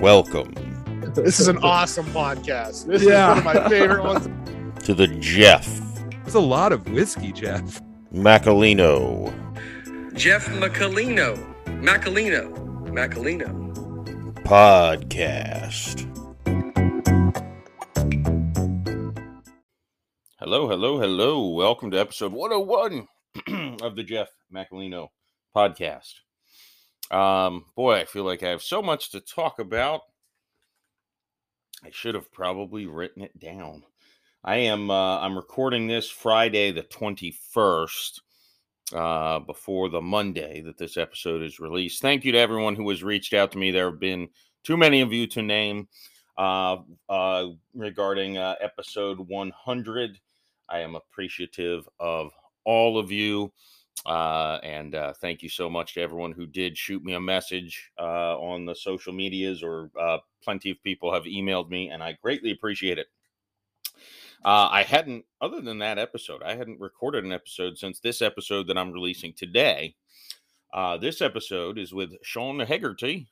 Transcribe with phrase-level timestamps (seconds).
[0.00, 0.54] Welcome
[1.14, 2.86] This is an awesome podcast.
[2.86, 3.36] This Yeah.
[3.36, 4.84] is one of my favorite ones.
[4.86, 5.68] to the Jeff
[6.24, 7.80] It's a lot of whiskey, Jeff.
[8.12, 9.32] Macolino
[10.14, 11.36] Jeff Macolino.
[11.66, 12.50] Macolino.
[12.90, 13.56] Macolino.
[14.44, 16.06] podcast.
[20.38, 21.48] Hello, hello, hello.
[21.50, 23.06] Welcome to episode 101
[23.82, 25.08] of the Jeff Macolino
[25.54, 26.14] podcast.
[27.10, 30.02] Um, boy, I feel like I have so much to talk about.
[31.84, 33.84] I should have probably written it down.
[34.44, 38.20] I am uh, I'm recording this Friday the 21st
[38.94, 42.00] uh, before the Monday that this episode is released.
[42.00, 43.70] Thank you to everyone who has reached out to me.
[43.70, 44.28] There have been
[44.64, 45.88] too many of you to name
[46.38, 50.18] uh, uh, regarding uh, episode 100.
[50.68, 52.30] I am appreciative of
[52.64, 53.52] all of you.
[54.06, 57.90] Uh, and uh, thank you so much to everyone who did shoot me a message
[57.98, 62.16] uh, on the social medias, or uh, plenty of people have emailed me, and I
[62.22, 63.08] greatly appreciate it.
[64.42, 68.66] Uh, I hadn't, other than that episode, I hadn't recorded an episode since this episode
[68.68, 69.94] that I'm releasing today.
[70.72, 73.28] Uh, this episode is with Sean Hegarty.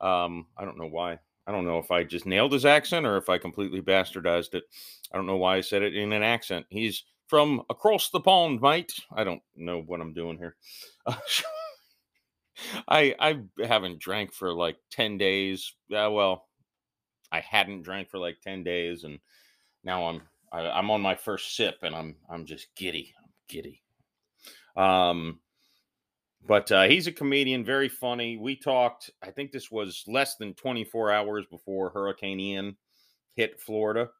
[0.00, 1.18] Um, I don't know why.
[1.46, 4.64] I don't know if I just nailed his accent or if I completely bastardized it.
[5.12, 6.66] I don't know why I said it in an accent.
[6.70, 8.92] He's from across the pond, mate.
[9.12, 10.56] I don't know what I'm doing here.
[12.88, 15.74] I I haven't drank for like ten days.
[15.88, 16.46] Yeah, well,
[17.30, 19.18] I hadn't drank for like ten days, and
[19.84, 23.14] now I'm I, I'm on my first sip, and I'm I'm just giddy.
[23.22, 23.82] I'm giddy.
[24.76, 25.40] Um,
[26.46, 28.36] but uh, he's a comedian, very funny.
[28.36, 29.10] We talked.
[29.22, 32.76] I think this was less than 24 hours before Hurricane Ian
[33.34, 34.10] hit Florida.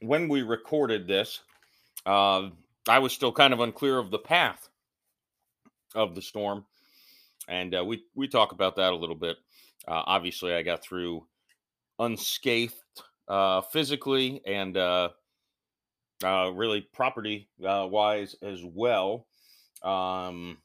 [0.00, 1.40] When we recorded this,
[2.04, 2.50] uh,
[2.88, 4.68] I was still kind of unclear of the path
[5.94, 6.64] of the storm,
[7.48, 9.36] and uh, we we talk about that a little bit.
[9.88, 11.26] Uh, obviously, I got through
[11.98, 12.74] unscathed
[13.28, 15.08] uh, physically and uh,
[16.24, 19.26] uh, really property wise as well.
[19.82, 20.58] Um,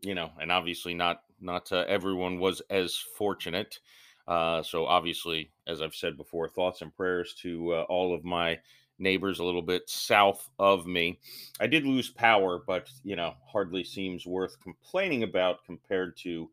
[0.00, 3.78] you know, and obviously not not everyone was as fortunate.
[4.26, 8.58] Uh, so obviously, as I've said before, thoughts and prayers to uh, all of my
[8.98, 11.18] neighbors a little bit south of me.
[11.60, 16.50] I did lose power, but you know, hardly seems worth complaining about compared to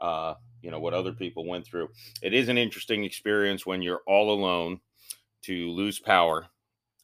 [0.00, 1.88] uh, you know what other people went through.
[2.22, 4.80] It is an interesting experience when you're all alone
[5.42, 6.46] to lose power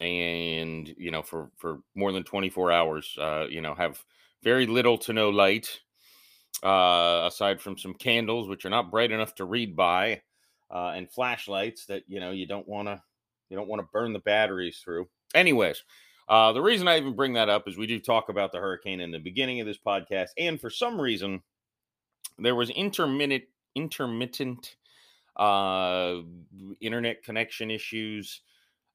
[0.01, 4.05] and you know for for more than 24 hours uh you know have
[4.43, 5.81] very little to no light
[6.65, 10.21] uh aside from some candles which are not bright enough to read by
[10.71, 13.01] uh and flashlights that you know you don't want to
[13.51, 15.07] you don't want to burn the batteries through.
[15.35, 15.83] Anyways
[16.29, 19.01] uh the reason i even bring that up is we do talk about the hurricane
[19.01, 21.43] in the beginning of this podcast and for some reason
[22.39, 23.45] there was intermittent
[23.75, 24.77] intermittent
[25.37, 26.17] uh
[26.81, 28.41] internet connection issues.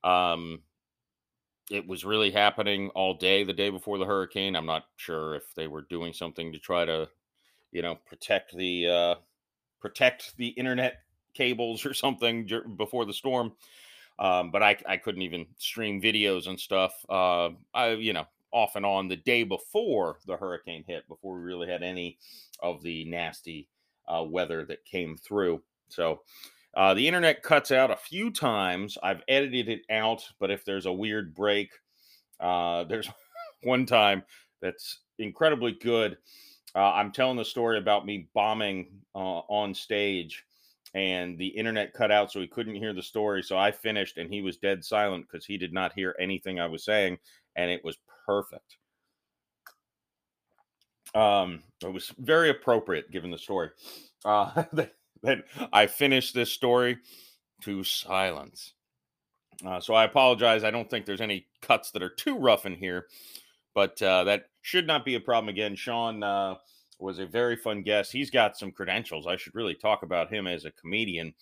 [0.03, 0.61] Um
[1.69, 4.55] it was really happening all day the day before the hurricane.
[4.55, 7.07] I'm not sure if they were doing something to try to
[7.71, 9.15] you know protect the uh
[9.79, 11.03] protect the internet
[11.33, 12.47] cables or something
[12.77, 13.53] before the storm
[14.19, 18.75] um but i i couldn't even stream videos and stuff uh i you know off
[18.75, 22.17] and on the day before the hurricane hit before we really had any
[22.61, 23.67] of the nasty
[24.07, 26.21] uh, weather that came through so
[26.75, 28.97] uh, the internet cuts out a few times.
[29.01, 31.71] I've edited it out, but if there's a weird break,
[32.39, 33.09] uh, there's
[33.63, 34.23] one time
[34.61, 36.17] that's incredibly good.
[36.75, 40.43] Uh, I'm telling the story about me bombing uh, on stage,
[40.93, 43.43] and the internet cut out, so he couldn't hear the story.
[43.43, 46.67] So I finished, and he was dead silent because he did not hear anything I
[46.67, 47.17] was saying,
[47.55, 48.77] and it was perfect.
[51.15, 53.69] Um, it was very appropriate given the story.
[54.23, 54.63] Uh,
[55.23, 55.43] that
[55.73, 56.97] I finished this story
[57.63, 58.73] to silence.
[59.65, 60.63] Uh, so I apologize.
[60.63, 63.07] I don't think there's any cuts that are too rough in here,
[63.73, 65.75] but uh, that should not be a problem again.
[65.75, 66.55] Sean uh,
[66.99, 68.11] was a very fun guest.
[68.11, 69.27] He's got some credentials.
[69.27, 71.33] I should really talk about him as a comedian.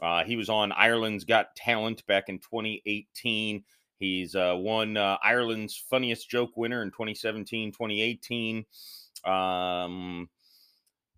[0.00, 3.62] Uh, he was on Ireland's Got Talent back in 2018.
[3.98, 8.64] He's uh, won uh, Ireland's Funniest Joke winner in 2017, 2018.
[9.24, 10.28] Um,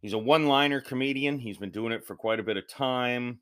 [0.05, 1.39] He's a one liner comedian.
[1.39, 3.39] He's been doing it for quite a bit of time.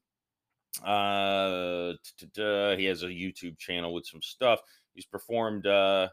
[0.85, 1.95] Uh,
[2.37, 4.61] he has a YouTube channel with some stuff.
[4.95, 6.07] He's performed uh,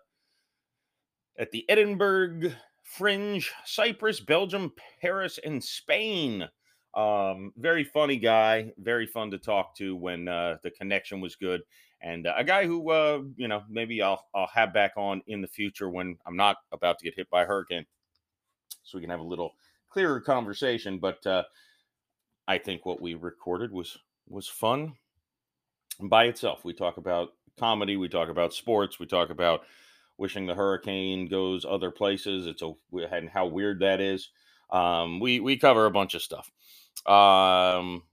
[1.40, 2.52] at the Edinburgh
[2.84, 6.48] Fringe, Cyprus, Belgium, Paris, and Spain.
[6.96, 11.62] Um, very funny guy, very fun to talk to when uh, the connection was good,
[12.02, 15.42] and uh, a guy who uh, you know maybe I'll I'll have back on in
[15.42, 17.86] the future when I'm not about to get hit by a hurricane,
[18.84, 19.54] so we can have a little
[19.90, 20.98] clearer conversation.
[20.98, 21.44] But uh,
[22.48, 23.96] I think what we recorded was
[24.28, 24.94] was fun
[26.02, 26.66] by itself.
[26.66, 29.62] We talk about comedy, we talk about sports, we talk about
[30.20, 32.46] wishing the hurricane goes other places.
[32.46, 32.74] It's a
[33.12, 34.30] and how weird that is.
[34.70, 36.52] Um, we we cover a bunch of stuff.
[37.06, 38.04] Um,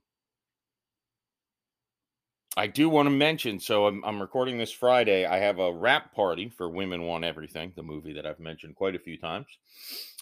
[2.56, 3.60] I do want to mention.
[3.60, 5.26] So I'm I'm recording this Friday.
[5.26, 8.94] I have a wrap party for Women Want Everything, the movie that I've mentioned quite
[8.94, 9.46] a few times.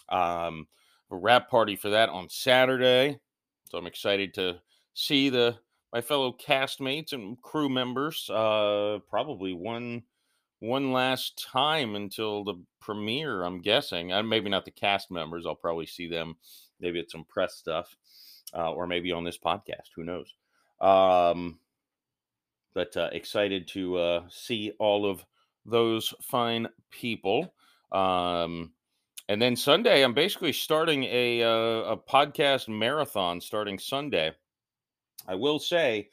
[0.09, 0.67] Um,
[1.11, 3.19] a wrap party for that on Saturday.
[3.69, 4.57] So I'm excited to
[4.93, 5.57] see the
[5.93, 8.29] my fellow castmates and crew members.
[8.29, 10.03] Uh, probably one
[10.59, 13.43] one last time until the premiere.
[13.43, 14.11] I'm guessing.
[14.11, 15.45] Uh, maybe not the cast members.
[15.45, 16.35] I'll probably see them
[16.79, 17.95] maybe at some press stuff,
[18.53, 19.89] uh, or maybe on this podcast.
[19.95, 20.33] Who knows?
[20.81, 21.59] Um,
[22.73, 25.25] but uh, excited to uh, see all of
[25.65, 27.53] those fine people.
[27.91, 28.71] Um,
[29.27, 34.33] and then Sunday, I'm basically starting a uh, a podcast marathon starting Sunday.
[35.27, 36.09] I will say,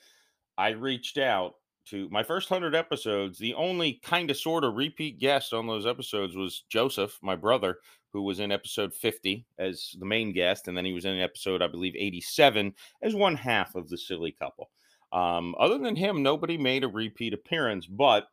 [0.56, 1.56] I reached out
[1.87, 3.38] to my first 100 episodes.
[3.38, 7.79] The only kind of sort of repeat guest on those episodes was Joseph, my brother,
[8.12, 10.69] who was in episode 50 as the main guest.
[10.69, 14.32] And then he was in episode, I believe, 87 as one half of the silly
[14.32, 14.70] couple.
[15.12, 18.29] Um, other than him, nobody made a repeat appearance, but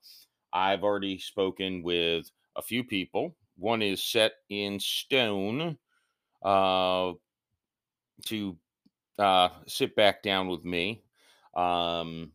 [0.54, 3.36] I've already spoken with a few people.
[3.58, 5.78] One is set in stone
[6.44, 7.14] uh,
[8.28, 8.58] to
[9.18, 11.04] uh, sit back down with me.
[11.56, 12.32] Um,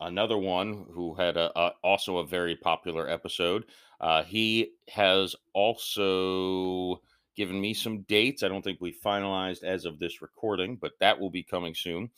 [0.00, 3.64] another one who had a, a, also a very popular episode.
[4.00, 7.00] Uh, he has also
[7.36, 8.42] given me some dates.
[8.42, 12.10] I don't think we finalized as of this recording, but that will be coming soon.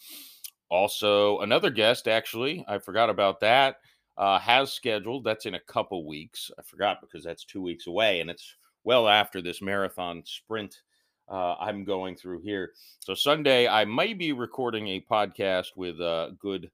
[0.69, 3.77] Also, another guest, actually, I forgot about that,
[4.17, 5.25] uh, has scheduled.
[5.25, 6.51] That's in a couple weeks.
[6.59, 10.83] I forgot because that's two weeks away, and it's well after this marathon sprint
[11.29, 12.73] uh, I'm going through here.
[13.01, 16.71] So Sunday, I may be recording a podcast with a good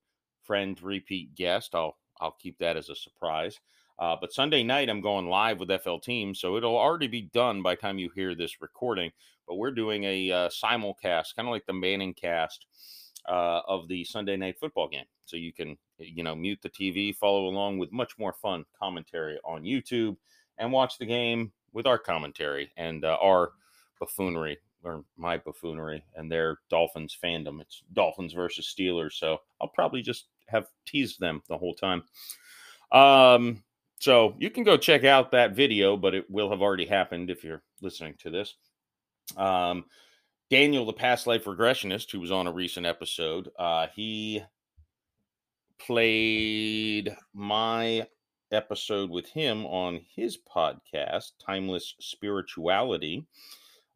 [0.48, 1.76] friend, repeat guest.
[1.76, 3.60] I'll I'll keep that as a surprise.
[3.98, 7.62] Uh, but Sunday night, I'm going live with FL Team, so it'll already be done
[7.62, 9.10] by time you hear this recording.
[9.46, 12.66] But we're doing a uh, simulcast, kind of like the Manning cast
[13.28, 15.04] uh, of the Sunday night football game.
[15.26, 19.38] So you can, you know, mute the TV, follow along with much more fun commentary
[19.44, 20.16] on YouTube,
[20.58, 23.52] and watch the game with our commentary and uh, our
[24.00, 27.60] buffoonery or my buffoonery and their Dolphins fandom.
[27.60, 32.02] It's Dolphins versus Steelers, so I'll probably just have teased them the whole time.
[32.92, 33.62] Um,
[34.00, 37.44] so you can go check out that video, but it will have already happened if
[37.44, 38.54] you're listening to this.
[39.36, 39.84] Um,
[40.50, 44.42] Daniel, the past life regressionist, who was on a recent episode, uh, he
[45.78, 48.06] played my
[48.50, 53.26] episode with him on his podcast, Timeless Spirituality.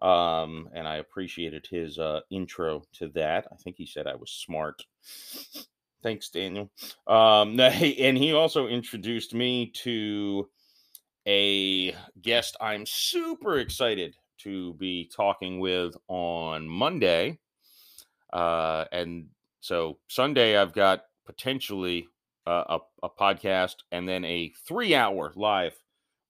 [0.01, 3.47] Um, and I appreciated his uh, intro to that.
[3.53, 4.83] I think he said I was smart.
[6.03, 6.71] Thanks, Daniel.
[7.07, 10.49] Um, and he also introduced me to
[11.27, 17.39] a guest I'm super excited to be talking with on Monday.
[18.33, 19.27] Uh, and
[19.61, 22.09] so Sunday, I've got potentially
[22.47, 25.75] uh, a, a podcast and then a three hour live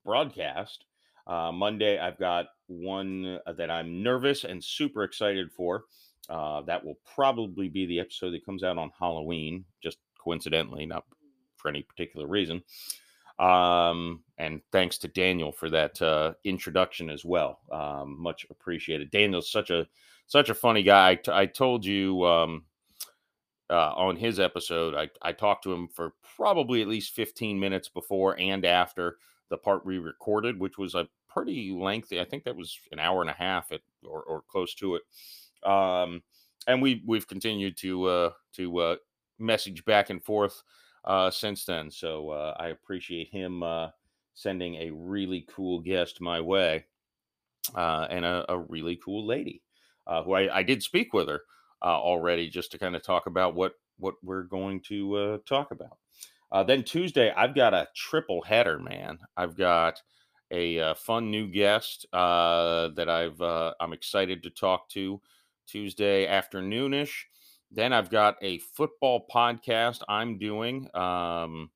[0.05, 0.85] broadcast.
[1.27, 5.85] Uh, Monday, I've got one that I'm nervous and super excited for.
[6.29, 11.05] Uh, that will probably be the episode that comes out on Halloween, just coincidentally, not
[11.57, 12.63] for any particular reason.
[13.39, 17.61] Um, and thanks to Daniel for that uh, introduction as well.
[17.73, 19.11] Um, much appreciated.
[19.11, 19.87] Daniel's such a
[20.27, 21.11] such a funny guy.
[21.11, 22.65] I, t- I told you um,
[23.69, 27.89] uh, on his episode, I, I talked to him for probably at least 15 minutes
[27.89, 29.17] before and after
[29.51, 32.21] the part we recorded, which was a pretty lengthy.
[32.21, 35.03] I think that was an hour and a half at, or, or close to it.
[35.65, 36.23] Um,
[36.67, 38.97] and we we've continued to uh, to uh,
[39.39, 40.63] message back and forth
[41.05, 41.91] uh, since then.
[41.91, 43.89] So uh, I appreciate him uh,
[44.35, 46.85] sending a really cool guest my way,
[47.75, 49.63] uh, and a, a, really cool lady
[50.07, 51.43] uh, who I, I, did speak with her
[51.83, 55.71] uh, already, just to kind of talk about what what we're going to uh, talk
[55.71, 55.99] about.
[56.51, 59.19] Uh, then Tuesday, I've got a triple header, man.
[59.37, 60.03] I've got
[60.51, 65.21] a, uh, fun new guest uh, that I've uh, I'm excited to talk to
[65.67, 67.13] Tuesday afternoonish.
[67.71, 70.89] Then I've got a football podcast I'm doing.
[70.95, 71.71] Um,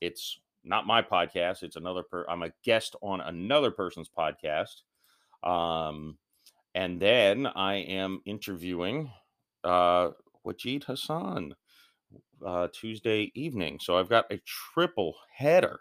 [0.00, 1.62] it's not my podcast.
[1.62, 2.02] It's another.
[2.02, 4.82] Per- I'm a guest on another person's podcast.
[5.42, 6.18] Um,
[6.74, 9.10] and then I am interviewing
[9.62, 10.10] uh,
[10.46, 11.54] Wajid Hassan
[12.44, 13.78] uh, Tuesday evening.
[13.80, 15.80] So I've got a triple header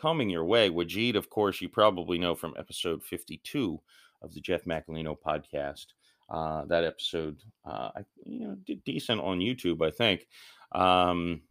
[0.00, 0.70] coming your way.
[0.70, 3.80] Wajid, of course, you probably know from episode 52
[4.22, 5.86] of the Jeff Macolino podcast.
[6.28, 10.26] Uh, that episode, uh, I, you know, did decent on YouTube, I think.
[10.72, 11.42] Um,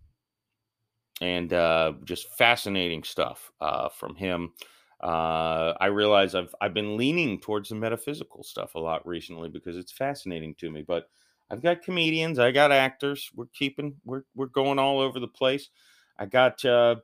[1.22, 4.54] and uh, just fascinating stuff uh, from him.
[5.02, 9.78] Uh, I realize I've I've been leaning towards the metaphysical stuff a lot recently because
[9.78, 10.84] it's fascinating to me.
[10.88, 11.10] But
[11.50, 13.30] I've got comedians, I got actors.
[13.36, 15.70] We're keeping we're we're going all over the place.
[16.18, 16.96] I got uh,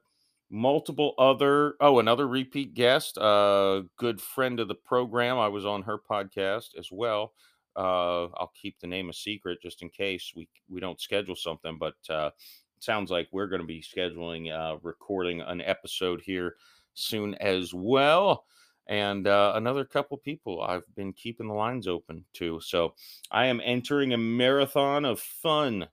[0.50, 5.38] multiple other oh another repeat guest, uh, good friend of the program.
[5.38, 7.34] I was on her podcast as well.
[7.76, 11.78] Uh, I'll keep the name a secret just in case we we don't schedule something,
[11.78, 12.32] but uh,
[12.80, 16.56] sounds like we're going to be scheduling uh, recording an episode here
[16.94, 18.46] soon as well
[18.88, 22.60] and uh, another couple people I've been keeping the lines open to.
[22.62, 22.96] So
[23.32, 25.88] I am entering a marathon of fun.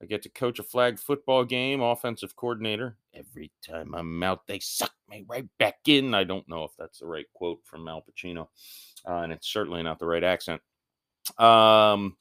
[0.00, 2.96] I get to coach a flag football game, offensive coordinator.
[3.12, 6.14] Every time I'm out, they suck me right back in.
[6.14, 8.48] I don't know if that's the right quote from Al Pacino,
[9.08, 10.62] uh, and it's certainly not the right accent.
[11.38, 12.16] Um,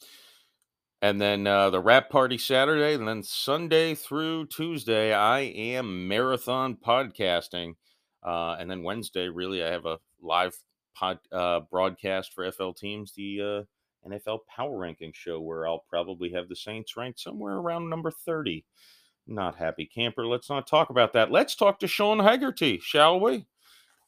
[1.01, 6.75] and then uh, the wrap party Saturday, and then Sunday through Tuesday, I am marathon
[6.75, 7.75] podcasting.
[8.23, 10.57] Uh, and then Wednesday, really, I have a live
[10.95, 16.31] pod uh, broadcast for FL Teams, the uh, NFL Power Ranking show, where I'll probably
[16.31, 18.65] have the Saints ranked somewhere around number 30.
[19.27, 20.25] Not happy camper.
[20.25, 21.31] Let's not talk about that.
[21.31, 23.45] Let's talk to Sean Hegarty, shall we?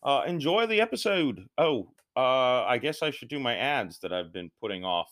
[0.02, 1.46] Uh, enjoy the episode.
[1.58, 1.90] Oh,
[2.20, 5.08] uh, I guess I should do my ads that I've been putting off.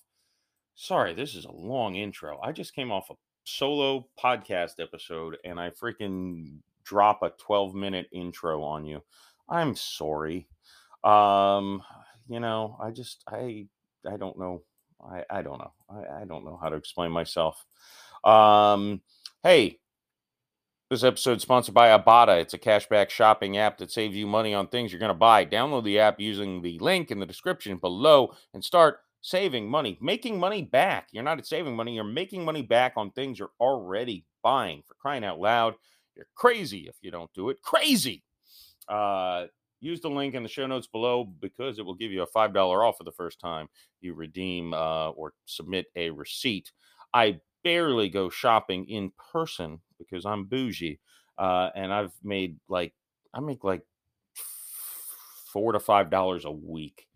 [0.76, 2.38] Sorry, this is a long intro.
[2.44, 3.14] I just came off a
[3.46, 9.02] solo podcast episode and I freaking drop a 12 minute intro on you.
[9.48, 10.50] I'm sorry.
[11.06, 11.82] Um,
[12.28, 13.68] you know, I just I
[14.06, 14.64] I don't know.
[15.02, 15.72] I I don't know.
[15.90, 17.66] I, I don't know how to explain myself.
[18.26, 19.02] Um,
[19.44, 19.80] hey,
[20.90, 22.40] this episode is sponsored by Ibotta.
[22.40, 25.46] It's a cashback shopping app that saves you money on things you're going to buy.
[25.46, 30.40] Download the app using the link in the description below and start saving money, making
[30.40, 31.10] money back.
[31.12, 34.82] You're not saving money, you're making money back on things you're already buying.
[34.88, 35.76] For crying out loud,
[36.16, 37.62] you're crazy if you don't do it.
[37.62, 38.24] Crazy.
[38.88, 39.48] Uh,
[39.82, 42.56] use the link in the show notes below because it will give you a $5
[42.56, 43.68] off for the first time
[44.00, 46.72] you redeem uh, or submit a receipt.
[47.14, 51.00] I barely go shopping in person because I'm bougie.
[51.38, 52.94] Uh, and I've made like,
[53.34, 53.84] I make like
[55.52, 57.08] four to five dollars a week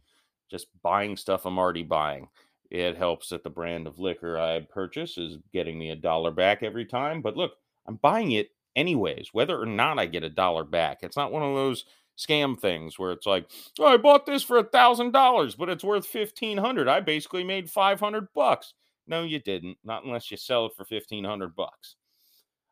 [0.50, 2.28] just buying stuff I'm already buying.
[2.70, 6.62] It helps that the brand of liquor I purchase is getting me a dollar back
[6.62, 7.22] every time.
[7.22, 7.54] But look,
[7.88, 11.00] I'm buying it anyways, whether or not I get a dollar back.
[11.02, 11.86] It's not one of those
[12.18, 15.84] scam things where it's like, oh, I bought this for a thousand dollars, but it's
[15.84, 16.88] worth fifteen hundred.
[16.88, 18.74] I basically made five hundred bucks.
[19.08, 19.78] No, you didn't.
[19.84, 21.96] Not unless you sell it for fifteen hundred bucks.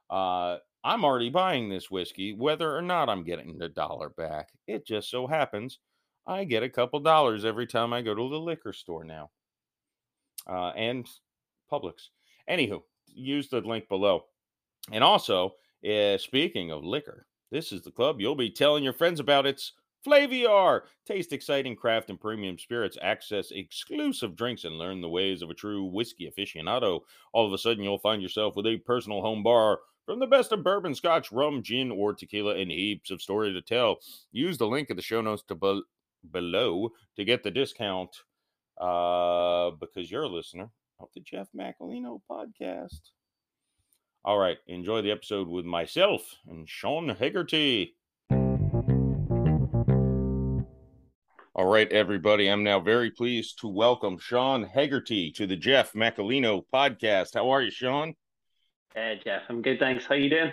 [0.09, 4.49] Uh, I'm already buying this whiskey, whether or not I'm getting the dollar back.
[4.67, 5.79] It just so happens
[6.29, 9.31] I get a couple dollars every time I go to the liquor store now,
[10.47, 11.09] uh, and
[11.71, 12.09] Publix.
[12.47, 14.25] Anywho, use the link below.
[14.91, 15.55] And also,
[15.87, 19.47] uh, speaking of liquor, this is the club you'll be telling your friends about.
[19.47, 19.73] It's
[20.05, 20.81] Flaviar.
[21.05, 25.55] Taste exciting craft and premium spirits, access exclusive drinks, and learn the ways of a
[25.55, 27.01] true whiskey aficionado.
[27.33, 30.51] All of a sudden, you'll find yourself with a personal home bar from the best
[30.51, 33.99] of bourbon, scotch, rum, gin, or tequila, and heaps of story to tell.
[34.31, 35.83] Use the link in the show notes to be-
[36.31, 38.09] below to get the discount
[38.81, 43.11] uh, because you're a listener of the Jeff Macolino podcast.
[44.25, 47.93] All right, enjoy the episode with myself and Sean Hegarty.
[51.53, 56.63] All right, everybody, I'm now very pleased to welcome Sean Hegarty to the Jeff Macalino
[56.73, 57.35] podcast.
[57.35, 58.15] How are you, Sean?
[58.95, 59.79] Hey, Jeff, I'm good.
[59.79, 60.05] Thanks.
[60.05, 60.51] How you doing?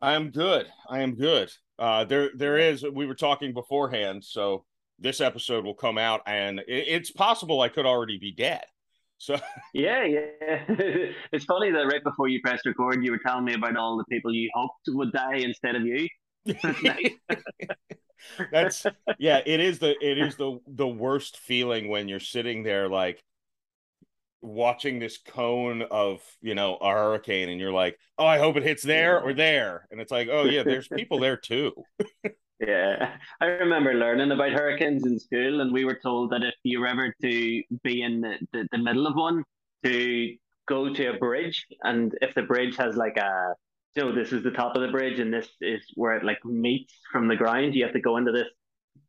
[0.00, 0.66] I am good.
[0.88, 1.50] I am good.
[1.78, 2.84] Uh, there, there is.
[2.84, 4.64] We were talking beforehand, so
[4.98, 8.64] this episode will come out, and it, it's possible I could already be dead.
[9.18, 9.34] So
[9.74, 10.20] yeah, yeah.
[11.32, 14.04] it's funny that right before you pressed record, you were telling me about all the
[14.04, 16.08] people you hoped would die instead of you.
[18.50, 18.86] That's
[19.18, 19.40] yeah.
[19.44, 23.22] It is the it is the the worst feeling when you're sitting there like
[24.42, 28.62] watching this cone of you know a hurricane and you're like oh i hope it
[28.62, 29.88] hits there or there.
[29.90, 31.72] And it's like oh yeah there's people there too.
[32.58, 36.80] Yeah, I remember learning about hurricanes in school, and we were told that if you
[36.80, 39.44] were ever to be in the, the, the middle of one,
[39.84, 40.34] to
[40.66, 43.54] go to a bridge, and if the bridge has like a,
[43.94, 46.42] you know, this is the top of the bridge, and this is where it like
[46.46, 48.48] meets from the ground, you have to go into this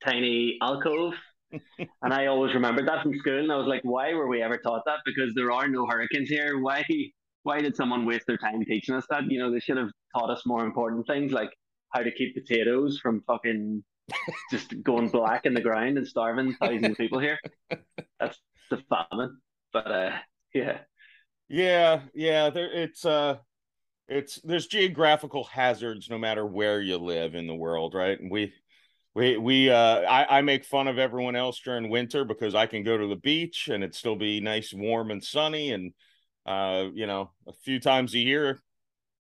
[0.06, 1.14] tiny alcove.
[1.52, 4.58] And I always remembered that from school, and I was like, why were we ever
[4.58, 5.00] taught that?
[5.06, 6.60] Because there are no hurricanes here.
[6.60, 6.84] Why?
[7.44, 9.24] Why did someone waste their time teaching us that?
[9.30, 11.52] You know, they should have taught us more important things like
[11.94, 13.84] how to keep potatoes from fucking
[14.52, 17.40] just going black in the ground and starving thousands of people here.
[18.20, 18.40] That's
[18.70, 19.38] the famine.
[19.72, 20.12] But uh,
[20.54, 20.80] yeah,
[21.50, 22.50] Yeah, yeah.
[22.50, 23.38] There, it's uh,
[24.08, 28.20] it's there's geographical hazards no matter where you live in the world, right?
[28.20, 28.54] And we,
[29.18, 29.70] we, we.
[29.72, 33.08] Uh, I, I make fun of everyone else during winter because I can go to
[33.08, 35.92] the beach and it still be nice, warm, and sunny, and
[36.46, 38.62] uh, you know, a few times a year,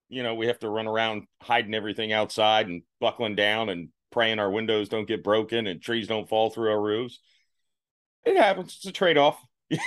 [0.07, 4.37] you know, we have to run around hiding everything outside and buckling down and praying
[4.37, 7.19] our windows don't get broken and trees don't fall through our roofs.
[8.23, 8.75] It happens.
[8.75, 9.41] It's a trade off.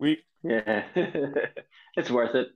[0.00, 0.86] we yeah,
[1.96, 2.48] it's worth it.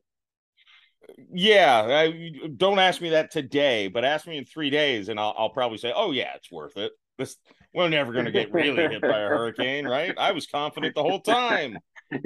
[1.32, 5.34] Yeah, I, don't ask me that today, but ask me in three days, and I'll,
[5.36, 7.36] I'll probably say, "Oh yeah, it's worth it." This
[7.74, 10.14] we're never going to get really hit by a hurricane, right?
[10.16, 11.78] I was confident the whole time.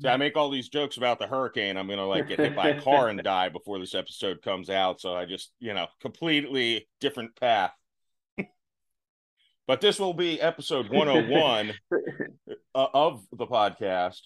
[0.00, 1.76] Yeah, I make all these jokes about the hurricane.
[1.76, 4.70] I'm going to like get hit by a car and die before this episode comes
[4.70, 5.00] out.
[5.00, 7.72] So I just, you know, completely different path.
[9.66, 11.72] but this will be episode 101
[12.76, 14.20] uh, of the podcast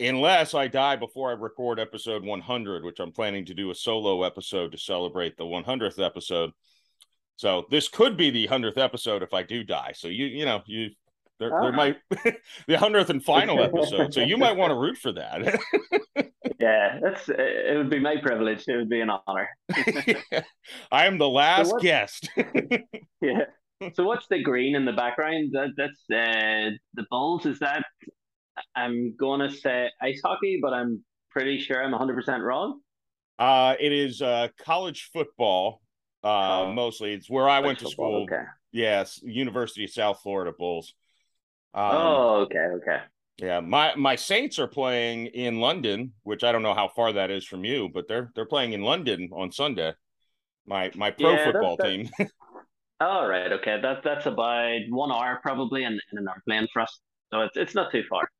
[0.00, 4.22] unless I die before I record episode 100, which I'm planning to do a solo
[4.22, 6.50] episode to celebrate the 100th episode.
[7.36, 9.92] So this could be the 100th episode if I do die.
[9.94, 10.90] So you you know, you
[11.38, 14.14] there, there might the 100th and final episode.
[14.14, 15.60] So you might want to root for that.
[16.60, 18.64] yeah, that's it would be my privilege.
[18.66, 19.48] It would be an honor.
[20.90, 22.30] I am the last what- guest.
[23.20, 23.44] yeah.
[23.92, 25.50] So what's the green in the background?
[25.52, 27.44] That that's uh, the Bulls.
[27.44, 27.84] Is that
[28.74, 32.80] I'm gonna say ice hockey, but I'm pretty sure I'm 100 percent wrong.
[33.38, 35.80] Uh it is uh college football.
[36.24, 36.72] Uh Oh.
[36.72, 37.12] mostly.
[37.12, 38.36] It's where I went to Football, school.
[38.38, 38.44] Okay.
[38.72, 40.94] Yes, University of South Florida Bulls.
[41.74, 43.00] Um, oh, okay, okay.
[43.38, 47.30] Yeah, my my Saints are playing in London, which I don't know how far that
[47.30, 49.92] is from you, but they're they're playing in London on Sunday.
[50.66, 52.08] My my pro Yeah, football that- team.
[53.00, 53.78] All right, okay.
[53.80, 56.98] That that's about one hour probably, and, and an airplane for us.
[57.30, 58.30] So it's it's not too far.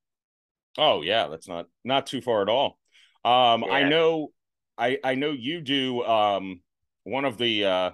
[0.79, 2.79] Oh yeah, that's not not too far at all.
[3.25, 4.33] Um, I know,
[4.79, 6.03] I I know you do.
[6.05, 6.61] Um,
[7.05, 7.91] one of the uh,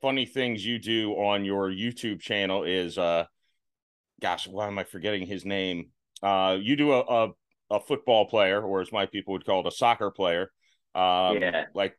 [0.00, 3.24] funny things you do on your YouTube channel is uh,
[4.20, 5.90] gosh, why am I forgetting his name?
[6.22, 7.28] Uh, you do a a,
[7.70, 10.50] a football player, or as my people would call it, a soccer player.
[10.94, 11.64] Um, Yeah.
[11.74, 11.98] like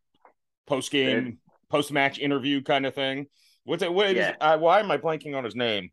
[0.67, 3.27] post game, post match interview kind of thing.
[3.63, 3.93] What's it?
[3.93, 4.17] What is?
[4.17, 4.35] Yeah.
[4.39, 5.89] Uh, why am I blanking on his name?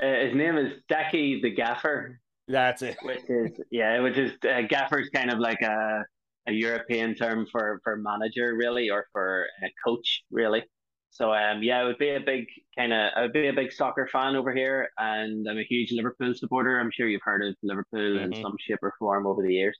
[0.00, 2.96] Uh, his name is Daki the Gaffer, That's it.
[3.02, 6.04] which is yeah, which is uh, Gaffer's kind of like a
[6.48, 10.62] a European term for for manager really, or for a coach really.
[11.10, 12.44] So um yeah, it would be a big
[12.78, 15.92] kind of I would be a big soccer fan over here, and I'm a huge
[15.92, 16.78] Liverpool supporter.
[16.80, 18.40] I'm sure you've heard of Liverpool in Mhm.
[18.42, 19.78] some shape or form over the years,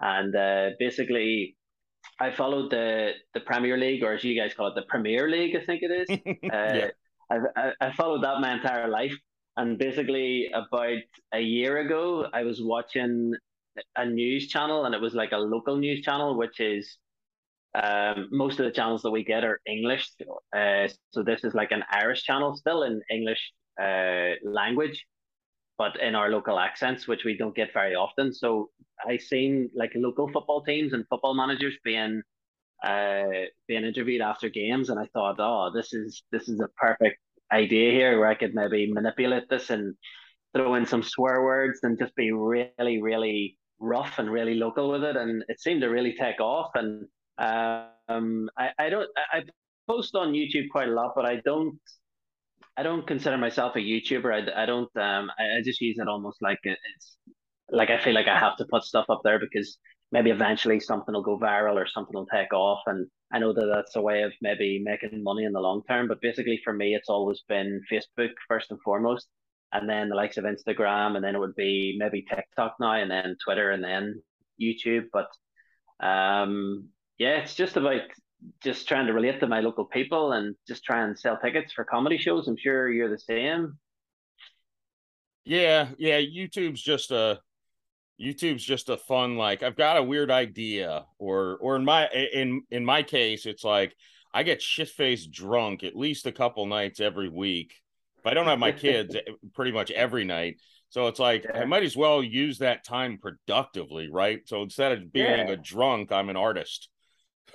[0.00, 1.56] and uh, basically.
[2.18, 5.54] I followed the the Premier League, or as you guys call it, the Premier League,
[5.54, 6.08] I think it is.
[6.52, 6.90] Uh, Yeah.
[7.30, 9.14] I've, I, I followed that my entire life.
[9.60, 11.02] And basically, about
[11.34, 13.34] a year ago, I was watching
[13.94, 16.96] a news channel, and it was like a local news channel, which is
[17.74, 20.08] um, most of the channels that we get are English.
[20.56, 25.04] Uh, so this is like an Irish channel, still in English uh, language,
[25.76, 28.32] but in our local accents, which we don't get very often.
[28.32, 28.70] So
[29.06, 32.22] I seen like local football teams and football managers being
[32.82, 37.18] uh, being interviewed after games, and I thought, oh, this is this is a perfect
[37.52, 39.94] idea here where I could maybe manipulate this and
[40.54, 45.04] throw in some swear words and just be really, really rough and really local with
[45.04, 46.70] it, and it seemed to really take off.
[46.74, 47.06] And
[47.38, 49.42] um, I I don't I
[49.88, 51.78] post on YouTube quite a lot, but I don't.
[52.76, 54.32] I don't consider myself a YouTuber.
[54.32, 54.94] I, I don't.
[54.96, 57.16] Um, I, I just use it almost like it- it's
[57.70, 59.78] like I feel like I have to put stuff up there because
[60.12, 62.80] maybe eventually something will go viral or something will take off.
[62.86, 66.08] And I know that that's a way of maybe making money in the long term.
[66.08, 69.28] But basically, for me, it's always been Facebook first and foremost,
[69.72, 73.10] and then the likes of Instagram, and then it would be maybe TikTok now, and
[73.10, 74.22] then Twitter, and then
[74.60, 75.04] YouTube.
[75.12, 75.28] But
[76.04, 78.02] um, yeah, it's just about
[78.62, 81.84] just trying to relate to my local people and just try and sell tickets for
[81.84, 82.48] comedy shows.
[82.48, 83.78] I'm sure you're the same.
[85.44, 86.20] Yeah, yeah.
[86.20, 87.40] YouTube's just a
[88.20, 92.62] YouTube's just a fun like I've got a weird idea, or or in my in
[92.70, 93.94] in my case, it's like
[94.32, 97.74] I get shit faced drunk at least a couple nights every week.
[98.18, 99.20] If I don't have my kids, eh,
[99.54, 100.56] pretty much every night.
[100.90, 104.40] So it's like I might as well use that time productively, right?
[104.46, 105.50] So instead of being Yeah.
[105.50, 106.88] a drunk, I'm an artist.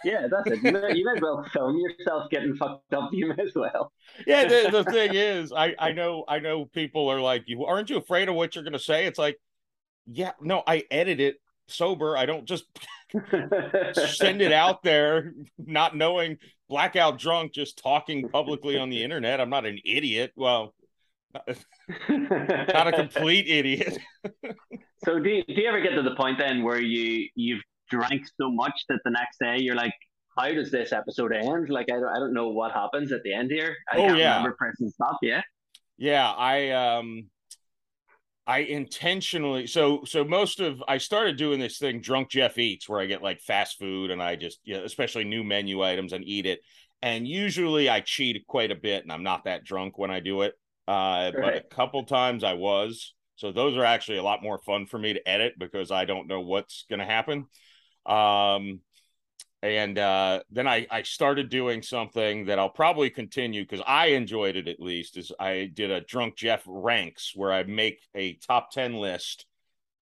[0.03, 0.63] Yeah, that's it.
[0.63, 3.09] You may, you may as well film yourself getting fucked up.
[3.13, 3.91] You may as well.
[4.25, 7.89] yeah the, the thing is i i know i know people are like you aren't
[7.89, 9.37] you afraid of what you're gonna say it's like
[10.07, 11.37] yeah no i edit it
[11.67, 12.15] sober.
[12.15, 12.65] I don't just
[13.93, 16.37] send it out there not knowing
[16.69, 19.41] blackout drunk just talking publicly on the internet.
[19.41, 20.31] I'm not an idiot.
[20.35, 20.73] Well,
[21.33, 21.43] not
[22.87, 23.97] a complete idiot.
[25.05, 28.27] so do you, do you ever get to the point then where you you've drank
[28.39, 29.93] so much that the next day you're like,
[30.37, 31.69] how does this episode end?
[31.69, 33.75] Like I don't I don't know what happens at the end here.
[33.91, 34.37] I Oh, can't yeah.
[34.37, 35.17] remember pressing stop.
[35.21, 35.41] Yeah.
[35.97, 37.29] Yeah, I um
[38.47, 42.99] I intentionally so so most of I started doing this thing drunk Jeff eats where
[42.99, 46.45] I get like fast food and I just yeah, especially new menu items and eat
[46.45, 46.59] it.
[47.01, 50.43] And usually I cheat quite a bit and I'm not that drunk when I do
[50.43, 50.53] it.
[50.87, 53.13] Uh but a couple times I was.
[53.35, 56.27] So those are actually a lot more fun for me to edit because I don't
[56.27, 57.47] know what's going to happen.
[58.05, 58.81] Um
[59.65, 64.55] and uh, then I, I started doing something that I'll probably continue because I enjoyed
[64.55, 65.17] it at least.
[65.17, 69.45] Is I did a drunk Jeff ranks where I make a top ten list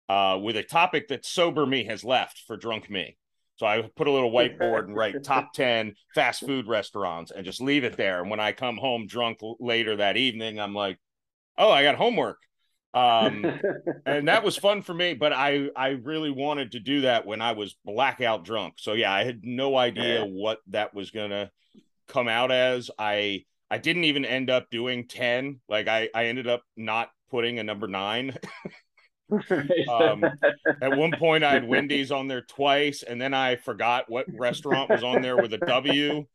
[0.09, 3.17] uh, with a topic that sober me has left for drunk me.
[3.55, 7.61] So I put a little whiteboard and write top ten fast food restaurants and just
[7.61, 8.21] leave it there.
[8.21, 10.99] And when I come home drunk later that evening, I'm like,
[11.57, 12.37] oh, I got homework.
[12.97, 13.60] Um,
[14.05, 17.41] and that was fun for me but i i really wanted to do that when
[17.41, 18.75] i was blackout drunk.
[18.77, 21.51] So yeah i had no idea what that was gonna
[22.07, 22.89] come out as.
[22.97, 27.60] I i didn't even end up doing 10 like i i ended up not putting
[27.60, 28.36] a number nine.
[29.91, 30.23] Um
[30.81, 34.89] at one point i had wendy's on there twice and then i forgot what restaurant
[34.89, 36.25] was on there with a w.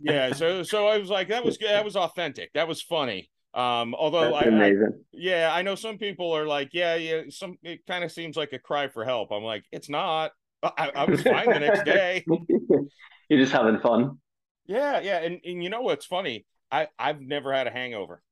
[0.00, 2.52] Yeah so so i was like that was that was authentic.
[2.54, 4.72] That was funny um although That's I, I
[5.12, 8.52] yeah, I know some people are like, yeah, yeah, some it kind of seems like
[8.52, 9.32] a cry for help.
[9.32, 10.32] I'm like, it's not.
[10.62, 12.24] I, I was fine the next day.
[13.28, 14.18] You're just having fun.
[14.66, 16.46] Yeah, yeah, and and you know what's funny?
[16.70, 18.22] I I've never had a hangover.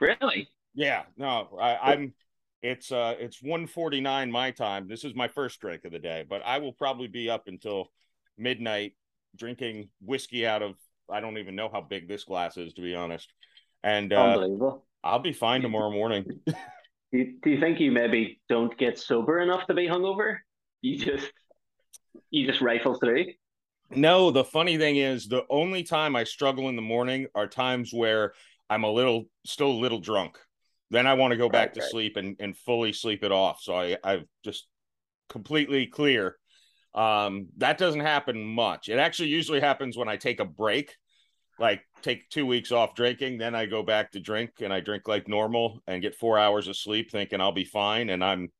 [0.00, 0.48] Really?
[0.74, 2.14] Yeah, no, I, I'm.
[2.62, 4.88] It's uh, it's 1:49 my time.
[4.88, 7.90] This is my first drink of the day, but I will probably be up until
[8.38, 8.94] midnight
[9.36, 10.74] drinking whiskey out of.
[11.10, 13.32] I don't even know how big this glass is, to be honest.
[13.82, 14.84] And uh, Unbelievable.
[15.04, 16.40] I'll be fine tomorrow morning.
[17.12, 20.38] Do you, do you think you maybe don't get sober enough to be hungover?
[20.82, 21.30] You just
[22.30, 23.26] you just rifle through.
[23.90, 27.92] No, the funny thing is, the only time I struggle in the morning are times
[27.92, 28.32] where
[28.68, 30.38] I'm a little, still a little drunk.
[30.90, 31.90] Then I want to go back to right.
[31.90, 33.60] sleep and, and fully sleep it off.
[33.60, 34.66] So I, I've just
[35.28, 36.36] completely clear.
[36.94, 38.88] Um, that doesn't happen much.
[38.88, 40.96] It actually usually happens when I take a break,
[41.58, 43.38] like take two weeks off drinking.
[43.38, 46.68] Then I go back to drink and I drink like normal and get four hours
[46.68, 48.10] of sleep thinking I'll be fine.
[48.10, 48.52] And I'm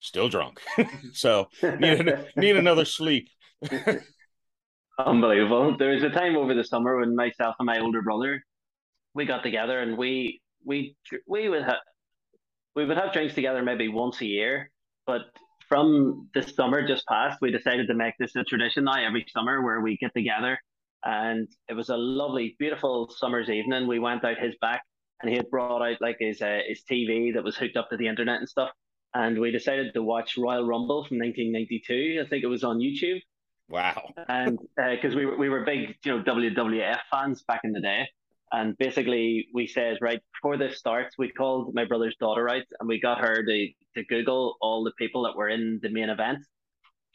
[0.00, 0.60] still drunk.
[1.12, 3.28] so need, need another sleep.
[4.98, 5.76] Unbelievable.
[5.76, 8.42] There was a time over the summer when myself and my older brother
[9.14, 10.96] we got together and we we
[11.26, 11.78] we would have
[12.76, 14.70] we would have drinks together maybe once a year,
[15.06, 15.22] but
[15.68, 19.62] from the summer just past, we decided to make this a tradition now every summer
[19.62, 20.58] where we get together.
[21.04, 23.86] And it was a lovely, beautiful summer's evening.
[23.86, 24.82] We went out his back
[25.20, 27.96] and he had brought out like his uh, his TV that was hooked up to
[27.96, 28.70] the internet and stuff.
[29.14, 32.22] And we decided to watch Royal Rumble from 1992.
[32.24, 33.20] I think it was on YouTube
[33.68, 34.14] Wow.
[34.28, 38.08] and because we were we were big you know WWF fans back in the day,
[38.50, 42.88] and basically we said right before this starts, we called my brother's daughter out and
[42.88, 46.38] we got her to to Google all the people that were in the main event,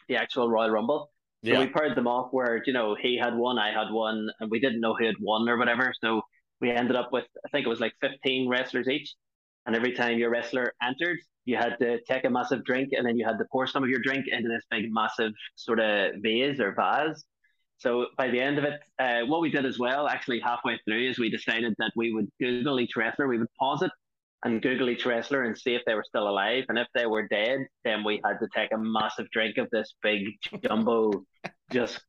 [0.07, 1.11] the actual Royal Rumble.
[1.45, 1.59] So Yeah.
[1.59, 4.59] we paired them off where you know he had one, I had one, and we
[4.59, 5.93] didn't know who had won or whatever.
[6.01, 6.21] So
[6.61, 9.13] we ended up with I think it was like fifteen wrestlers each,
[9.65, 13.17] and every time your wrestler entered, you had to take a massive drink, and then
[13.17, 16.59] you had to pour some of your drink into this big, massive sort of vase
[16.59, 17.23] or vase.
[17.77, 21.09] So by the end of it, uh, what we did as well, actually halfway through,
[21.09, 23.27] is we decided that we would Google each wrestler.
[23.27, 23.91] We would pause it
[24.43, 26.65] and Google each wrestler and see if they were still alive.
[26.69, 29.93] And if they were dead, then we had to take a massive drink of this
[30.01, 30.23] big
[30.63, 31.23] jumbo,
[31.71, 32.01] just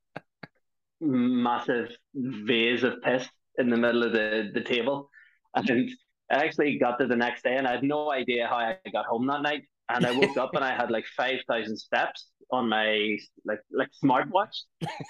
[1.01, 3.27] massive vase of piss
[3.59, 5.09] in the middle of the, the table.
[5.55, 5.91] And
[6.31, 9.07] I actually got to the next day and I had no idea how I got
[9.07, 9.63] home that night.
[9.89, 14.63] And I woke up and I had like 5,000 steps on my like like smartwatch.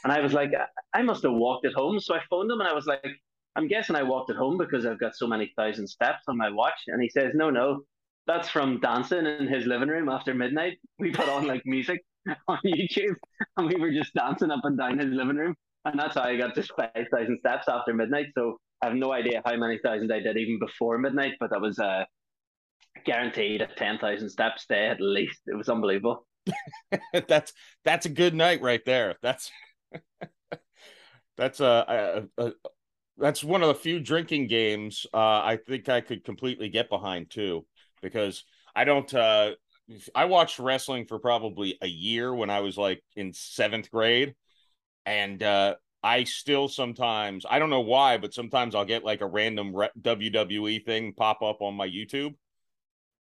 [0.02, 0.50] And I was like,
[0.92, 2.00] I must have walked it home.
[2.00, 3.04] So I phoned him and I was like,
[3.56, 6.50] I'm guessing I walked it home because I've got so many thousand steps on my
[6.50, 6.80] watch.
[6.88, 7.82] And he says, No, no,
[8.26, 10.78] that's from dancing in his living room after midnight.
[10.98, 12.04] We put on like music
[12.48, 13.16] on YouTube
[13.56, 15.54] and we were just dancing up and down his living room.
[15.84, 18.26] And that's how I got just 5,000 steps after midnight.
[18.36, 21.60] So I have no idea how many thousand I did even before midnight, but that
[21.60, 22.04] was uh,
[23.04, 25.40] guaranteed a 10,000 steps day at least.
[25.46, 26.26] It was unbelievable.
[27.28, 27.52] that's
[27.84, 29.16] that's a good night right there.
[29.22, 29.50] That's
[31.36, 32.52] that's a, a, a
[33.18, 37.30] that's one of the few drinking games uh, I think I could completely get behind
[37.30, 37.66] too,
[38.02, 39.52] because I don't uh,
[40.14, 44.34] I watched wrestling for probably a year when I was like in seventh grade,
[45.06, 49.26] and uh, I still sometimes I don't know why, but sometimes I'll get like a
[49.26, 52.34] random re- WWE thing pop up on my YouTube.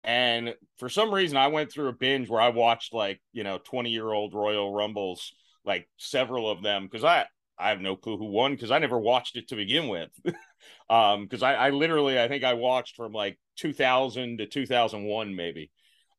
[0.03, 3.59] And for some reason, I went through a binge where I watched like you know
[3.59, 5.33] twenty year old Royal Rumbles,
[5.65, 7.25] like several of them, because I
[7.59, 10.09] I have no clue who won because I never watched it to begin with.
[10.89, 15.71] um, because I, I literally I think I watched from like 2000 to 2001 maybe.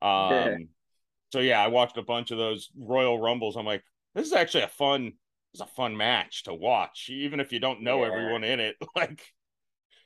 [0.02, 0.56] Um, Yeah.
[1.32, 3.56] so yeah, I watched a bunch of those Royal Rumbles.
[3.56, 3.82] I'm like,
[4.14, 5.12] this is actually a fun,
[5.54, 8.08] it's a fun match to watch, even if you don't know Yeah.
[8.12, 8.76] everyone in it.
[8.96, 9.22] Like,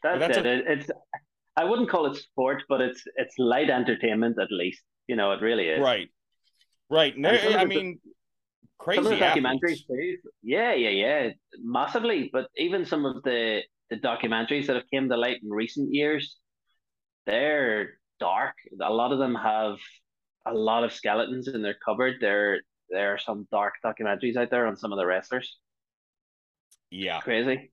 [0.02, 0.46] That's, that's it.
[0.46, 0.90] It- It's
[1.56, 4.82] I wouldn't call it sport, but it's it's light entertainment at least.
[5.06, 5.80] You know, it really is.
[5.80, 6.08] right,
[6.90, 7.16] right.
[7.16, 8.00] No, And some of I the- mean,
[8.84, 9.84] crazy Some of the documentaries athletes.
[9.88, 10.18] too.
[10.42, 11.30] Yeah, yeah, yeah,
[11.62, 12.30] massively.
[12.32, 16.36] But even some of the the documentaries that have came to light in recent years,
[17.26, 18.54] they're dark.
[18.82, 19.78] A lot of them have
[20.46, 22.16] a lot of skeletons in their cupboard.
[22.20, 25.58] There there are some dark documentaries out there on some of the wrestlers.
[26.90, 27.72] Yeah, Crazy.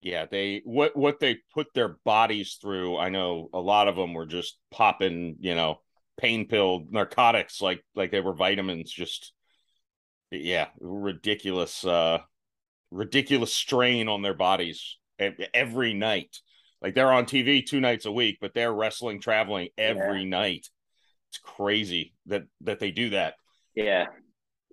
[0.00, 0.26] yeah.
[0.26, 2.96] They what what they put their bodies through.
[2.98, 5.80] I know a lot of them were just popping, you know,
[6.18, 8.90] pain pill narcotics like like they were vitamins.
[8.92, 9.32] Just
[10.40, 12.18] yeah, ridiculous, uh,
[12.90, 14.98] ridiculous strain on their bodies
[15.54, 16.38] every night.
[16.80, 20.68] Like they're on TV two nights a week, but they're wrestling, traveling every night.
[21.30, 23.34] It's crazy that that they do that.
[23.74, 24.06] Yeah.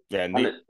[0.10, 0.62] Yeah, the-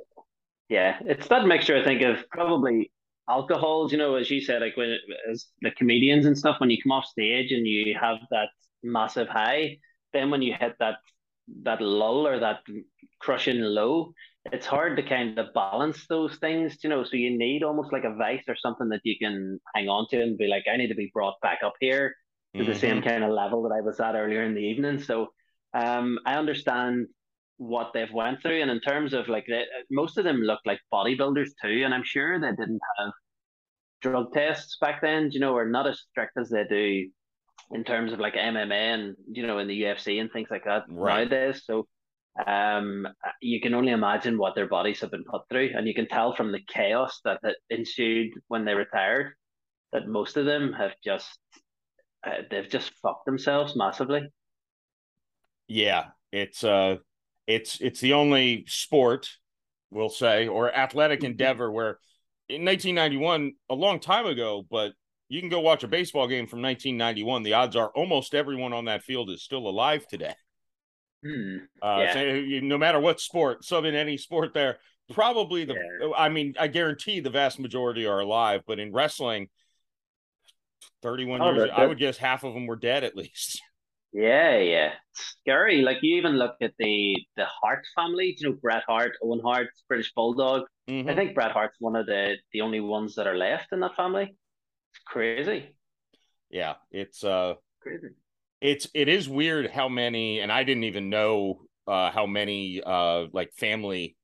[0.68, 1.78] yeah, it's that mixture.
[1.78, 2.92] I think of probably
[3.28, 3.92] alcohols.
[3.92, 4.98] You know, as you said, like when
[5.32, 8.50] as the comedians and stuff, when you come off stage and you have that
[8.84, 9.78] massive high,
[10.14, 10.98] then when you hit that
[11.64, 12.60] that lull or that
[13.20, 14.14] crushing low,
[14.46, 16.78] it's hard to kind of balance those things.
[16.84, 19.90] You know, so you need almost like a vice or something that you can hang
[19.90, 22.16] on to and be like, I need to be brought back up here
[22.58, 23.04] to the same Mhm.
[23.04, 25.00] kind of level that I was at earlier in the evening.
[25.02, 25.28] So
[25.74, 27.08] um, I understand
[27.58, 30.80] what they've went through, and in terms of like they, most of them look like
[30.94, 33.12] bodybuilders too, and I'm sure they didn't have
[34.02, 35.32] drug tests back then.
[35.32, 37.10] You know, or not as strict as they do
[37.72, 40.86] in terms of like MMA and you know in the UFC and things like that
[40.88, 41.30] Right.
[41.30, 41.64] nowadays.
[41.66, 41.88] So
[42.46, 43.08] um
[43.42, 46.34] you can only imagine what their bodies have been put through and you can tell
[46.34, 49.34] from the chaos that, that ensued when they retired
[49.92, 51.40] that most of them have just
[52.26, 54.22] uh, they've just fucked themselves massively.
[55.68, 56.98] Yeah, it's uh
[57.48, 59.30] it's it's the only sport
[59.92, 61.98] we'll say or athletic endeavor where
[62.48, 64.94] in 1991 a long time ago but
[65.30, 68.86] you can go watch a baseball game from 1991 the odds are almost everyone on
[68.86, 70.36] that field is still alive today
[71.24, 71.58] hmm.
[71.82, 72.14] uh Yeah.
[72.14, 74.78] so no matter what sport sub in any sport there
[75.12, 75.76] probably the
[76.18, 79.50] i mean i guarantee the vast majority are alive but in wrestling
[81.02, 83.62] 31 Oh, years i would guess half of them were dead at least
[84.14, 88.56] yeah yeah it's scary like you even look at the the Hart family you know
[88.62, 91.08] Bret Hart Owen Hart British Bulldog Mhm.
[91.08, 93.96] I think Bret Hart's one of the the only ones that are left in that
[93.96, 95.76] family it's crazy
[96.50, 98.08] yeah it's uh crazy
[98.62, 103.26] it's it is weird how many and i didn't even know uh how many uh
[103.32, 104.16] like family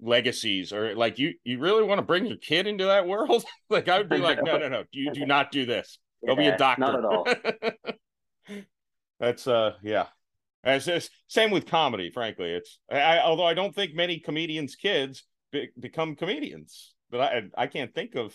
[0.00, 3.44] legacies or like you you really want to bring your kid into that world?
[3.70, 5.98] Like i would be like no no no do you do not do this.
[6.26, 7.26] Go be a doctor not at all.
[9.20, 10.06] That's uh yeah.
[10.62, 12.50] As it's, same with comedy frankly.
[12.50, 17.42] It's I, I although i don't think many comedians kids be, become comedians but i
[17.56, 18.34] i can't think of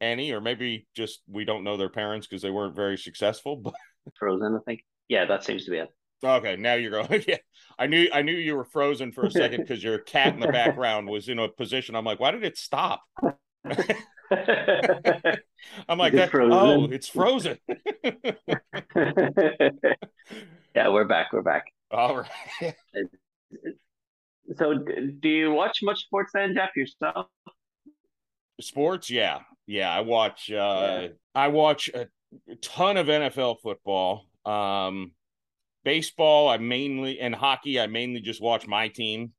[0.00, 3.74] any or maybe just we don't know their parents because they weren't very successful but
[4.18, 5.88] Frozen I think yeah that seems to be it
[6.24, 7.24] Okay, now you're going.
[7.28, 7.38] yeah,
[7.78, 10.48] I knew I knew you were frozen for a second because your cat in the
[10.48, 11.96] background was in a position.
[11.96, 13.02] I'm like, why did it stop?
[15.88, 17.58] I'm like, that, oh, it's frozen.
[20.74, 21.32] yeah, we're back.
[21.32, 21.66] We're back.
[21.90, 22.24] All
[22.62, 22.74] right.
[24.56, 27.26] So, do you watch much sports then, Jeff, yourself?
[28.60, 29.90] Sports, yeah, yeah.
[29.92, 30.50] I watch.
[30.50, 30.54] uh
[31.02, 31.08] Yeah.
[31.34, 32.08] I watch a
[32.60, 34.26] ton of NFL football.
[34.44, 35.12] Um,
[35.84, 37.80] baseball, I mainly and hockey.
[37.80, 39.32] I mainly just watch my team.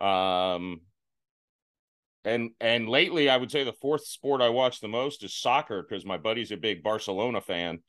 [0.00, 0.80] Um,
[2.24, 5.82] and and lately, I would say the fourth sport I watch the most is soccer
[5.82, 7.80] because my buddy's a big Barcelona fan.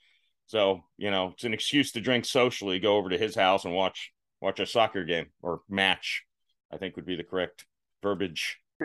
[0.47, 3.73] So you know, it's an excuse to drink socially, go over to his house and
[3.73, 4.11] watch
[4.41, 6.23] watch a soccer game or match.
[6.71, 7.65] I think would be the correct
[8.01, 8.59] verbiage.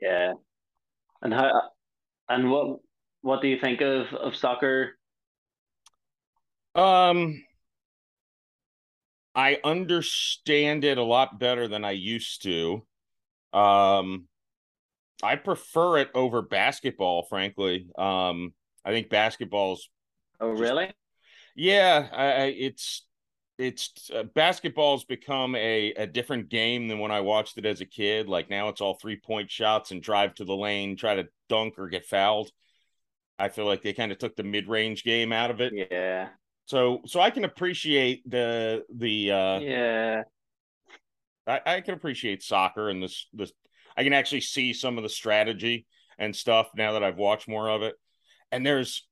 [0.00, 0.32] yeah.
[1.22, 1.62] And how?
[2.28, 2.80] And what?
[3.24, 4.98] What do you think of of soccer?
[6.74, 7.44] Um,
[9.34, 12.86] I understand it a lot better than I used to.
[13.52, 14.28] Um,
[15.22, 17.88] I prefer it over basketball, frankly.
[17.96, 19.88] Um, I think basketball's
[20.40, 20.92] Oh, really?
[21.56, 23.06] Yeah, I, I, it's
[23.58, 27.86] it's uh, basketball's become a a different game than when I watched it as a
[27.86, 28.28] kid.
[28.28, 31.78] Like now, it's all three point shots and drive to the lane, try to dunk
[31.78, 32.50] or get fouled.
[33.38, 35.72] I feel like they kind of took the mid range game out of it.
[35.90, 36.28] Yeah.
[36.66, 40.22] So so I can appreciate the the uh Yeah.
[41.46, 43.52] I, I can appreciate soccer and this this
[43.96, 45.86] I can actually see some of the strategy
[46.18, 47.94] and stuff now that I've watched more of it.
[48.50, 49.06] And there's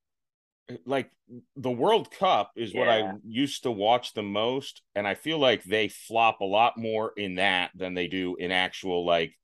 [0.87, 1.11] like
[1.57, 5.65] the World Cup is what I used to watch the most, and I feel like
[5.65, 9.35] they flop a lot more in that than they do in actual like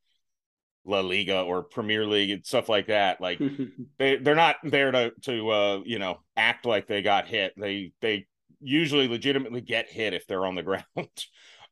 [0.88, 3.20] La Liga or Premier League and stuff like that.
[3.20, 3.40] Like
[3.98, 7.55] they they're not there to to uh you know act like they got hit.
[7.57, 8.27] They they
[8.61, 10.85] usually legitimately get hit if they're on the ground.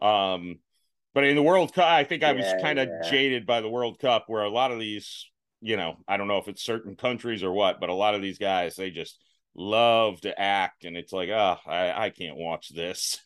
[0.00, 0.60] um
[1.14, 3.00] but in the World Cup, I think I was Yeah, kind of yeah.
[3.00, 5.26] jaded by the World Cup where a lot of these,
[5.62, 8.20] you know, I don't know if it's certain countries or what, but a lot of
[8.22, 9.18] these guys they just
[9.54, 13.18] love to act and it's like, oh, I, I can't watch this.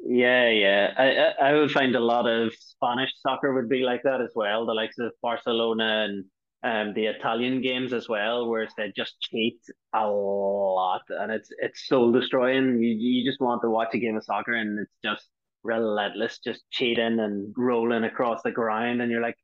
[0.00, 0.94] Yeah, yeah.
[0.96, 4.66] I I would find a lot of Spanish soccer would be like that as well.
[4.66, 6.24] The likes of Barcelona and
[6.64, 9.60] um the Italian games as well, where they just cheat
[9.94, 12.82] a lot, and it's it's soul destroying.
[12.82, 15.28] You you just want to watch a game of soccer, and it's just
[15.62, 19.36] relentless, just cheating and rolling across the ground, and you're like,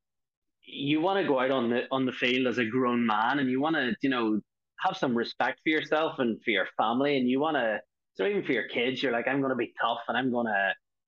[0.67, 3.51] you want to go out on the on the field as a grown man, and
[3.51, 4.41] you want to you know
[4.81, 7.81] have some respect for yourself and for your family, and you want to
[8.15, 10.47] so even for your kids, you're like, I'm to be tough and I'm going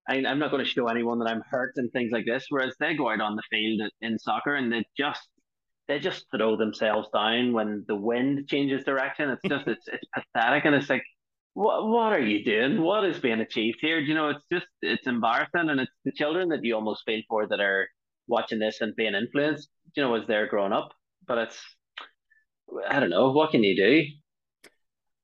[0.08, 2.46] to, I'm not going to show anyone that I'm hurt and things like this.
[2.48, 5.28] Whereas they go out on the field in soccer and they just,
[5.88, 9.30] they just throw themselves down when the wind changes direction.
[9.30, 10.64] It's just, it's, it's pathetic.
[10.64, 11.04] And it's like,
[11.54, 12.82] what, what are you doing?
[12.82, 13.98] What is being achieved here?
[13.98, 15.70] You know, it's just, it's embarrassing.
[15.70, 17.88] And it's the children that you almost feel for that are
[18.26, 20.90] watching this and being influenced, you know, as they're growing up.
[21.26, 21.58] But it's,
[22.88, 24.04] I don't know, what can you do?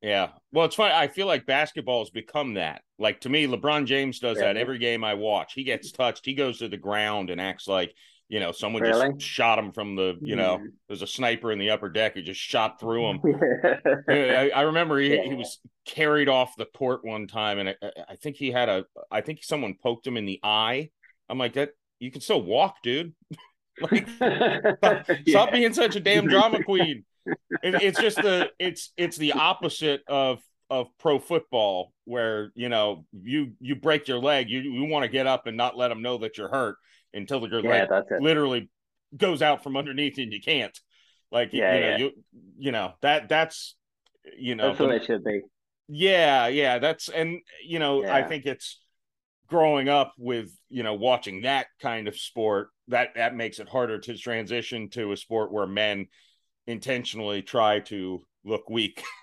[0.01, 0.31] Yeah.
[0.53, 0.95] Well, it's funny.
[0.95, 2.83] I feel like basketball has become that.
[3.03, 5.53] Like to me, LeBron James does that every game I watch.
[5.55, 7.93] He gets touched, he goes to the ground and acts like,
[8.29, 9.13] you know, someone Really?
[9.15, 10.69] just shot him from the, you know, Mm.
[10.89, 13.21] there's a sniper in the upper deck who just shot through him.
[14.09, 17.75] I, I remember he, he was carried off the court one time, and I,
[18.09, 18.87] I think he had a.
[19.11, 20.91] I think someone poked him in the eye.
[21.29, 21.71] I'm like that.
[21.99, 23.13] You can still walk, dude.
[23.81, 27.05] like, stop, stop being such a damn drama queen.
[27.63, 30.41] It, it's just the it's it's the opposite of
[30.73, 35.11] of pro football where you know you you break your leg, you you want to
[35.11, 36.77] get up and not let them know that you're hurt
[37.15, 38.71] until your Yeah, leg literally
[39.17, 40.79] goes out from underneath and you can't.
[41.31, 41.99] Like Yeah, you know yeah.
[41.99, 42.13] you
[42.59, 43.77] you know that that's
[44.39, 45.43] you know That's what it should be.
[45.89, 48.81] yeah, yeah, that's and you know, I think it's
[49.49, 53.99] growing up with, you know, watching that kind of sport, that that makes it harder
[54.01, 56.07] to transition to a sport where men
[56.67, 59.05] intentionally try to look weak.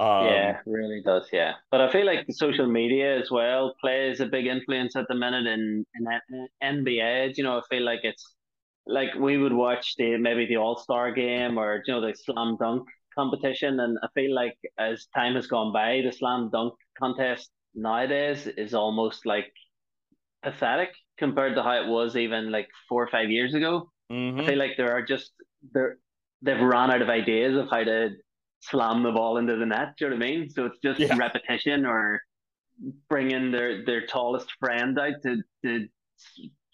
[0.00, 1.28] um yeah, really does.
[1.32, 5.14] Yeah, but I feel like social media as well plays a big influence at the
[5.14, 7.32] minute in in NBA.
[7.36, 8.34] You know, I feel like it's
[8.86, 12.56] like we would watch the maybe the All Star game or you know the slam
[12.60, 17.50] dunk competition, and I feel like as time has gone by, the slam dunk contest
[17.74, 19.52] nowadays is almost like
[20.42, 23.90] pathetic compared to how it was even like four or five years ago.
[24.10, 24.40] mhm.
[24.40, 25.32] I feel like there are just
[25.72, 25.98] there
[26.42, 28.10] they've run out of ideas of how to
[28.60, 29.94] slam the ball into the net.
[29.98, 30.50] Do you know what I mean?
[30.50, 31.16] So it's just Yeah.
[31.16, 32.22] repetition or
[33.08, 35.88] bringing their their tallest friend out to to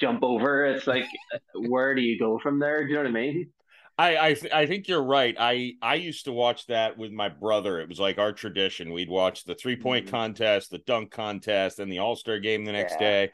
[0.01, 0.67] jump over.
[0.67, 1.07] It's like
[1.55, 2.83] where do you go from there?
[2.85, 3.51] Do you know what I mean?
[3.99, 5.35] I I, th- I think you're right.
[5.39, 7.81] I I used to watch that with my brother.
[7.81, 8.93] It was like our tradition.
[8.93, 10.11] We'd watch the three point Mhm.
[10.11, 12.99] contest, the dunk contest, and the All Star game the next Yeah.
[12.99, 13.33] day.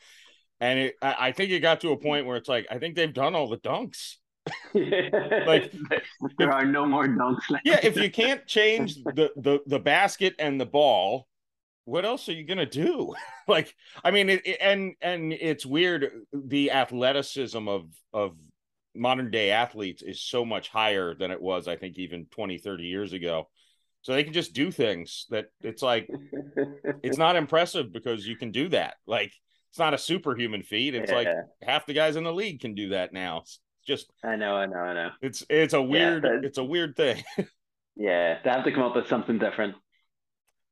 [0.61, 2.95] And it, I, I think it got to a point where it's like I think
[2.95, 4.19] they've done all the dunks.
[4.75, 5.73] like
[6.39, 7.49] there are no more dunks.
[7.51, 7.65] Left.
[7.65, 11.29] Yeah, if you can't change the the the basket and the ball,
[11.85, 13.15] what else are you gonna do?
[13.49, 13.75] like,
[14.05, 16.11] I mean, it, it- and and it's weird.
[16.33, 18.37] The athleticism of of
[18.95, 22.85] modern day athletes is so much higher than it was, I think, even 20, 30
[22.85, 23.49] years ago.
[24.03, 26.09] So they can just do things that it's like
[27.03, 28.95] it's not impressive because you can do that.
[29.07, 29.33] Like
[29.71, 30.95] it's not a superhuman feat.
[30.97, 31.29] It's like
[31.63, 33.45] half the guys in the league can do that now.
[33.87, 35.11] Just I know, I know, I know.
[35.21, 37.23] it's it's a weird but- it's a weird thing.
[37.95, 39.75] Yeah, they have to come up with something different.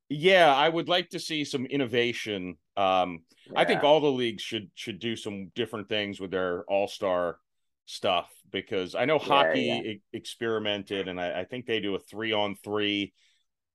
[0.09, 2.57] Yeah, I would like to see some innovation.
[2.79, 6.89] Um, I think all the leagues should should do some different things with their all
[6.89, 7.37] star
[7.85, 9.75] stuff because I know hockey yeah.
[9.83, 13.13] e- experimented, and I, I think they do a three on three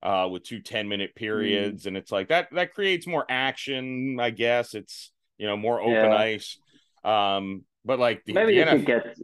[0.01, 1.15] uh, with two 10 minute Mm.
[1.19, 4.17] periods, and it's like that that creates more action.
[4.19, 6.15] I guess it's you know more open Yeah.
[6.15, 6.57] ice.
[7.03, 9.17] Um, but like the, Maybe the they NF should get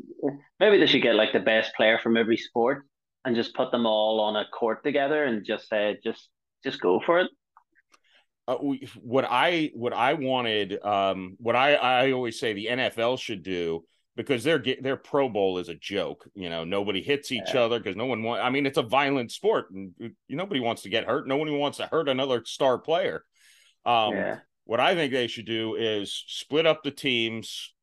[0.59, 2.85] maybe they should get like the best player from every sport
[3.25, 6.29] and just put them all on a court together and just say just
[6.63, 7.29] just go for it.
[8.47, 13.19] Uh, we, what I what I wanted, um, what I I always say the NFL
[13.19, 13.85] should do
[14.15, 16.27] because their their Pro Bowl is a joke.
[16.33, 17.61] You know, nobody hits each Yeah.
[17.61, 18.43] other because no one wants.
[18.43, 21.27] I mean, it's a violent sport, and uh, nobody wants to get hurt.
[21.27, 23.23] No one wants to hurt another star player.
[23.85, 27.73] Um, yeah, What I think they should do is split up the teams.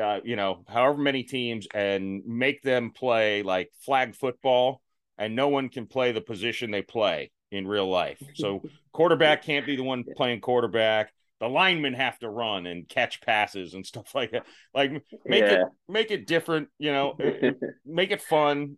[0.00, 4.80] Uh, you know, however many teams, and make them play like flag football,
[5.18, 8.22] and no one can play the position they play in real life.
[8.34, 8.62] So
[8.92, 11.12] quarterback can't be the one playing quarterback.
[11.40, 14.46] The linemen have to run and catch passes and stuff like that.
[14.74, 14.92] Like
[15.24, 15.62] make yeah.
[15.62, 17.16] it make it different, you know,
[17.84, 18.76] make it fun,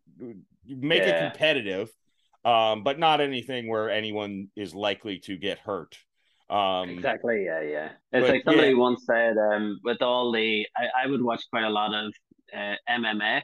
[0.67, 1.91] make it competitive,
[2.45, 5.97] um, but not anything where anyone is likely to get hurt.
[6.53, 7.45] Um, Exactly.
[7.47, 7.89] Yeah, yeah.
[8.13, 8.77] It's but, like somebody yeah.
[8.79, 12.13] once said, um, with all the, I, I would watch quite a lot of
[12.55, 13.43] uh, MMA,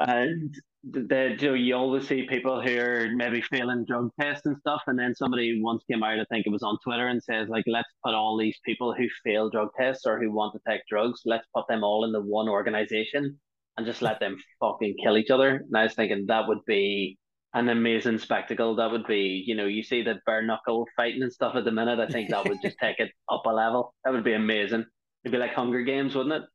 [0.00, 4.56] and the, you, know, you always see people who are maybe failing drug tests and
[4.58, 7.48] stuff, and then somebody once came out, I think it was on Twitter, and says
[7.48, 10.80] like, let's put all these people who fail drug tests or who want to take
[10.88, 13.38] drugs, let's put them all in the one organization
[13.76, 15.56] and just let them fucking kill each other.
[15.56, 17.18] And I was thinking that would be
[17.54, 18.76] an amazing spectacle.
[18.76, 21.72] That would be, you know, you see the bare knuckle fighting and stuff at the
[21.72, 21.98] minute.
[21.98, 23.94] I think that would just take it up a level.
[24.04, 24.84] That would be amazing.
[25.24, 26.48] It'd be like Hunger Games, wouldn't it?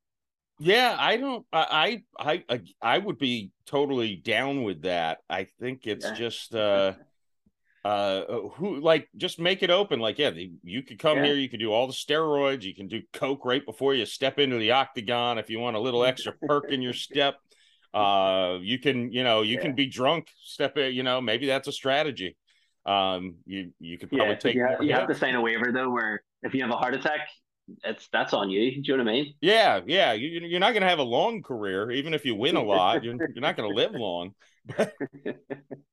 [0.60, 1.46] Yeah, I don't.
[1.52, 5.20] I I I I would be totally down with that.
[5.30, 6.14] I think it's Yeah.
[6.16, 6.94] just uh
[7.84, 8.22] uh
[8.56, 10.00] who like just make it open.
[10.00, 11.26] Like yeah, the, you could come Yeah.
[11.26, 11.36] here.
[11.36, 12.64] You can do all the steroids.
[12.64, 15.80] You can do coke right before you step into the octagon if you want a
[15.80, 17.36] little extra perk in your step.
[17.96, 19.62] Uh, you can you know you Yeah.
[19.62, 20.28] can be drunk.
[20.44, 20.94] Step in.
[20.94, 22.36] You know maybe that's a strategy.
[22.86, 25.72] Um, you you could probably Yeah, take you, have, you have to sign a waiver
[25.72, 27.22] though, where if you have a heart attack,
[27.84, 28.72] it's that's on you.
[28.84, 29.34] Do you know what I mean?
[29.42, 30.14] Yeah, yeah.
[30.14, 33.04] You, you're not going to have a long career, even if you win a lot.
[33.04, 34.34] You're, you're not going to live long.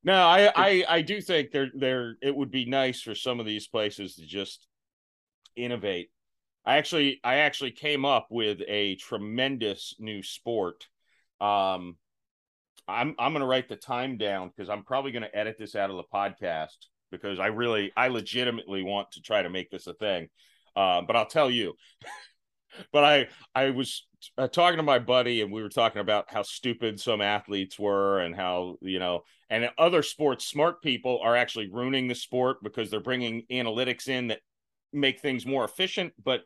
[0.03, 2.15] no, I, I, I do think there, there.
[2.21, 4.67] It would be nice for some of these places to just
[5.55, 6.09] innovate.
[6.65, 10.87] I actually, I actually came up with a tremendous new sport.
[11.43, 11.97] Um,
[12.87, 15.97] I'm, I'm to write the time down because I'm probably to edit this out of
[15.97, 16.77] the podcast
[17.11, 20.29] because I really, I legitimately want to try to make this a thing.
[20.75, 21.73] Uh, but I'll tell you.
[22.91, 26.43] but I I was uh, talking to my buddy and we were talking about how
[26.43, 31.69] stupid some athletes were and how you know and other sports smart people are actually
[31.71, 34.39] ruining the sport because they're bringing analytics in that
[34.91, 36.41] make things more efficient but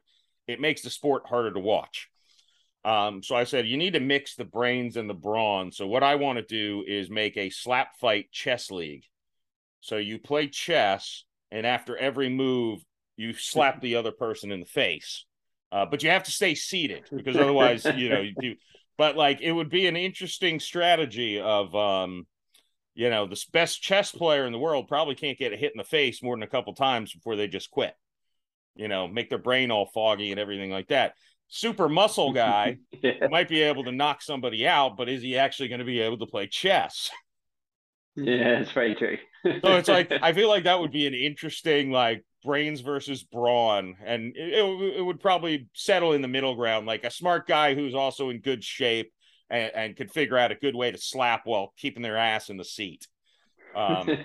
[0.47, 2.09] it makes the sport harder to watch
[2.87, 5.73] um, so I said you need to mix the brains and the brawn.
[5.73, 9.03] So what I want to do is make a slap fight chess league.
[9.81, 12.79] So you play chess, and after every move,
[13.17, 15.25] you slap the other person in the face.
[15.69, 18.55] Uh, but you have to stay seated because otherwise, you know, you do.
[18.97, 22.25] But like, it would be an interesting strategy of, um,
[22.95, 25.77] you know, the best chess player in the world probably can't get a hit in
[25.77, 27.93] the face more than a couple times before they just quit.
[28.75, 31.13] You know, make their brain all foggy and everything like that.
[31.47, 35.69] Super muscle guy yeah, might be able to knock somebody out, but is he actually
[35.69, 37.11] going to be able to play chess?
[38.15, 39.17] yeah, it's very true.
[39.63, 43.95] So it's like I feel like that would be an interesting like brains versus brawn,
[44.05, 47.73] and it, it, it would probably settle in the middle ground, like a smart guy
[47.73, 49.11] who's also in good shape
[49.49, 52.57] and, and could figure out a good way to slap while keeping their ass in
[52.57, 53.07] the seat.
[53.75, 54.17] Um,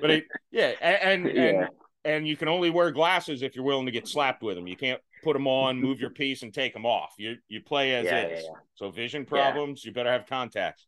[0.00, 1.52] but it, yeah, and and, Yeah.
[1.62, 1.68] and
[2.04, 4.68] and you can only wear glasses if you're willing to get slapped with them.
[4.68, 7.14] You can't put them on, move your piece, and take them off.
[7.18, 8.42] You you play as Yeah, is.
[8.44, 10.86] yeah, So vision problems, you better have contacts.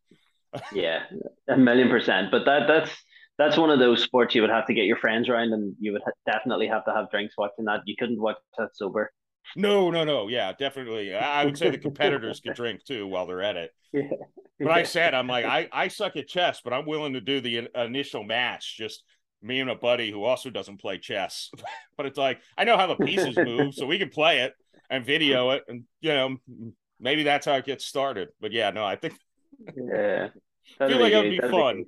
[0.72, 1.00] yeah,
[1.48, 2.30] a million percent.
[2.30, 2.90] But that that's
[3.38, 5.92] that's one of those sports you would have to get your friends around, and you
[5.92, 7.80] would definitely have to have drinks watching that.
[7.86, 9.12] You couldn't watch that sober.
[9.56, 10.28] No, no, no.
[10.28, 11.14] Yeah, definitely.
[11.14, 13.70] I would say the competitors could drink too while they're at it.
[13.92, 14.66] Yeah.
[14.66, 17.40] But I said, I'm like, I, I suck at chess, but I'm willing to do
[17.40, 18.76] the in- initial match.
[18.76, 19.02] Just
[19.42, 21.50] me and a buddy who also doesn't play chess.
[21.96, 24.54] but it's like, I know how the pieces move, so we can play it
[24.90, 25.64] and video it.
[25.68, 26.36] And, you know,
[26.98, 28.28] maybe that's how it gets started.
[28.40, 29.14] But yeah, no, I think
[29.76, 30.28] yeah,
[30.80, 31.84] I feel like that would be fun.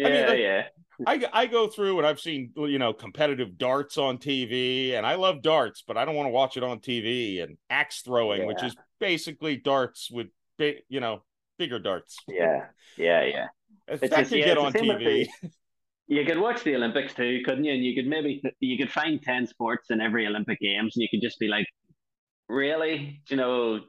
[0.00, 0.62] I mean, Yeah, like- yeah,
[1.06, 5.14] I, I go through and I've seen, you know, competitive darts on TV, and I
[5.16, 8.62] love darts, but I don't want to watch it on TV and axe throwing, which
[8.62, 11.22] is basically darts with, big, you know,
[11.58, 12.18] bigger darts.
[12.28, 12.66] yeah,
[12.96, 13.46] yeah, yeah.
[13.88, 15.28] If It's that just- could yeah, get on the TV.
[16.08, 17.72] You could watch the Olympics too, couldn't you?
[17.72, 21.08] And you could maybe you could find ten sports in every Olympic Games, and you
[21.10, 21.66] could just be like,
[22.48, 23.80] really, Do you know,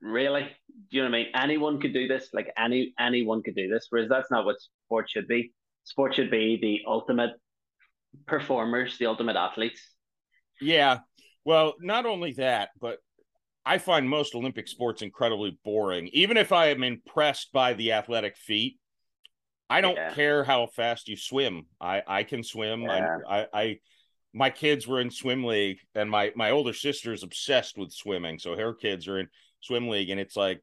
[0.00, 0.48] really,
[0.90, 1.32] do you know what I mean?
[1.34, 2.28] Anyone could do this.
[2.32, 3.86] Like any anyone could do this.
[3.90, 5.52] Whereas that's not what sport should be.
[5.84, 7.32] Sport should be the ultimate
[8.26, 9.80] performers, the ultimate athletes.
[10.60, 10.98] Yeah.
[11.44, 12.98] Well, not only that, but
[13.64, 16.08] I find most Olympic sports incredibly boring.
[16.12, 18.78] Even if I am impressed by the athletic feat,
[19.70, 20.10] I don't Yeah.
[20.10, 21.66] care how fast you swim.
[21.80, 22.84] I I can swim.
[22.84, 23.18] Yeah.
[23.28, 23.80] I, I I
[24.34, 28.38] my kids were in swim league, and my my older sister is obsessed with swimming.
[28.38, 29.28] So her kids are in
[29.60, 30.62] swim league, and it's like,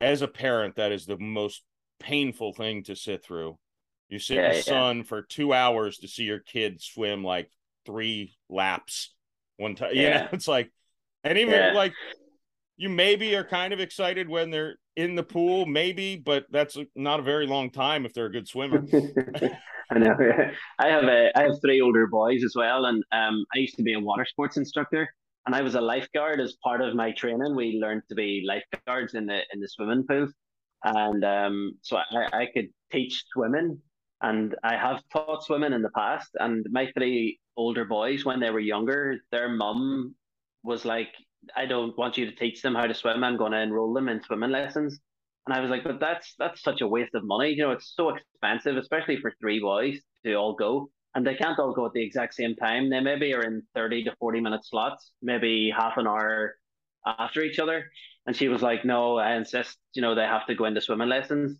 [0.00, 1.62] as a parent, that is the most
[1.98, 3.58] painful thing to sit through.
[4.08, 4.62] You sit in Yeah, the yeah.
[4.62, 7.50] sun for two hours to see your kid swim like
[7.86, 9.14] three laps
[9.56, 9.94] one time.
[9.94, 10.70] You know, it's like,
[11.22, 11.72] and even Yeah.
[11.72, 11.96] like
[12.80, 17.20] you maybe are kind of excited when they're in the pool, maybe, but that's not
[17.20, 18.82] a very long time if they're a good swimmer.
[19.90, 20.16] I know.
[20.78, 23.82] I have a I have three older boys as well, and um, I used to
[23.82, 25.06] be a water sports instructor,
[25.44, 27.54] and I was a lifeguard as part of my training.
[27.54, 30.28] We learned to be lifeguards in the in the swimming pool,
[30.82, 33.78] and um, so I, I could teach swimming,
[34.22, 36.30] and I have taught swimming in the past.
[36.40, 40.14] And my three older boys, when they were younger, their mum
[40.62, 41.12] was like,
[41.56, 43.24] "I don't want you to teach them how to swim.
[43.24, 45.00] I'm going to enroll them in swimming lessons."
[45.46, 47.50] And I was like, but that's that's such a waste of money.
[47.50, 50.90] You know, it's so expensive, especially for three boys to all go.
[51.14, 52.88] And they can't all go at the exact same time.
[52.88, 56.54] They maybe are in 30 to 40 minute slots, maybe half an hour
[57.04, 57.90] after each other.
[58.26, 61.08] And she was like, no, I insist, you know, they have to go into swimming
[61.08, 61.58] lessons.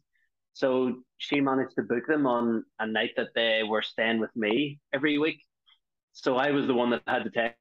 [0.53, 4.79] So she managed to book them on a night that they were staying with me
[4.93, 5.43] every week.
[6.13, 7.55] So I was the one that had to take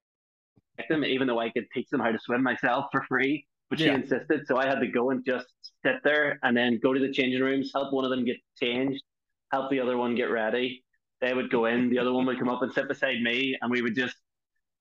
[0.88, 3.46] them, even though I could teach them how to swim myself for free.
[3.70, 5.46] But she insisted, so I had to go and just
[5.86, 9.04] sit there and then go to the changing rooms, help one of them get changed,
[9.52, 10.84] help the other one get ready.
[11.22, 13.70] They would go in, the other one would come up and sit beside me, and
[13.70, 14.16] we would just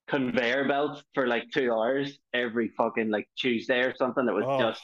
[0.06, 4.26] conveyor belt for like two hours every fucking like Tuesday or something.
[4.26, 4.58] It was Oh.
[4.58, 4.82] just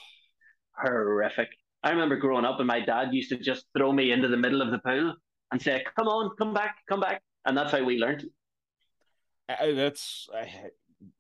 [0.76, 1.48] horrific.
[1.82, 4.60] I remember growing up, and my dad used to just throw me into the middle
[4.60, 5.14] of the pool
[5.50, 8.28] and say, "Come on, come back, come back," and that's how we learned.
[9.48, 10.28] Uh, that's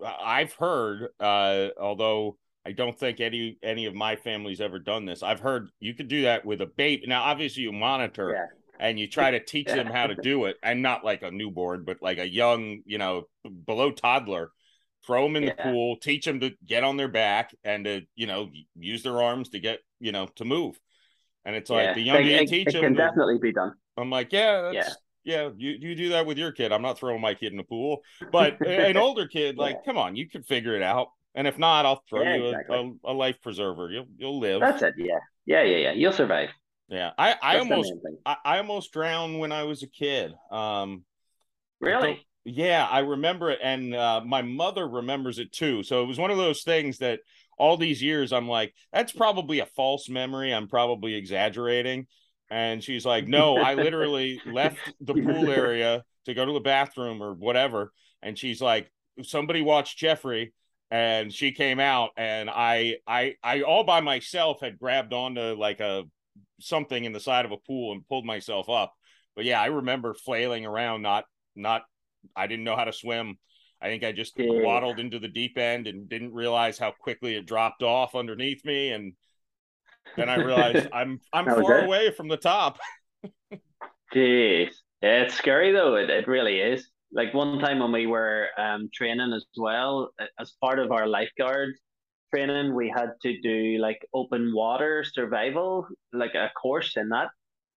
[0.04, 5.22] I've heard, uh, although I don't think any any of my family's ever done this.
[5.22, 7.06] I've heard you could do that with a baby.
[7.06, 8.46] Now, obviously, you monitor Yeah.
[8.78, 9.76] and you try to teach Yeah.
[9.76, 12.98] them how to do it, and not like a newborn, but like a young, you
[12.98, 13.24] know,
[13.66, 14.50] below toddler.
[15.06, 18.26] Throw them in the pool, teach them to get on their back and to, you
[18.26, 20.80] know, use their arms to get, you know, to move.
[21.44, 21.94] And it's like Yeah.
[21.94, 23.74] the younger you teach it them, can definitely be done.
[23.98, 25.50] I'm like, yeah, that's yeah.
[25.56, 26.72] you you do that with your kid.
[26.72, 28.02] I'm not throwing my kid in the pool.
[28.32, 31.08] But an older kid, like, come on, you can figure it out.
[31.34, 32.76] And if not, I'll throw Yeah, you a, exactly.
[33.04, 33.90] a, a life preserver.
[33.90, 34.60] You'll you'll live.
[34.60, 34.94] That's it.
[34.96, 35.92] Yeah, yeah, yeah, yeah.
[35.92, 36.50] You'll survive.
[36.88, 37.10] yeah.
[37.18, 37.92] I I That's almost.
[38.26, 40.32] I, I almost drowned when I was a kid.
[40.50, 41.04] Um
[41.80, 42.26] Really?
[42.44, 45.82] yeah, I remember it, and uh, my mother remembers it too.
[45.82, 47.20] So it was one of those things that
[47.58, 50.52] all these years I'm like, that's probably a false memory.
[50.52, 52.06] I'm probably exaggerating.
[52.50, 57.22] And she's like, no, I literally left the pool area to go to the bathroom
[57.22, 57.92] or whatever.
[58.22, 58.90] And she's like,
[59.22, 60.52] somebody watched Jeffrey
[60.90, 65.80] and she came out and I I I all by myself had grabbed onto like
[65.80, 66.04] a
[66.60, 68.94] something in the side of a pool and pulled myself up.
[69.36, 71.24] But yeah, I remember flailing around, not
[71.56, 71.82] not
[72.36, 73.38] I didn't know how to swim.
[73.80, 74.50] I think I just Yeah.
[74.50, 78.90] waddled into the deep end and didn't realize how quickly it dropped off underneath me.
[78.90, 79.14] And
[80.16, 81.84] then I realized I'm I'm far it?
[81.84, 82.78] away from the top.
[84.14, 84.70] Jeez.
[85.02, 85.96] Yeah, it's scary though.
[85.96, 86.88] It, it really is.
[87.12, 91.74] Like one time when we were um, training as well, as part of our lifeguard
[92.34, 97.28] training, we had to do like open water survival, like a course in that.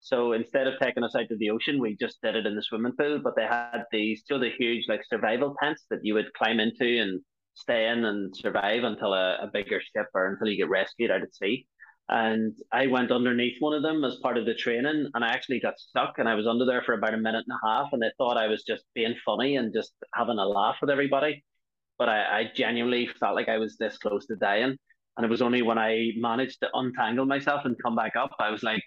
[0.00, 2.62] So instead of taking us out to the ocean, we just did it in the
[2.62, 3.20] swimming pool.
[3.22, 7.00] But they had these still the huge like survival tents that you would climb into
[7.00, 7.20] and
[7.54, 11.22] stay in and survive until a, a bigger ship or until you get rescued out
[11.22, 11.66] at sea.
[12.08, 15.58] And I went underneath one of them as part of the training, and I actually
[15.58, 16.18] got stuck.
[16.18, 18.36] And I was under there for about a minute and a half, and they thought
[18.36, 21.44] I was just being funny and just having a laugh with everybody.
[21.98, 24.76] But I, I genuinely felt like I was this close to dying.
[25.16, 28.50] And it was only when I managed to untangle myself and come back up, I
[28.50, 28.84] was like,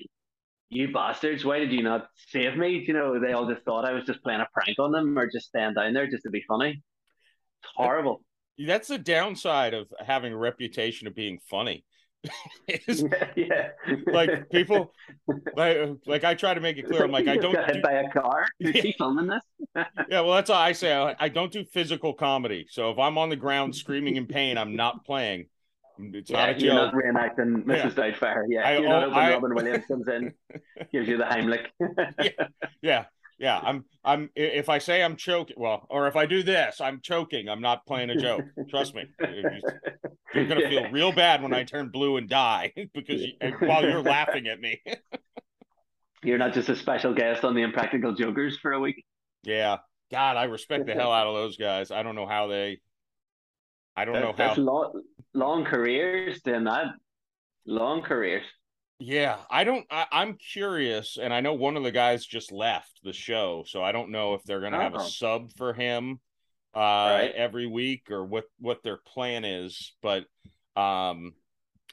[0.69, 1.43] "You bastards!
[1.43, 4.23] Why did you not save me?" You know, they all just thought I was just
[4.23, 6.81] playing a prank on them or just staying down there just to be funny.
[7.63, 8.21] It's horrible.
[8.57, 11.83] That's the downside of having a reputation of being funny.
[12.67, 13.03] Is
[13.35, 13.69] yeah,
[14.07, 14.93] like people
[15.55, 17.03] like like I try to make it clear.
[17.03, 18.45] I'm like I don't do, by a car.
[18.59, 18.81] Is Yeah.
[18.81, 19.41] he filming this?
[20.09, 20.21] yeah.
[20.21, 20.93] Well, that's all I say.
[20.93, 22.65] I, I don't do physical comedy.
[22.69, 25.47] So if I'm on the ground screaming in pain, I'm not playing.
[25.97, 26.61] It's not a joke.
[26.61, 27.93] you're not reenacting Mrs.
[27.93, 28.43] Doubtfire.
[28.47, 30.33] Yeah, I- you know, when Robin Williams comes in,
[30.91, 31.67] gives you the Heimlich.
[32.21, 32.47] yeah
[32.81, 33.05] yeah
[33.47, 37.47] i'm i'm if i say i'm choking well or if i do this i'm choking
[37.47, 39.03] i'm not playing a joke trust me
[40.33, 44.01] you're gonna feel real bad when i turn blue and die because you, while you're
[44.01, 44.81] laughing at me
[46.21, 49.05] You're not just a special guest on the Impractical Jokers for a week.
[49.43, 49.77] yeah
[50.11, 52.79] god i respect the hell out of those guys i don't know how they
[53.95, 55.01] i don't know That's, how long,
[55.33, 56.87] long careers doing that.
[57.65, 58.43] Long careers.
[59.01, 59.85] Yeah, I don't.
[59.89, 63.81] I, I'm curious, and I know one of the guys just left the show, so
[63.81, 64.99] I don't know if they're going to have a Oh.
[64.99, 66.19] sub for him
[66.73, 66.77] uh
[67.11, 67.33] Right.
[67.35, 69.93] every week or what what their plan is.
[70.01, 70.25] But
[70.75, 71.33] um,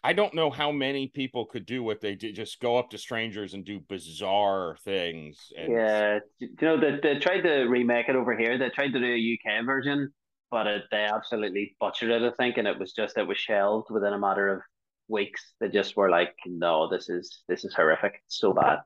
[0.04, 2.98] I don't know how many people could do what they did, just go up to
[2.98, 5.52] strangers and do bizarre things.
[5.56, 8.58] And Yeah, you know they, they tried to remake it over here.
[8.58, 10.12] They tried to do a UK version,
[10.50, 12.22] but it, they absolutely butchered it.
[12.22, 14.60] I think, and it was just it was shelved within a matter of
[15.08, 15.42] weeks.
[15.60, 18.14] They just were like, "No, this is this is horrific.
[18.26, 18.80] It's so bad."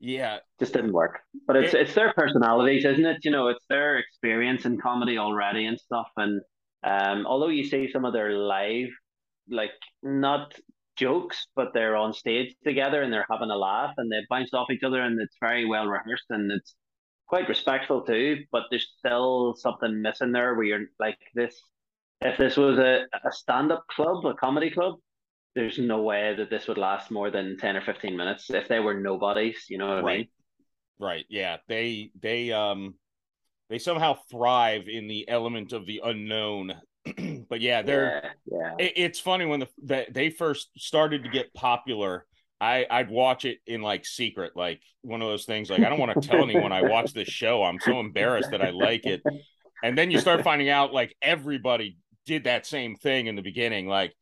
[0.00, 1.20] yeah, Just didn't work.
[1.46, 3.24] But it's It- it's their personalities, isn't it?
[3.24, 6.08] You know, it's their experience in comedy already and stuff.
[6.16, 6.40] And
[6.82, 8.88] um, although you see some of their live,
[9.48, 9.70] like
[10.02, 10.58] not
[10.96, 14.70] jokes, but they're on stage together and they're having a laugh and they bounce off
[14.70, 16.74] each other and it's very well rehearsed and it's
[17.28, 18.44] quite respectful too.
[18.50, 21.54] But there's still something missing there where you're like this.
[22.20, 24.96] If this was a, a stand up club, a comedy club,
[25.54, 28.80] there's no way that this would last more than 10 or 15 minutes if they
[28.80, 29.66] were nobodies.
[29.68, 30.18] You know what I Right.
[30.18, 30.28] mean?
[30.98, 31.24] right.
[31.28, 32.94] Yeah, they they um
[33.68, 36.74] they somehow thrive in the element of the unknown.
[37.48, 38.74] but yeah, they're yeah, yeah.
[38.78, 42.26] it, it's funny when the, the they first started to get popular
[42.60, 45.98] i i'd watch it in like secret like one of those things like i don't
[45.98, 49.20] want to tell anyone i watch this show i'm so embarrassed that i like it
[49.82, 53.88] and then you start finding out like everybody did that same thing in the beginning
[53.88, 54.14] like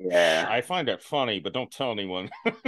[0.00, 2.30] Yeah, i find that funny but don't tell anyone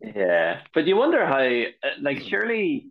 [0.00, 0.60] yeah.
[0.74, 2.88] But you wonder how, uh, like, surely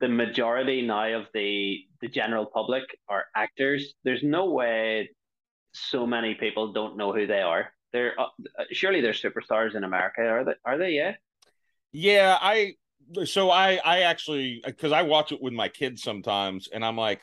[0.00, 3.94] the majority now of the the general public are actors.
[4.04, 5.10] There's no way
[5.72, 7.72] so many people don't know who they are.
[7.92, 8.26] They're uh,
[8.72, 10.54] surely they're superstars in America, are they?
[10.64, 10.90] Are they?
[10.92, 11.14] Yeah.
[11.92, 12.74] yeah i
[13.24, 17.20] so i i actually because i watch it with my kids sometimes and i'm like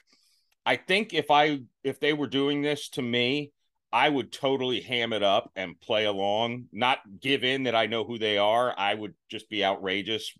[0.66, 3.52] i think if i if they were doing this to me
[3.96, 8.04] I would totally ham it up and play along, not give in that I know
[8.04, 8.76] who they are.
[8.78, 10.34] I would just be outrageous.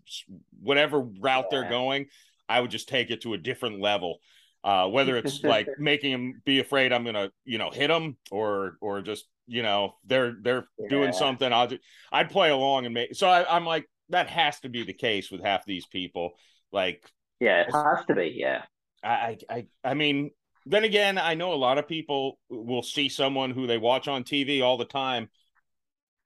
[0.60, 2.08] Whatever route they're going,
[2.50, 4.18] I would just take it to a different level.
[4.62, 8.76] Uh, whether it's like making them be afraid I'm gonna, you know, hit them, or
[8.82, 11.50] or just you know they're they're doing something.
[11.50, 11.78] I'll do,
[12.12, 13.14] I'd play along and make.
[13.14, 16.32] So I, I'm like that has to be the case with half these people.
[16.72, 17.02] Like
[17.40, 18.34] Yeah, it has to be.
[18.36, 18.64] Yeah.
[19.02, 20.30] I, I, I mean,
[20.66, 24.24] then again, I know a lot of people will see someone who they watch on
[24.24, 25.28] TV all the time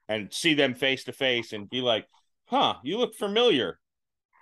[0.08, 2.06] and see them face to face and be like,
[2.46, 3.78] huh, you look familiar.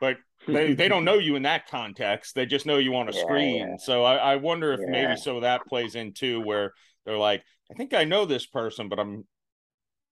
[0.01, 0.19] But
[0.53, 2.35] they, they don't know you in that context.
[2.35, 3.75] They just know you on a Yeah, screen.
[3.75, 3.77] yeah.
[3.79, 4.87] So I, I wonder if Yeah.
[4.87, 6.73] maybe some of that plays in too, where
[7.05, 9.27] they're like, I think I know this person, but I'm,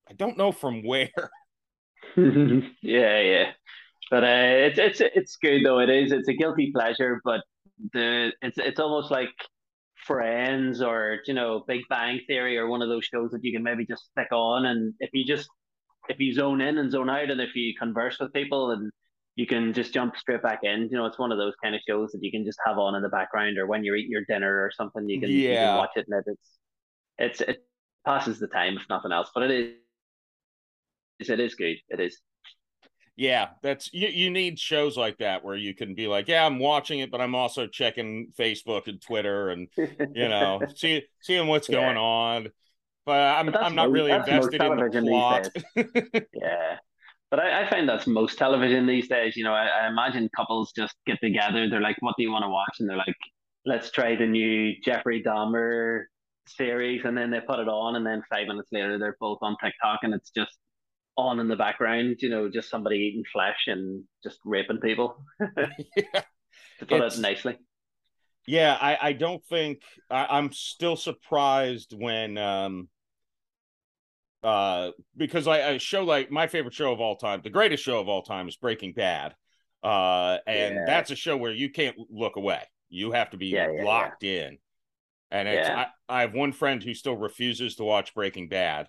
[0.08, 1.10] I don't know from where.
[2.82, 3.52] yeah, yeah.
[4.10, 4.26] But uh,
[4.70, 5.80] it's it's it's good though.
[5.80, 6.12] It is.
[6.12, 7.42] It's a guilty pleasure, but
[7.92, 9.30] the it's it's almost like
[10.06, 13.62] Friends or you know Big Bang Theory or one of those shows that you can
[13.62, 15.48] maybe just stick on, and if you just
[16.08, 18.90] if you zone in and zone out, and if you converse with people and
[19.36, 20.88] you can just jump straight back in.
[20.90, 22.94] You know, it's one of those kind of shows that you can just have on
[22.94, 25.76] in the background, or when you're eating your dinner or something, you can, you can
[25.76, 26.58] watch it, and it's
[27.18, 27.64] it's it
[28.06, 29.30] passes the time if nothing else.
[29.34, 29.76] But it
[31.20, 31.76] is it is good.
[31.88, 32.18] It is.
[33.16, 34.08] Yeah, that's you.
[34.08, 37.20] You need shows like that where you can be like, yeah, I'm watching it, but
[37.22, 41.80] I'm also checking Facebook and Twitter and you know, see seeing what's Yeah.
[41.80, 42.48] going on.
[43.06, 45.48] But I'm But I'm not most- really invested in the plot.
[46.34, 46.76] yeah.
[47.30, 49.34] But I, I find that's most television these days.
[49.36, 51.68] You know, I, I imagine couples just get together.
[51.68, 53.16] They're like, "What do you want to watch?" And they're like,
[53.64, 56.04] "Let's try the new Jeffrey Dahmer
[56.46, 59.56] series." And then they put it on, and then five minutes later, they're both on
[59.62, 60.56] TikTok, and it's just
[61.16, 62.16] on in the background.
[62.20, 65.24] You know, just somebody eating flesh and just raping people.
[65.96, 66.22] Yeah.
[66.80, 67.56] To put It's- it nicely.
[68.46, 72.88] Yeah, I, I don't think I, I'm still surprised when um
[74.42, 77.98] uh because I, I show like my favorite show of all time, the greatest show
[77.98, 79.34] of all time is Breaking Bad.
[79.82, 80.84] Uh and Yeah.
[80.86, 82.62] that's a show where you can't look away.
[82.88, 84.58] You have to be Yeah, locked in.
[85.30, 85.48] And.
[85.48, 88.86] I, I have one friend who still refuses to watch Breaking Bad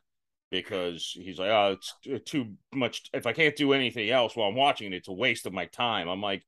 [0.52, 3.10] because he's like, oh, it's uh, too much.
[3.14, 5.66] If I can't do anything else while I'm watching it, it's a waste of my
[5.66, 6.08] time.
[6.08, 6.44] I'm like,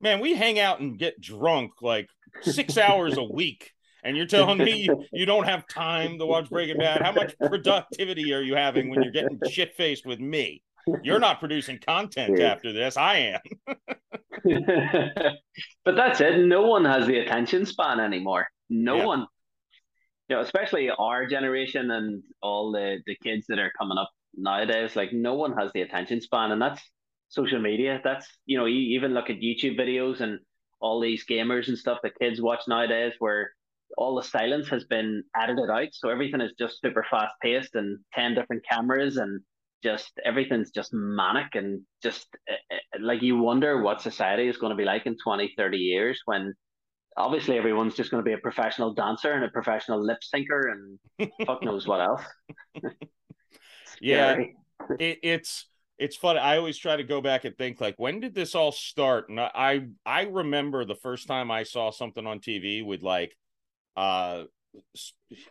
[0.00, 2.08] man, we hang out and get drunk like
[2.42, 3.72] six hours a week.
[4.02, 7.00] And you're telling me you, don't have time to watch Breaking Bad?
[7.00, 10.62] How much productivity are you having when you're getting shit faced with me?
[11.02, 12.98] You're not producing content after this.
[12.98, 13.40] I am.
[15.86, 16.38] but that's it.
[16.44, 18.46] No one has the attention span anymore.
[18.68, 19.04] No Yeah.
[19.06, 19.26] one.
[20.28, 24.96] You know, especially our generation and all the, the kids that are coming up nowadays,
[24.96, 26.50] like no one has the attention span.
[26.50, 26.82] And that's
[27.28, 28.00] social media.
[28.02, 30.38] That's, you know, you even look at YouTube videos and
[30.80, 33.50] all these gamers and stuff that kids watch nowadays where
[33.96, 35.88] all the silence has been edited out.
[35.92, 39.40] So everything is just super fast paced and 10 different cameras and
[39.82, 44.76] just everything's just manic and just uh, like you wonder what society is going to
[44.76, 46.54] be like in 20, 30 years when
[47.16, 51.30] obviously everyone's just going to be a professional dancer and a professional lip syncer and
[51.46, 52.22] fuck knows what else.
[54.00, 54.36] yeah,
[54.98, 55.66] it, it's
[55.98, 56.40] it's funny.
[56.40, 59.28] I always try to go back and think like, when did this all start?
[59.28, 63.36] And I I remember the first time I saw something on TV with like,
[63.96, 64.44] uh,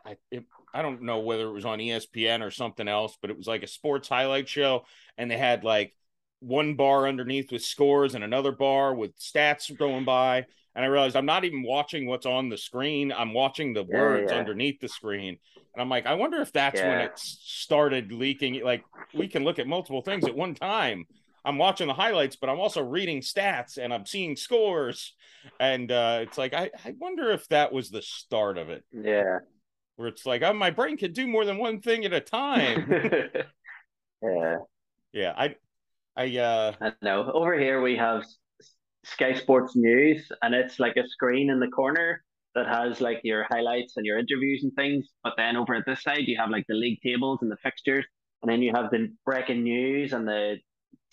[0.06, 0.44] I it,
[0.74, 3.64] I don't know whether it was on ESPN or something else, but it was like
[3.64, 4.86] a sports highlight show,
[5.18, 5.94] and they had like
[6.40, 10.46] one bar underneath with scores and another bar with stats going by.
[10.76, 13.12] And I realized I'm not even watching what's on the screen.
[13.12, 14.38] I'm watching the words yeah.
[14.38, 15.38] underneath the screen.
[15.74, 16.90] And I'm like, I wonder if that's yeah.
[16.90, 18.64] when it started leaking.
[18.64, 21.06] Like we can look at multiple things at one time.
[21.46, 25.14] I'm watching the highlights, but I'm also reading stats and I'm seeing scores.
[25.60, 28.84] And uh, it's like, I, I wonder if that was the start of it.
[28.92, 29.40] Yeah.
[29.98, 32.90] Where it's like, oh, my brain can do more than one thing at a time.
[34.24, 34.56] yeah.
[35.12, 35.34] Yeah.
[35.36, 35.56] I,
[36.16, 37.30] I, uh, I know.
[37.32, 38.24] Over here we have
[39.06, 42.24] Sky Sports News, and it's like a screen in the corner
[42.56, 45.08] that has like your highlights and your interviews and things.
[45.24, 48.06] But then over at this side, you have like the league tables and the fixtures,
[48.42, 50.58] and then you have the breaking news and the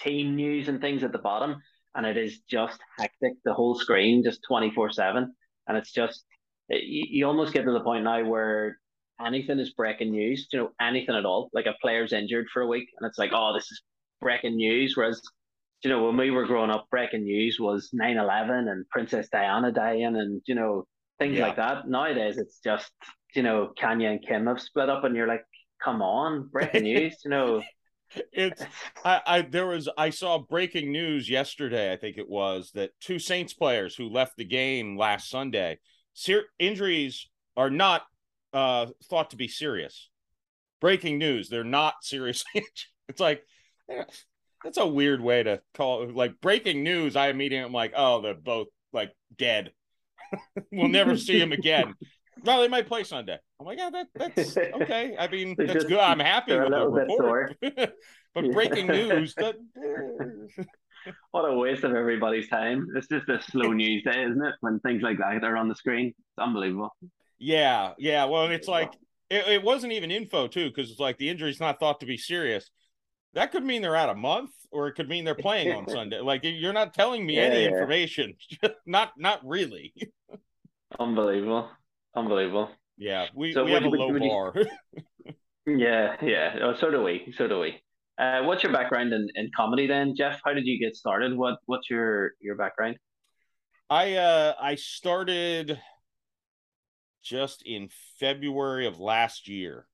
[0.01, 1.63] team news and things at the bottom.
[1.95, 3.33] And it is just hectic.
[3.45, 5.35] The whole screen, just twenty four seven,
[5.67, 6.25] and it's just
[6.69, 8.79] you, you almost get to the point now where
[9.25, 10.47] anything is breaking news.
[10.53, 11.51] You know, anything at all.
[11.53, 13.83] Like a player's injured for a week, and it's like, oh, this is
[14.21, 14.97] breaking news.
[14.97, 15.21] Whereas
[15.83, 19.73] you know, when we were growing up, breaking news was 9 11 and Princess Diana
[19.73, 20.87] dying and, you know,
[21.19, 21.47] things yeah.
[21.47, 21.89] like that.
[21.89, 22.91] Nowadays, it's just,
[23.35, 25.45] you know, Kanye and Kim have split up, and you're like,
[25.83, 27.63] come on, breaking news, you know.
[28.33, 28.61] It's
[29.05, 33.21] I, I there was I saw breaking news yesterday, I think it was, that two
[33.21, 35.79] Saints players who left the game last Sunday,
[36.13, 38.03] ser- injuries are not
[38.53, 40.11] uh thought to be serious.
[40.81, 42.65] Breaking news, they're not seriously.
[43.09, 43.45] it's like
[44.63, 46.15] that's a weird way to call it.
[46.15, 49.73] Like breaking news, I immediately am like, oh, they're both like dead.
[50.73, 51.95] we'll never see him again.
[52.45, 53.39] No, they might play Sunday.
[53.59, 55.17] I'm like, yeah, that, that's okay.
[55.19, 55.99] I mean, that's just, good.
[55.99, 57.57] I'm happy with the report.
[57.63, 60.65] but breaking news, that, eh.
[61.33, 62.87] what a waste of everybody's time.
[62.97, 64.55] It's just a slow news day, isn't it?
[64.61, 66.95] When things like that are on the screen, it's unbelievable.
[67.39, 68.25] Yeah, yeah.
[68.27, 68.93] Well, it's like
[69.29, 72.17] it, it wasn't even info too, because it's like the injury's not thought to be
[72.17, 72.71] serious
[73.35, 76.21] that could mean they're out a month or it could mean they're playing on Sunday.
[76.21, 77.69] Like you're not telling me yeah, any yeah.
[77.69, 78.35] information.
[78.87, 79.93] not not really.
[80.99, 81.69] Unbelievable.
[82.15, 82.71] Unbelievable.
[82.97, 84.55] Yeah, we, so we have a low bar.
[85.67, 86.57] yeah, yeah.
[86.61, 87.33] Oh, so do we.
[87.37, 87.81] So do we.
[88.19, 90.41] Uh, what's your background in, in comedy then, Jeff?
[90.45, 91.35] How did you get started?
[91.35, 92.99] What what's your your background?
[93.89, 95.81] I uh I started
[97.23, 99.87] just in February of last year.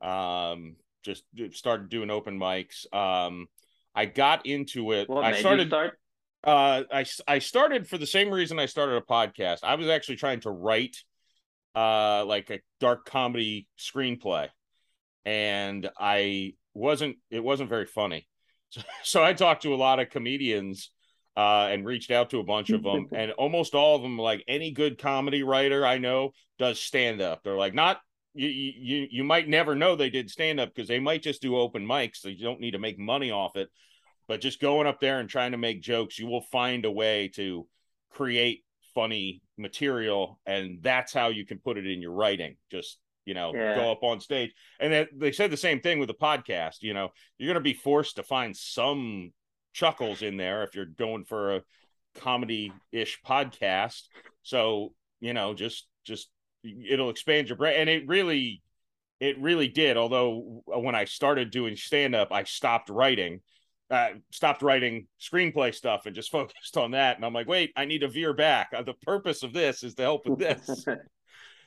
[0.00, 2.92] Um just started doing open mics.
[2.94, 3.46] Um,
[3.94, 5.08] I got into it.
[5.08, 5.68] What I started.
[5.68, 5.98] start?
[6.42, 9.58] Uh, I I started for the same reason I started a podcast.
[9.62, 10.96] I was actually trying to write,
[11.74, 14.48] uh, like a dark comedy screenplay,
[15.24, 17.16] and I wasn't.
[17.30, 18.26] It wasn't very funny.
[18.72, 20.92] So, so I talked to a lot of comedians
[21.36, 24.44] uh, and reached out to a bunch of them, and almost all of them, like
[24.46, 27.42] any good comedy writer I know, does stand up.
[27.42, 28.00] They're like not
[28.34, 31.56] you you you might never know they did stand up because they might just do
[31.56, 33.68] open mics so you don't need to make money off it.
[34.28, 37.28] But just going up there and trying to make jokes you will find a way
[37.34, 37.66] to
[38.10, 38.64] create
[38.94, 42.56] funny material and that's how you can put it in your writing.
[42.70, 43.74] Just you know yeah.
[43.74, 44.52] go up on stage.
[44.78, 47.60] And then they said the same thing with the podcast you know you're going to
[47.60, 49.32] be forced to find some
[49.72, 51.62] chuckles in there if you're going for a
[52.14, 54.02] comedy ish podcast.
[54.42, 56.30] So you know just just
[56.64, 57.80] it'll expand your brain.
[57.80, 58.62] And it really
[59.18, 59.96] it really did.
[59.96, 63.40] Although when i started doing stand up i stopped writing
[63.90, 67.16] uh, stopped writing screenplay stuff and just focused on that.
[67.16, 68.70] And i'm like wait i need to veer back.
[68.74, 70.86] Uh, the purpose of this is to help with this.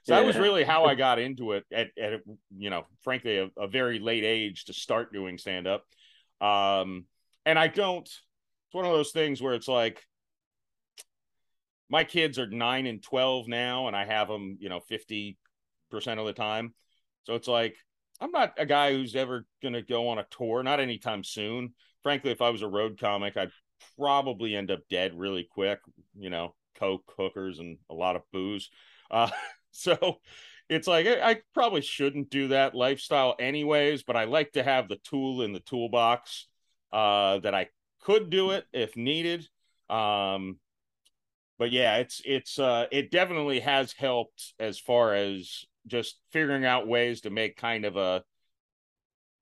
[0.06, 0.20] So yeah.
[0.20, 2.20] that was really how i got into it at, at
[2.58, 5.86] you know frankly a, a very late age to start doing stand up
[6.42, 7.06] um
[7.46, 10.04] and i don't it's one of those things where it's like
[11.94, 15.38] my kids are nine and 12 now, and I have them, you know, 50%
[15.94, 16.74] of the time.
[17.26, 17.76] So it's like,
[18.20, 21.76] I'm not a guy who's ever going to go on a tour, not anytime soon.
[22.02, 23.52] Frankly, if I was a road comic, I'd
[23.96, 25.82] probably end up dead really quick,
[26.18, 28.72] you know, coke, hookers, and a lot of booze.
[29.12, 29.30] Uh,
[29.72, 30.18] so
[30.70, 35.00] it's like, I, probably shouldn't do that lifestyle anyways, but I like to have the
[35.04, 36.48] tool in the toolbox
[36.92, 37.68] uh, that I
[38.02, 39.48] could do it if needed.
[39.92, 40.58] Um,
[41.64, 46.90] but yeah, it's it's uh it definitely has helped as far as just figuring out
[46.90, 48.22] ways to make kind of a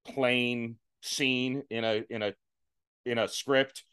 [0.05, 2.35] plain scene in a in a
[3.07, 3.85] in a script,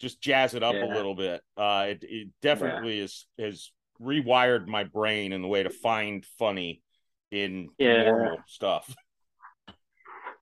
[0.00, 0.84] just jazz it up Yeah.
[0.84, 1.42] a little bit.
[1.56, 6.82] Uh, it, it definitely is has rewired my brain in the way to find funny
[7.32, 8.04] in Yeah.
[8.04, 8.94] normal stuff.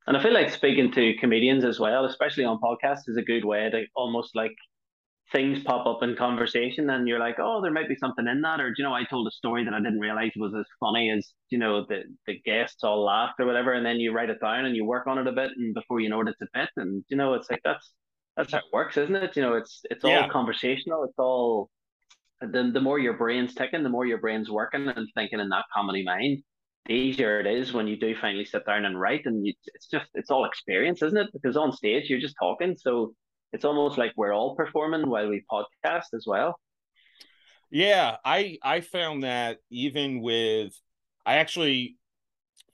[0.07, 3.47] And I feel like speaking to comedians as well, especially on podcasts, is a good
[3.47, 4.53] way to almost like
[5.33, 8.61] things pop up in conversation and you're like, oh, there might be something in that.
[8.61, 11.11] Or, do you know, I told a story that I didn't realize was as funny
[11.11, 13.72] as, you know, the, the guests all laughed or whatever.
[13.72, 15.51] And then you write it down and you work on it a bit.
[15.57, 16.70] And before you know it, it's a bit.
[16.76, 17.93] And, you know, it's like, that's,
[18.37, 19.37] that's how it works, isn't it?
[19.37, 20.28] You know, it's, it's all Yeah.
[20.28, 21.05] conversational.
[21.05, 21.70] It's all,
[22.41, 25.66] the, the more your brain's ticking, the more your brain's working and thinking in that
[25.74, 26.43] comedy mind
[26.87, 29.87] the easier it is when you do finally sit down and write and you, it's
[29.87, 33.12] just it's all experience isn't it because on stage you're just talking so
[33.53, 36.57] it's almost like we're all performing while we podcast as well
[37.71, 40.73] Yeah, I I found that even with
[41.25, 41.97] I actually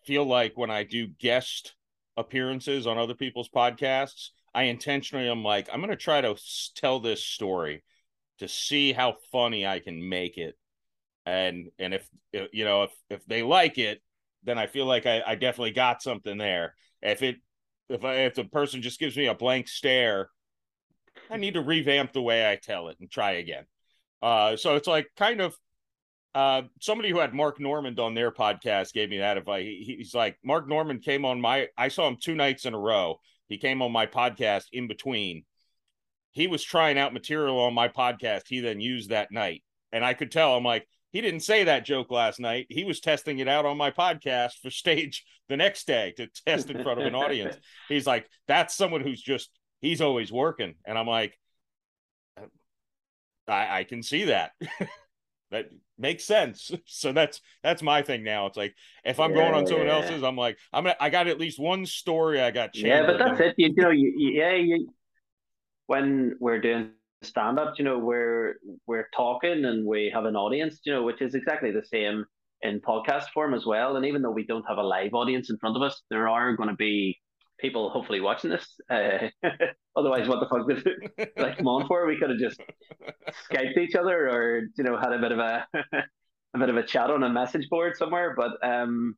[0.04, 1.74] feel like when I do guest
[2.16, 6.36] appearances on other people's podcasts, I intentionally am like I'm going to try to
[6.74, 7.82] tell this story
[8.38, 10.56] to see how funny I can make it.
[11.26, 14.00] And and if you know if if they like it,
[14.44, 16.74] then I feel like I, I definitely got something there.
[17.02, 17.36] If it
[17.88, 20.30] if I, if the person just gives me a blank stare,
[21.30, 23.64] I need to revamp the way I tell it and try again.
[24.22, 25.56] Uh, so it's like kind of
[26.34, 29.64] uh, somebody who had Mark Normand on their podcast gave me that advice.
[29.64, 32.78] He, he's like, Mark Normand came on my, I saw him two nights in a
[32.78, 33.20] row.
[33.48, 35.44] He came on my podcast in between.
[36.32, 38.42] He was trying out material on my podcast.
[38.48, 39.62] He then used that night.
[39.92, 42.66] And I could tell, I'm like, he didn't say that joke last night.
[42.68, 46.68] He was testing it out on my podcast for stage the next day to test
[46.68, 47.56] in front of an audience.
[47.88, 49.48] He's like, that's someone who's just,
[49.80, 50.74] he's always working.
[50.84, 51.38] And I'm like,
[53.48, 54.52] I, I can see that.
[55.50, 55.66] that
[55.98, 56.70] makes sense.
[56.86, 58.46] So that's that's my thing now.
[58.46, 58.74] It's like
[59.04, 59.94] if I'm going on someone Yeah.
[59.94, 62.70] else's, I'm like, I'm gonna, I got at least one story I got.
[62.74, 64.88] yeah but that's it you, you know you, you- yeah you,
[65.86, 66.90] when we're doing
[67.22, 68.54] stand up you know we're
[68.86, 72.24] we're talking and we have an audience you know which is exactly the same
[72.62, 75.56] in podcast form as well and even though we don't have a live audience in
[75.58, 77.16] front of us there are going to be
[77.58, 79.28] people hopefully watching this uh,
[79.96, 82.06] otherwise what the fuck did like come on for?
[82.06, 82.60] We could have just
[83.50, 85.66] skyped each other or you know had a bit of a
[86.54, 89.14] a bit of a chat on a message board somewhere but um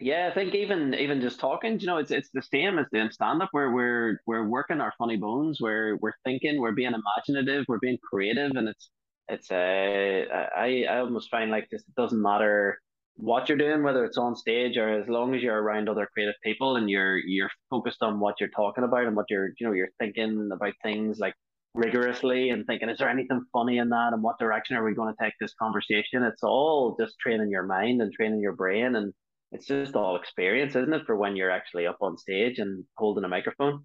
[0.00, 3.10] yeah, I think even even just talking, you know, it's it's the same as doing
[3.10, 7.64] stand up where we're we're working our funny bones, we're we're thinking, we're being imaginative,
[7.68, 8.90] we're being creative, and it's
[9.28, 12.80] it's uh I I almost find like this it doesn't matter
[13.16, 16.34] what you're doing, whether it's on stage or as long as you're around other creative
[16.42, 19.72] people and you're you're focused on what you're talking about and what you're you know
[19.72, 21.34] you're thinking about things like
[21.74, 25.12] rigorously and thinking is there anything funny in that and what direction are we going
[25.12, 29.12] to take this conversation it's all just training your mind and training your brain and
[29.54, 33.22] it's just all experience, isn't it, for when you're actually up on stage and holding
[33.22, 33.84] a microphone?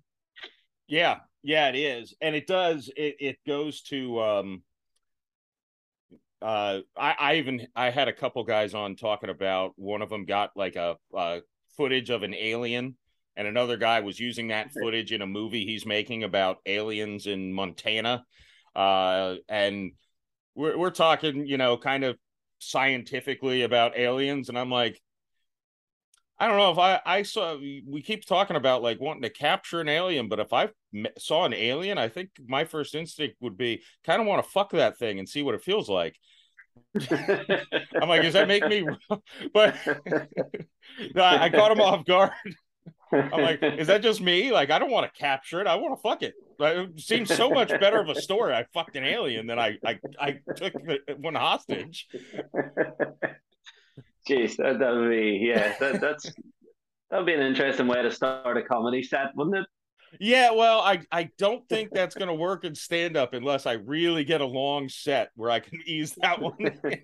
[0.88, 2.90] Yeah, yeah, it is, and it does.
[2.98, 4.64] It it goes to um.
[6.42, 10.26] Uh, I I even I had a couple guys on talking about one of them
[10.26, 11.40] got like a, uh
[11.76, 12.96] footage of an alien,
[13.36, 17.54] and another guy was using that footage in a movie he's making about aliens in
[17.54, 18.24] Montana,
[18.76, 19.92] uh, and
[20.56, 22.18] we're we're talking, you know, kind of
[22.60, 25.02] scientifically about aliens, and I'm like.
[26.40, 29.82] I don't know if I I saw we keep talking about like wanting to capture
[29.82, 30.70] an alien, but if I
[31.18, 34.72] saw an alien, I think my first instinct would be kind of want to fuck
[34.72, 36.16] that thing and see what it feels like.
[37.12, 38.86] I'm like, does that make me?
[39.54, 39.76] But
[41.16, 42.32] no, I, I caught him off guard.
[43.12, 44.52] I'm like, is that just me?
[44.52, 45.68] Like, I don't want to capture it.
[45.68, 46.36] I want to fuck it.
[46.60, 48.54] Like, It seems so much better of a story.
[48.54, 52.08] I fucked an alien than I I I took the, one hostage.
[54.28, 56.36] Jeez, that that would be yeah, that, that's
[57.12, 59.68] that'd be an interesting way to start a comedy set, wouldn't it?
[60.20, 63.74] Yeah, well, I I don't think that's going to work in stand up unless I
[63.74, 66.54] really get a long set where I can ease that one.
[66.60, 67.02] in.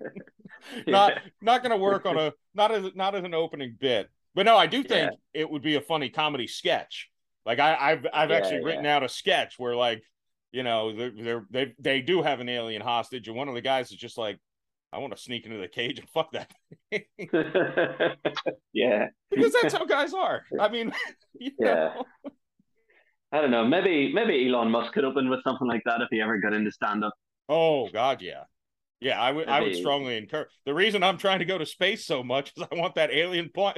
[0.87, 4.09] Not not going to work on a not as not as an opening bit.
[4.33, 7.09] But no, I do think it would be a funny comedy sketch.
[7.45, 10.03] Like I I've I've Yeah, actually written out a sketch where like
[10.51, 13.61] you know they're, they're they they do have an alien hostage and one of the
[13.61, 14.39] guys is just like
[14.95, 16.51] I want to sneak into the cage and fuck that
[18.73, 20.43] yeah, because that's how guys are.
[20.59, 20.93] I mean,
[21.39, 21.93] you Yeah.
[21.95, 22.05] know.
[23.31, 23.65] I don't know.
[23.65, 26.71] Maybe maybe Elon Musk could open with something like that if he ever got into
[26.71, 27.13] stand up.
[27.49, 28.43] Oh God, yeah,
[29.01, 29.19] yeah.
[29.21, 30.47] I would I would strongly encourage.
[30.65, 33.49] The reason I'm trying to go to space so much is I want that alien
[33.49, 33.77] point,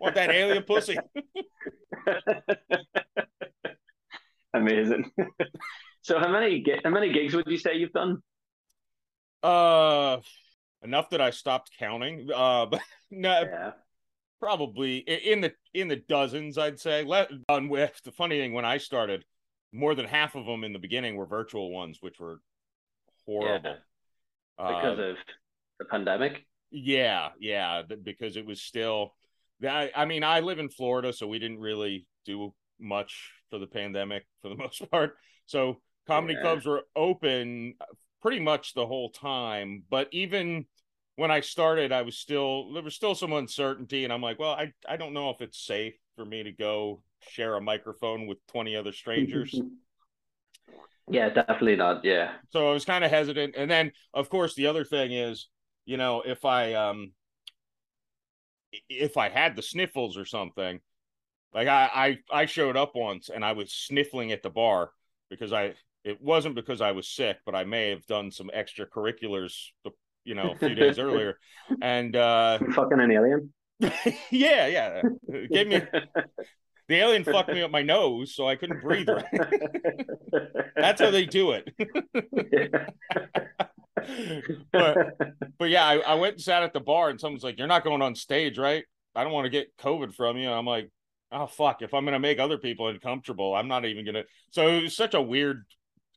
[0.00, 0.96] want that alien pussy.
[4.54, 5.10] Amazing.
[6.02, 8.18] so how many gi- how many gigs would you say you've done?
[9.44, 10.20] Uh,
[10.82, 12.28] enough that I stopped counting.
[12.34, 12.80] Uh, but
[13.10, 13.72] no, Yeah.
[14.40, 17.04] probably in the in the dozens, I'd say.
[17.04, 19.24] Let done with the funny thing when I started,
[19.72, 22.40] more than half of them in the beginning were virtual ones, which were
[23.26, 23.76] horrible.
[24.58, 25.16] because Uh, of
[25.78, 26.46] the pandemic.
[26.70, 29.14] yeah, yeah, because it was still.
[29.62, 33.66] I, I mean, I live in Florida, so we didn't really do much for the
[33.66, 35.16] pandemic for the most part.
[35.46, 36.40] So comedy Yeah.
[36.42, 37.74] clubs were open
[38.24, 39.82] pretty much the whole time.
[39.90, 40.64] But even
[41.16, 44.52] when I started, I was still there was still some uncertainty, and I'm like, well,
[44.52, 48.38] I I don't know if it's safe for me to go share a microphone with
[48.48, 49.54] 20 other strangers.
[51.10, 52.02] yeah, definitely not.
[52.02, 52.32] Yeah.
[52.50, 53.56] so I was kind of hesitant.
[53.56, 55.48] And then, of course, the other thing is,
[55.84, 57.12] you know, if I um
[58.88, 60.80] if I had the sniffles or something,
[61.52, 64.92] like I I I showed up once and I was sniffling at the bar
[65.28, 65.74] because I
[66.04, 69.54] it wasn't because I was sick, but I may have done some extracurriculars,
[70.24, 71.38] you know, a few days earlier,
[71.82, 73.52] and uh Fucking an alien.
[74.30, 75.82] yeah, yeah, it gave me
[76.88, 79.24] the alien fucked me up my nose, so I couldn't breathe right.
[80.76, 81.70] That's how they do it.
[84.72, 85.18] but
[85.58, 87.84] but yeah, I, I went and sat at the bar, and someone's like, "You're not
[87.84, 88.84] going on stage, right?
[89.14, 90.90] I don't want to get COVID from you." And I'm like,
[91.32, 91.82] "Oh fuck!
[91.82, 95.14] If I'm gonna make other people uncomfortable, I'm not even gonna." So it was such
[95.14, 95.64] a weird.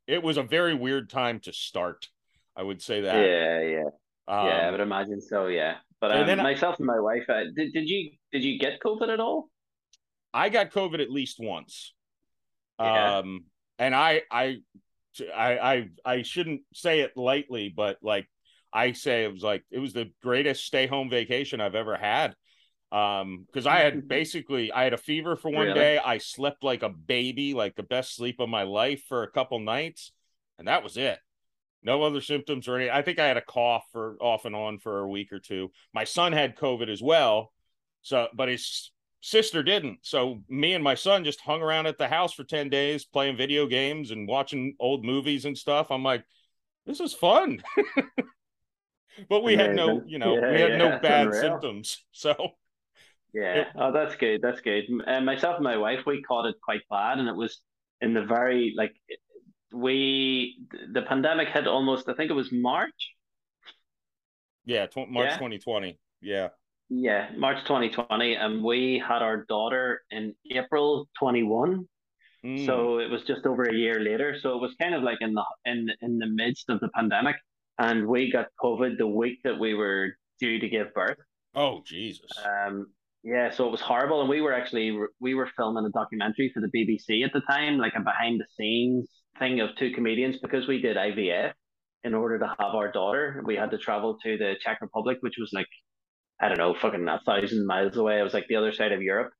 [0.07, 2.07] It was a very weird time to start.
[2.55, 3.15] I would say that.
[3.15, 3.83] yeah, yeah,
[4.27, 4.67] Um, yeah.
[4.67, 5.47] I would imagine so.
[5.47, 8.43] Yeah, but and um, then I- myself and my wife, uh, did did you did
[8.43, 9.49] you get COVID at all?
[10.33, 11.93] I got COVID at least once.
[12.79, 13.17] Yeah.
[13.19, 13.45] Um,
[13.79, 14.57] and I, I,
[15.35, 18.27] I, I, I shouldn't say it lightly, but like
[18.71, 22.35] I say, it was like it was the greatest stay home vacation I've ever had.
[22.91, 25.73] Um, because I had basically I had a fever for one Really?
[25.73, 25.97] day.
[25.97, 29.59] I slept like a baby, like the best sleep of my life for a couple
[29.59, 30.11] nights,
[30.57, 31.19] and that was it.
[31.83, 34.79] No other symptoms or any I think I had a cough for off and on
[34.79, 35.71] for a week or two.
[35.93, 37.53] My son had COVID as well,
[38.01, 39.99] so but his sister didn't.
[40.03, 43.37] So me and my son just hung around at the house for 10 days playing
[43.37, 45.91] video games and watching old movies and stuff.
[45.91, 46.25] I'm like,
[46.85, 47.63] this is fun.
[49.29, 51.35] but we had no, you know, Yeah, we had yeah, no bad unreal.
[51.35, 52.03] symptoms.
[52.11, 52.35] So
[53.41, 53.65] Yeah.
[53.75, 54.41] Oh, that's good.
[54.41, 54.83] That's good.
[55.05, 57.61] And myself and my wife, we caught it quite bad, and it was
[58.01, 58.93] in the very like
[59.73, 60.57] we
[60.93, 62.07] the pandemic hit almost.
[62.09, 63.01] I think it was March.
[64.65, 65.37] yeah, tw- March Yeah.
[65.37, 65.99] 2020.
[66.21, 66.49] Yeah.
[66.89, 71.85] Yeah, March 2020, and we had our daughter in April 21.
[72.45, 72.65] Mm.
[72.65, 74.37] So it was just over a year later.
[74.41, 77.35] So it was kind of like in the in in the midst of the pandemic,
[77.77, 81.17] and we got COVID the week that we were due to give birth.
[81.55, 82.31] oh Jesus.
[82.45, 82.87] Um,
[83.27, 86.61] yeah, so it was horrible, and we were actually we were filming a documentary for
[86.61, 90.65] the BBC at the time, like a behind the scenes thing of two comedians because
[90.65, 91.51] we did IVF
[92.05, 93.43] in order to have our daughter.
[93.45, 95.67] We had to travel to the Czech Republic, which was like
[96.39, 98.17] I don't know, fucking a thousand miles away.
[98.17, 99.33] It was like the other side of Europe.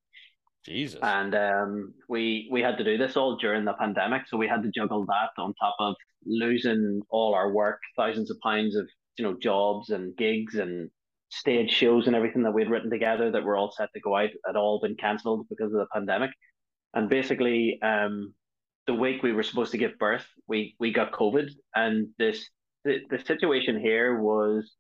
[0.66, 1.00] Jesus.
[1.02, 4.64] And um, we we had to do this all during the pandemic, so we had
[4.64, 8.86] to juggle that on top of losing all our work, thousands of pounds of
[9.18, 10.90] you know jobs and gigs and
[11.30, 14.30] stage shows and everything that we'd written together that were all set to go out
[14.45, 16.32] had all been cancelled because of the pandemic.
[16.93, 18.34] And basically, um,
[18.88, 22.49] the week we were supposed to give birth, we we got COVID, and this
[22.86, 24.73] the, the situation here was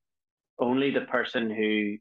[0.59, 1.97] only the person who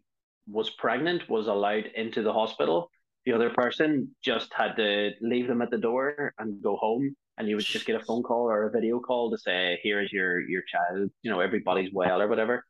[0.49, 2.91] was pregnant was allowed into the hospital.
[3.25, 7.17] The other person just had to leave them at the door and go home.
[7.39, 10.01] And you would just get a phone call or a video call to say here
[10.01, 12.65] is your your child you know everybody's well or whatever.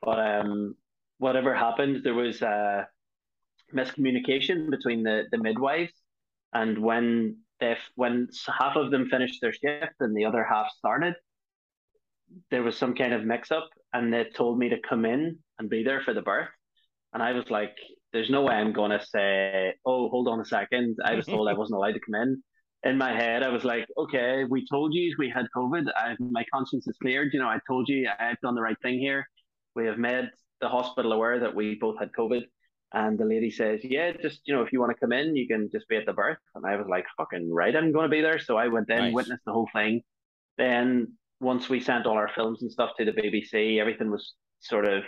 [0.00, 0.74] But um
[1.18, 2.86] whatever happened there was a
[3.74, 5.92] miscommunication between the the midwives
[6.52, 11.14] and when they when half of them finished their shift and the other half started
[12.50, 15.70] there was some kind of mix up and they told me to come in and
[15.70, 16.48] be there for the birth
[17.12, 17.74] and I was like,
[18.12, 20.96] there's no way I'm going to say, oh, hold on a second.
[21.04, 22.42] I was told I wasn't allowed to come in.
[22.84, 25.86] In my head, I was like, okay, we told you we had COVID.
[25.96, 27.30] I, my conscience is cleared.
[27.32, 29.26] You know, I told you I've done the right thing here.
[29.78, 30.28] We have made
[30.60, 32.42] the hospital aware that we both had COVID.
[32.92, 35.46] And the lady says, yeah, just, you know, if you want to come in, you
[35.46, 36.38] can just be at the birth.
[36.56, 38.40] And I was like, fucking right, I'm going to be there.
[38.40, 39.14] So I went in, Nice.
[39.14, 40.02] witnessed the whole thing.
[40.56, 44.88] Then once we sent all our films and stuff to the BBC, everything was sort
[44.88, 45.04] of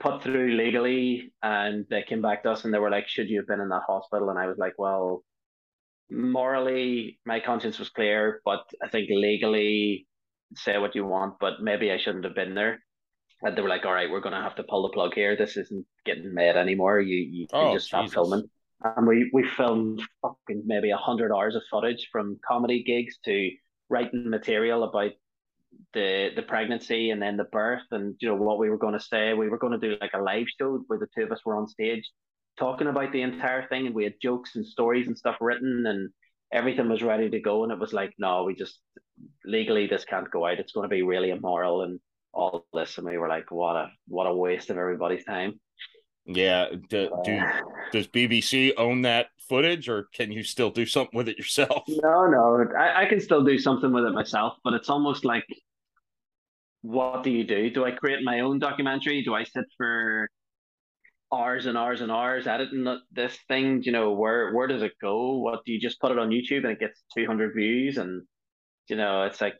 [0.00, 3.38] put through legally and they came back to us and they were like, Should you
[3.38, 4.28] have been in that hospital?
[4.28, 5.24] And I was like, Well,
[6.10, 10.06] morally my conscience was clear, but I think legally
[10.56, 12.82] say what you want, but maybe I shouldn't have been there.
[13.42, 15.36] And they were like, All right, we're gonna have to pull the plug here.
[15.36, 17.00] This isn't getting made anymore.
[17.00, 18.14] You you Oh, just stop Jesus.
[18.14, 18.50] filming.
[18.82, 23.50] And we, we filmed fucking maybe a hundred hours of footage from comedy gigs to
[23.90, 25.12] writing material about
[25.92, 29.00] the the pregnancy and then the birth and you know what we were going to
[29.00, 31.40] say we were going to do like a live show where the two of us
[31.44, 32.08] were on stage
[32.58, 36.10] talking about the entire thing, and we had jokes and stories and stuff written, and
[36.52, 37.62] everything was ready to go.
[37.62, 38.78] And it was like, no, we just
[39.44, 40.58] legally this can't go out.
[40.58, 41.98] It's going to be really immoral and
[42.32, 42.98] all this.
[42.98, 45.60] And we were like, what a what a waste of everybody's time.
[46.26, 46.68] Yeah.
[46.88, 51.28] Do, do Uh, does BBC own that footage, or can you still do something with
[51.28, 51.84] it yourself?
[51.88, 55.44] No, no, I, I can still do something with it myself, but it's almost like,
[56.82, 57.70] what do you do?
[57.70, 59.22] Do I create my own documentary?
[59.22, 60.28] Do I sit for
[61.32, 63.82] hours and hours and hours editing this thing?
[63.82, 65.38] You know, where where does it go?
[65.38, 67.98] What do you just put it on YouTube and it gets two hundred views?
[67.98, 68.22] And
[68.90, 69.56] you know, it's like,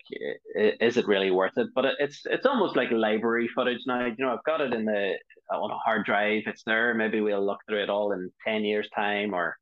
[0.57, 1.69] is it really worth it?
[1.75, 4.07] But it's it's almost like library footage now.
[4.07, 5.15] You know, I've got it in the
[5.53, 6.43] on a hard drive.
[6.47, 6.95] It's there.
[6.95, 9.57] Maybe we'll look through it all in ten years' time, or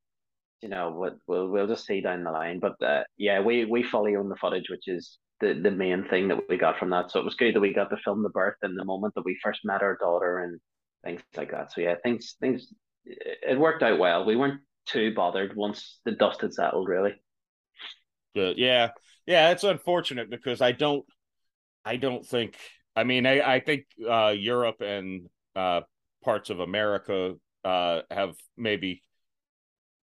[0.63, 2.61] you know, we'll we'll, just see down the line.
[2.61, 6.29] But uh, yeah, we we fully own the footage, which is the the main thing
[6.29, 7.11] that we got from that.
[7.11, 9.25] So it was good that we got to film the birth and the moment that
[9.25, 10.59] we first met our daughter and
[11.05, 11.73] things like that.
[11.73, 12.73] So yeah, things things
[13.05, 14.25] it worked out well.
[14.25, 17.13] We weren't too bothered once the dust had settled, really.
[18.35, 18.91] But yeah,
[19.29, 21.07] yeah, it's unfortunate because I don't,
[21.85, 22.57] I don't think.
[22.97, 25.83] I mean, I I think uh, Europe and uh,
[26.25, 29.05] parts of America uh, have maybe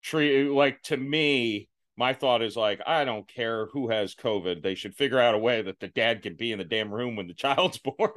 [0.03, 1.69] treat like to me.
[1.99, 4.63] My thought is like, I don't care who has COVID.
[4.63, 7.17] They should figure out a way that the dad can be in the damn room
[7.17, 8.11] when the child's born.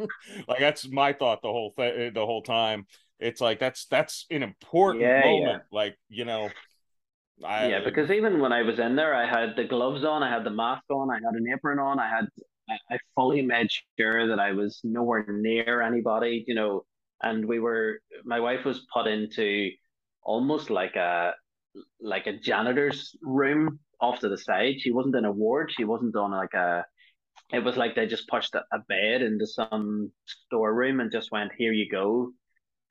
[0.49, 2.85] like that's my thought the whole thing, the whole time.
[3.19, 5.25] It's like that's that's an important Yeah, yeah.
[5.25, 5.63] moment.
[5.71, 6.55] Like you know,
[7.45, 10.29] I yeah, because even when I was in there, I had the gloves on, I
[10.29, 12.27] had the mask on, I had an apron on, I had
[12.89, 16.85] I, fully made sure that I was nowhere near anybody, you know,
[17.21, 19.71] and we were my wife was put into
[20.21, 21.33] almost like a
[22.01, 24.75] like a janitor's room off to the side.
[24.79, 26.85] She wasn't in a ward, she wasn't on like a
[27.51, 31.51] it was like they just pushed a, a bed into some storeroom and just went,
[31.57, 32.31] Here you go.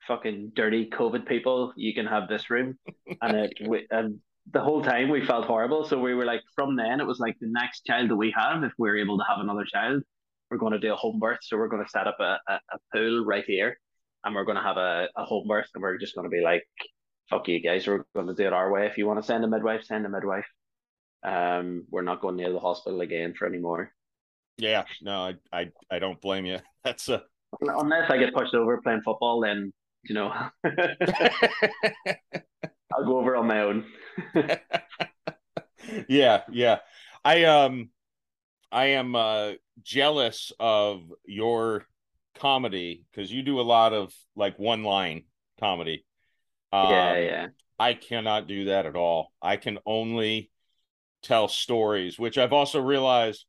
[0.07, 2.77] Fucking dirty COVID people, you can have this room.
[3.21, 4.19] And it we, and
[4.51, 5.83] the whole time we felt horrible.
[5.83, 8.63] So we were like, from then it was like the next child that we have,
[8.63, 10.03] if we're able to have another child,
[10.49, 11.39] we're going to do a home birth.
[11.41, 13.77] So we're going to set up a, a, a pool right here,
[14.23, 16.41] and we're going to have a, a home birth, and we're just going to be
[16.41, 16.63] like,
[17.29, 18.87] fuck you guys, we're going to do it our way.
[18.87, 20.47] If you want to send a midwife, send a midwife.
[21.23, 23.91] Um, we're not going near the hospital again for anymore.
[24.57, 26.59] yeah, no, I I I don't blame you.
[26.83, 27.23] That's a
[27.61, 29.73] Unless I get pushed over playing football, then
[30.03, 30.33] you know
[32.93, 33.85] I'll go over on my own.
[36.07, 36.79] yeah, yeah.
[37.23, 37.89] I um
[38.71, 41.85] I am uh jealous of your
[42.39, 45.25] comedy because you do a lot of like one line
[45.59, 46.05] comedy.
[46.73, 47.47] Um, yeah, yeah.
[47.79, 49.33] I cannot do that at all.
[49.41, 50.51] I can only
[51.23, 53.45] tell stories, which I've also realized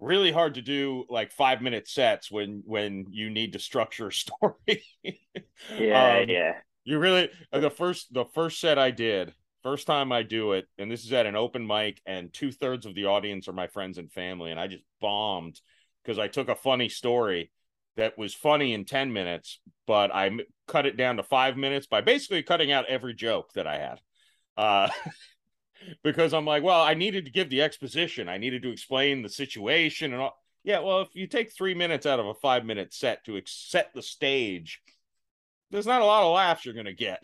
[0.00, 4.12] really hard to do like five minute sets when when you need to structure a
[4.12, 4.84] story.
[5.68, 6.60] Yeah, Um, yeah.
[6.86, 9.34] You really uh, the first the first set I did,
[9.64, 12.86] first time I do it, and this is at an open mic, and two thirds
[12.86, 15.60] of the audience are my friends and family, and I just bombed
[16.02, 17.50] because I took a funny story
[17.96, 19.58] that was funny in ten minutes,
[19.88, 20.30] but I
[20.68, 24.00] cut it down to five minutes by basically cutting out every joke that I had.
[24.56, 24.88] Uh,
[26.04, 29.28] because I'm like, well, I needed to give the exposition, I needed to explain the
[29.28, 30.40] situation and all.
[30.62, 33.52] Yeah, well, if you take three minutes out of a five minute set to ex-
[33.52, 34.80] set the stage,
[35.70, 37.22] there's not a lot of laughs you're gonna get.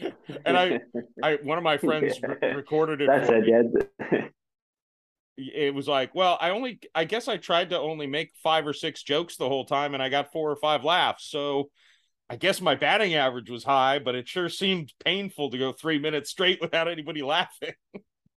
[0.44, 0.80] and I,
[1.22, 3.08] I, one of my friends re- recorded it.
[3.08, 4.32] That's it,
[5.36, 8.72] It was like, well, I only, I guess I tried to only make five or
[8.72, 11.30] six jokes the whole time, and I got four or five laughs.
[11.30, 11.70] So,
[12.28, 15.98] I guess my batting average was high, but it sure seemed painful to go three
[15.98, 17.74] minutes straight without anybody laughing.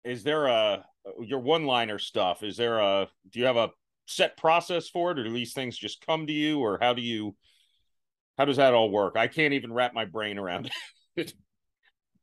[0.03, 0.86] is there a
[1.22, 2.44] your one liner stuff?
[2.44, 3.72] Is there a do you have a
[4.06, 7.02] set process for it, or do these things just come to you, or how do
[7.02, 7.36] you
[8.40, 9.18] how does that all work?
[9.18, 10.72] I can't even wrap my brain around
[11.18, 11.34] it.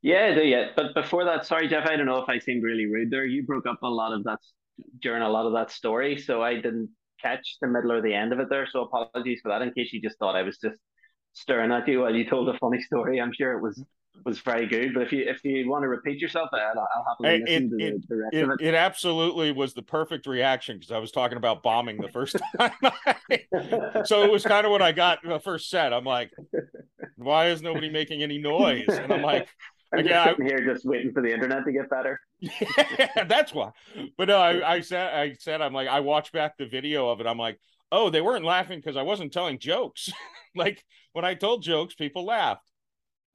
[0.01, 0.69] Yeah, yeah.
[0.75, 3.27] But before that, sorry, Jeff, I don't know if I seemed really rude there.
[3.27, 4.39] You broke up a lot of that
[5.03, 6.89] during a lot of that story, so I didn't
[7.21, 8.67] catch the middle or the end of it there.
[8.71, 9.61] So apologies for that.
[9.61, 10.81] In case you just thought I was just
[11.35, 13.85] staring at you while you told a funny story, I'm sure it was
[14.25, 14.95] was very good.
[14.95, 16.61] But if you if you want to repeat yourself, I'll,
[16.95, 20.27] I'll happily listen it- to the, the rest it, of it absolutely was the perfect
[20.27, 22.73] reaction because I was talking about bombing the first time.
[23.31, 24.07] it.
[24.07, 25.93] so it was kind of what I got in the first set.
[25.93, 26.33] I'm like,
[27.17, 28.87] why is nobody making any noise?
[28.89, 29.49] And I'm like,
[29.93, 32.21] I'm just yeah, I- sitting here just waiting for the internet to get better.
[32.41, 33.71] yeah, that's why.
[34.19, 37.21] But no, I, I said, I said, I'm like, I watched back the video of
[37.21, 37.27] it.
[37.27, 37.59] I'm like,
[37.93, 40.11] oh, they weren't laughing because I wasn't telling jokes.
[40.57, 42.69] like when I told jokes, people laughed,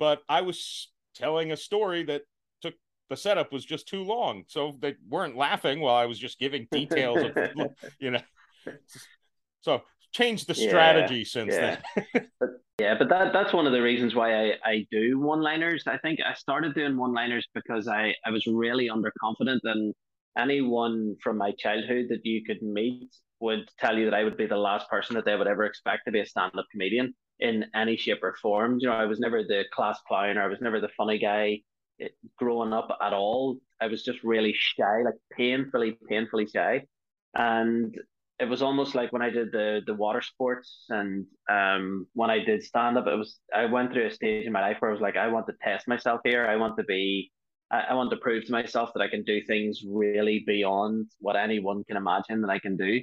[0.02, 2.24] but I was telling a story that
[2.64, 2.74] took
[3.12, 6.68] the setup was just too long, so they weren't laughing while I was just giving
[6.72, 7.34] details of,
[8.00, 8.22] you know.
[9.64, 11.60] So changed the Yeah, strategy since yeah.
[11.60, 11.78] then.
[12.80, 15.84] Yeah, but that that's one of the reasons why I, I do one liners.
[15.86, 19.94] I think I started doing one liners because I, I was really underconfident and
[20.36, 24.48] anyone from my childhood that you could meet would tell you that I would be
[24.48, 27.66] the last person that they would ever expect to be a stand up comedian in
[27.76, 28.78] any shape or form.
[28.80, 31.62] You know, I was never the class clown or I was never the funny guy
[32.00, 33.58] eh, growing up at all.
[33.82, 36.86] I was just really shy, like painfully, painfully shy.
[37.36, 37.96] And
[38.40, 42.40] it was almost like when I did the the water sports and um when I
[42.44, 44.94] did stand up, it was I went through a stage in my life where I
[44.94, 46.46] was like, I want to test myself here.
[46.48, 47.32] I want to be
[47.72, 51.36] I, I want to prove to myself that I can do things really beyond what
[51.36, 53.02] anyone can imagine that I can do.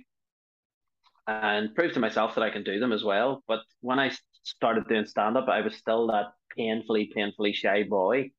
[1.28, 3.44] And prove to myself that I can do them as well.
[3.46, 4.10] But when I
[4.44, 8.30] started doing stand up, I was still that painfully, painfully shy boy.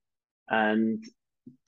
[0.49, 1.03] And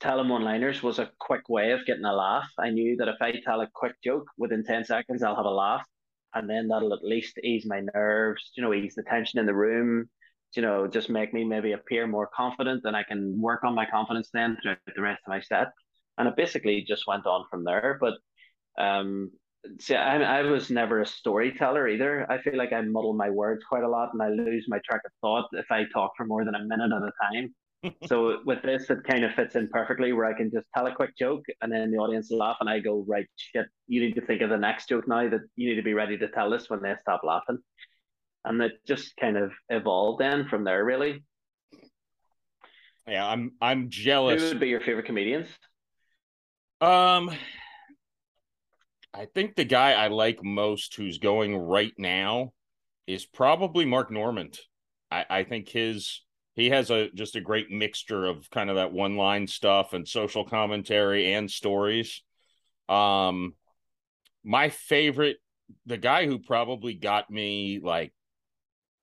[0.00, 2.48] telling one liners was a quick way of getting a laugh.
[2.58, 5.50] I knew that if I tell a quick joke within 10 seconds, I'll have a
[5.50, 5.86] laugh.
[6.34, 9.54] And then that'll at least ease my nerves, you know, ease the tension in the
[9.54, 10.08] room,
[10.56, 13.86] you know, just make me maybe appear more confident and I can work on my
[13.86, 15.68] confidence then throughout the rest of my set.
[16.18, 17.98] And it basically just went on from there.
[18.00, 18.14] But
[18.82, 19.30] um,
[19.80, 22.30] see, I, I was never a storyteller either.
[22.30, 25.02] I feel like I muddle my words quite a lot and I lose my track
[25.04, 27.54] of thought if I talk for more than a minute at a time
[28.06, 30.94] so with this, it kind of fits in perfectly where I can just tell a
[30.94, 34.20] quick joke and then the audience laugh and I go, right, shit, you need to
[34.20, 36.70] think of the next joke now that you need to be ready to tell this
[36.70, 37.58] when they stop laughing.
[38.44, 41.24] And it just kind of evolved then from there, really.
[43.06, 44.40] Yeah, I'm I'm jealous.
[44.40, 45.48] Who would be your favorite comedians?
[46.80, 47.30] Um,
[49.14, 52.52] I think the guy I like most who's going right now
[53.06, 54.58] is probably Mark Normand.
[55.10, 56.22] I, I think his
[56.54, 60.06] he has a just a great mixture of kind of that one line stuff and
[60.08, 62.22] social commentary and stories.
[62.88, 63.54] Um,
[64.44, 65.36] my favorite,
[65.86, 68.12] the guy who probably got me like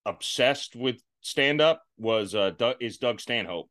[0.05, 3.69] obsessed with stand up was uh Doug, is Doug Stanhope.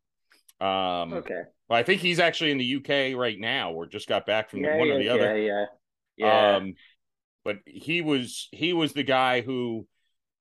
[0.61, 1.43] Um, Okay.
[1.69, 4.63] well, I think he's actually in the UK right now, or just got back from
[4.63, 5.37] Yeah, one yeah, or the other.
[5.37, 5.65] yeah, yeah.
[6.19, 6.57] Yeah.
[6.57, 6.75] Um,
[7.45, 9.87] but he was he was the guy who,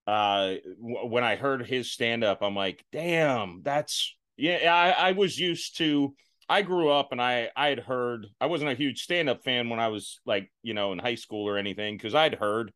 [0.07, 4.73] uh, w- when I heard his stand up, I'm like, damn, that's yeah.
[4.73, 6.15] I I was used to.
[6.49, 9.69] I grew up and I I had heard I wasn't a huge stand up fan
[9.69, 12.71] when I was like you know in high school or anything because I'd heard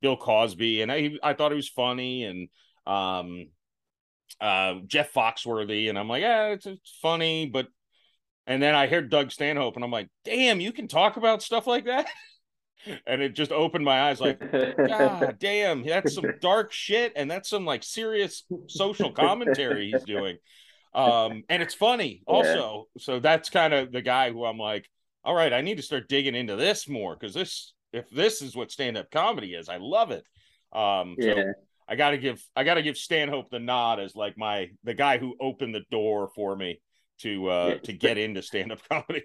[0.00, 2.48] Bill Cosby and I I thought he was funny and
[2.86, 3.48] um
[4.40, 7.68] uh Jeff Foxworthy and I'm like yeah it's, it's funny but
[8.46, 11.66] and then I heard Doug Stanhope and I'm like damn you can talk about stuff
[11.66, 12.06] like that
[13.06, 17.48] and it just opened my eyes like god damn that's some dark shit and that's
[17.48, 20.36] some like serious social commentary he's doing
[20.94, 22.34] um and it's funny Yeah.
[22.34, 24.88] also so that's kind of the guy who i'm like
[25.24, 28.54] all right i need to start digging into this more because this if this is
[28.56, 30.24] what stand-up comedy is i love it
[30.72, 31.52] um so yeah.
[31.88, 35.34] i gotta give i gotta give stanhope the nod as like my the guy who
[35.40, 36.80] opened the door for me
[37.20, 37.78] to uh Yeah.
[37.84, 39.22] to get into stand-up comedy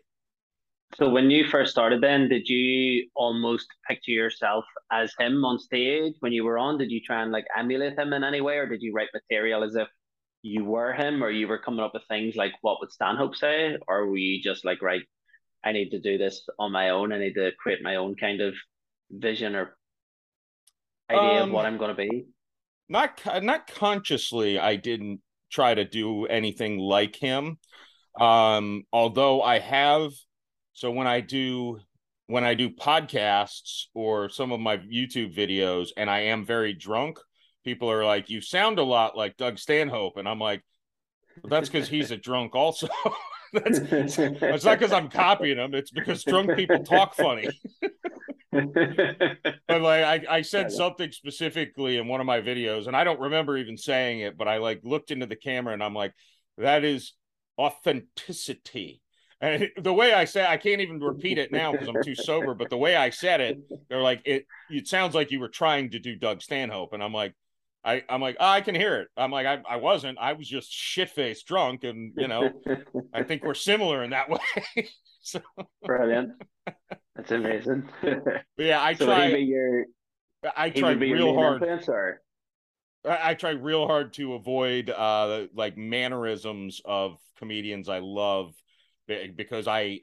[0.96, 6.16] So when you first started, then did you almost picture yourself as him on stage
[6.22, 6.78] when you were on?
[6.78, 9.64] Did you try and like emulate him in any way, or did you write material
[9.64, 9.88] as if
[10.42, 13.78] you were him, or you were coming up with things like what would Stanhope say,
[13.88, 15.02] or were you just like, right,
[15.64, 17.12] I need to do this on my own.
[17.12, 18.56] I need to create my own kind of
[19.12, 19.78] vision or
[21.10, 22.26] idea Um, of what I'm going to be.
[22.90, 27.58] not not consciously i didn't try to do anything like him
[28.20, 30.12] um although i have
[30.78, 31.80] so when i do
[32.28, 37.18] when i do podcasts or some of my youtube videos and i am very drunk
[37.68, 40.16] people are like you sound a lot like doug stanhope.
[40.16, 40.64] And i'm like
[41.44, 42.88] well, that's because he's a drunk also.
[43.54, 47.48] That's it's not because i'm copying him it's because drunk people talk funny.
[48.52, 53.22] But like I, I said something specifically in one of my videos and i don't
[53.22, 56.14] remember even saying it but i like looked into the camera and i'm like
[56.58, 57.14] that is
[57.58, 59.02] authenticity
[59.42, 62.54] and the way i said i can't even repeat it now because i'm too sober
[62.54, 63.58] but the way i said it
[63.90, 67.14] they're like it it sounds like you were trying to do doug stanhope and i'm
[67.14, 67.34] like
[67.86, 69.08] I, I'm like, oh, I can hear it.
[69.16, 70.18] I'm like, I, I wasn't.
[70.20, 72.50] I was just shit faced drunk, and you know,
[73.14, 74.30] I think we're similar in that
[74.76, 74.90] way.
[75.22, 75.40] so,
[75.86, 76.32] Brilliant.
[77.16, 77.88] That's amazing.
[78.58, 79.28] yeah, I so try.
[79.28, 79.86] your
[80.56, 81.64] I try would be your real hard.
[81.88, 82.22] or
[83.06, 88.54] I, I try real hard to avoid uh like mannerisms of comedians I love
[89.08, 90.02] because I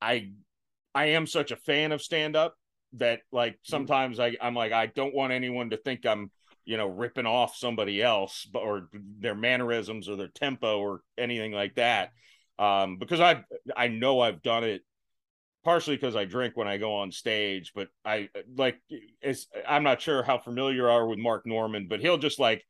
[0.00, 0.30] I
[0.94, 2.56] I am such a fan of stand up
[2.94, 6.30] that like sometimes I I'm like I don't want anyone to think I'm
[6.64, 11.52] you know ripping off somebody else but or their mannerisms or their tempo or anything
[11.52, 12.12] like that
[12.58, 13.44] um because I
[13.76, 14.82] I know I've done it
[15.64, 18.78] partially because I drink when I go on stage, but I like
[19.20, 22.64] it's I'm not sure how familiar you are with Mark Normand, but he'll just like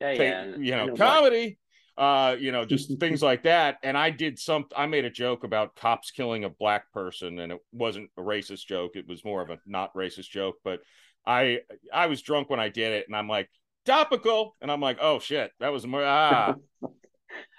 [0.00, 0.56] Yeah, say, yeah.
[0.56, 1.58] you know, comedy,
[1.96, 3.78] uh, you know, just things like that.
[3.82, 7.52] And I did some I made a joke about cops killing a black person, and
[7.52, 10.80] it wasn't a racist joke, it was more of a not racist joke, but
[11.26, 11.60] I
[11.92, 13.48] I was drunk when I did it, and I'm like,
[13.84, 16.54] topical, and I'm like, oh shit, that was more ah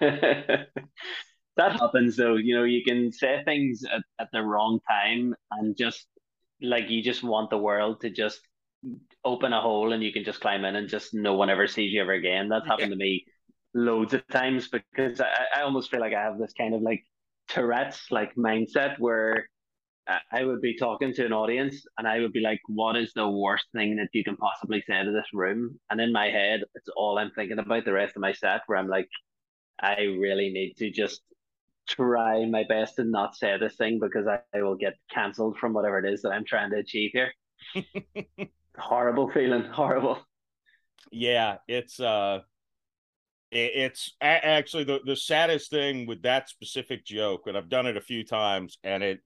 [0.00, 0.68] that
[1.56, 2.36] happens though.
[2.36, 6.06] You know, you can say things at, at the wrong time and just
[6.60, 8.40] like you just want the world to just
[9.24, 11.92] open a hole and you can just climb in and just no one ever sees
[11.92, 12.48] you ever again.
[12.48, 13.24] That's happened to me
[13.76, 17.04] loads of times because I, I almost feel like I have this kind of like
[17.48, 19.48] Tourette's like mindset where
[20.32, 23.28] I- would be talking to an audience and I would be like, what is the
[23.28, 25.78] worst thing that you can possibly say to this room?
[25.90, 28.78] And in my head, it's all I'm thinking about the rest of my set where
[28.78, 29.08] I'm like,
[29.80, 31.22] I really need to just
[31.88, 35.72] try my best to not say this thing because I, I will get cancelled from
[35.72, 37.32] whatever it is that I'm trying to achieve here.
[38.78, 40.18] horrible feeling, horrible.
[41.12, 42.40] yeah it's uh
[43.52, 48.00] it's actually the the saddest thing with that specific joke and i've done it a
[48.00, 49.20] few times and it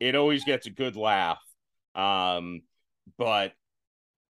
[0.00, 1.40] it always gets a good laugh
[1.94, 2.60] um
[3.16, 3.52] but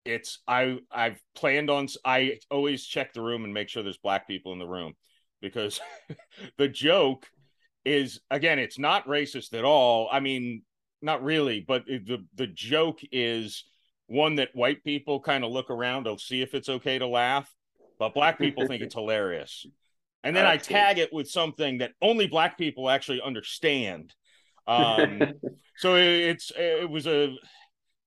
[0.05, 4.29] it's i i've planned on i always check the room and make sure there's black
[4.29, 4.93] people in the room
[5.41, 5.81] because
[6.59, 7.27] the joke
[7.85, 10.09] is again it's not racist at all.
[10.11, 10.63] I mean
[11.03, 13.65] not really but the the joke is
[14.07, 17.51] one that white people kind of look around to see if it's okay to laugh,
[17.99, 19.67] but black people think it's hilarious.
[20.23, 24.15] And then I tag it with something that only black people actually understand.
[24.67, 25.21] Um,
[25.77, 27.35] so it, it's it was a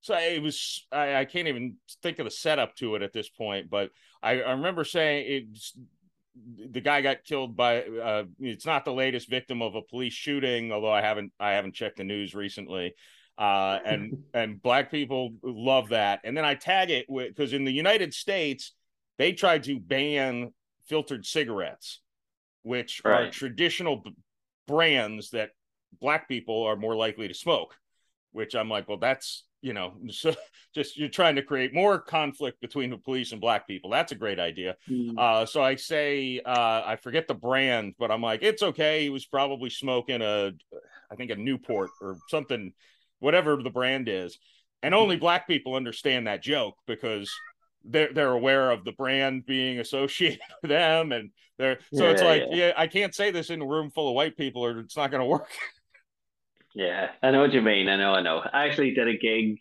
[0.02, 3.30] so it was I, I can't even think of the setup to it at this
[3.30, 3.92] point, but
[4.24, 5.78] I, I remember saying it's
[6.72, 10.72] the guy got killed by uh, it's not the latest victim of a police shooting,
[10.72, 12.96] although I haven't I haven't checked the news recently
[13.38, 16.22] uh, and and black people love that.
[16.24, 18.74] And then I tag it with because in the United States
[19.18, 20.54] they tried to ban
[20.86, 22.02] filtered cigarettes,
[22.64, 24.16] which are traditional b-
[24.68, 25.52] brands that
[26.00, 27.76] black people are more likely to smoke.
[28.32, 30.34] Which I'm like, well, that's you know, so
[30.74, 33.90] just you're trying to create more conflict between the police and black people.
[33.90, 34.76] That's a great idea.
[34.90, 35.18] Mm.
[35.18, 39.04] Uh, so I say, uh, I forget the brand, but I'm like, it's okay.
[39.04, 40.52] He was probably smoking a,
[41.12, 42.74] I think a Newport or something,
[43.20, 44.38] whatever the brand is.
[44.84, 47.32] And only black people understand that joke because
[47.88, 52.44] they're they're aware of the brand being associated with them, and they're so it's like,
[52.50, 52.68] yeah.
[52.68, 55.12] yeah, I can't say this in a room full of white people, or it's not
[55.12, 55.50] going to work.
[56.76, 57.90] Yeah, I know what you mean.
[57.90, 58.40] I know, I know.
[58.54, 59.58] I actually did a gig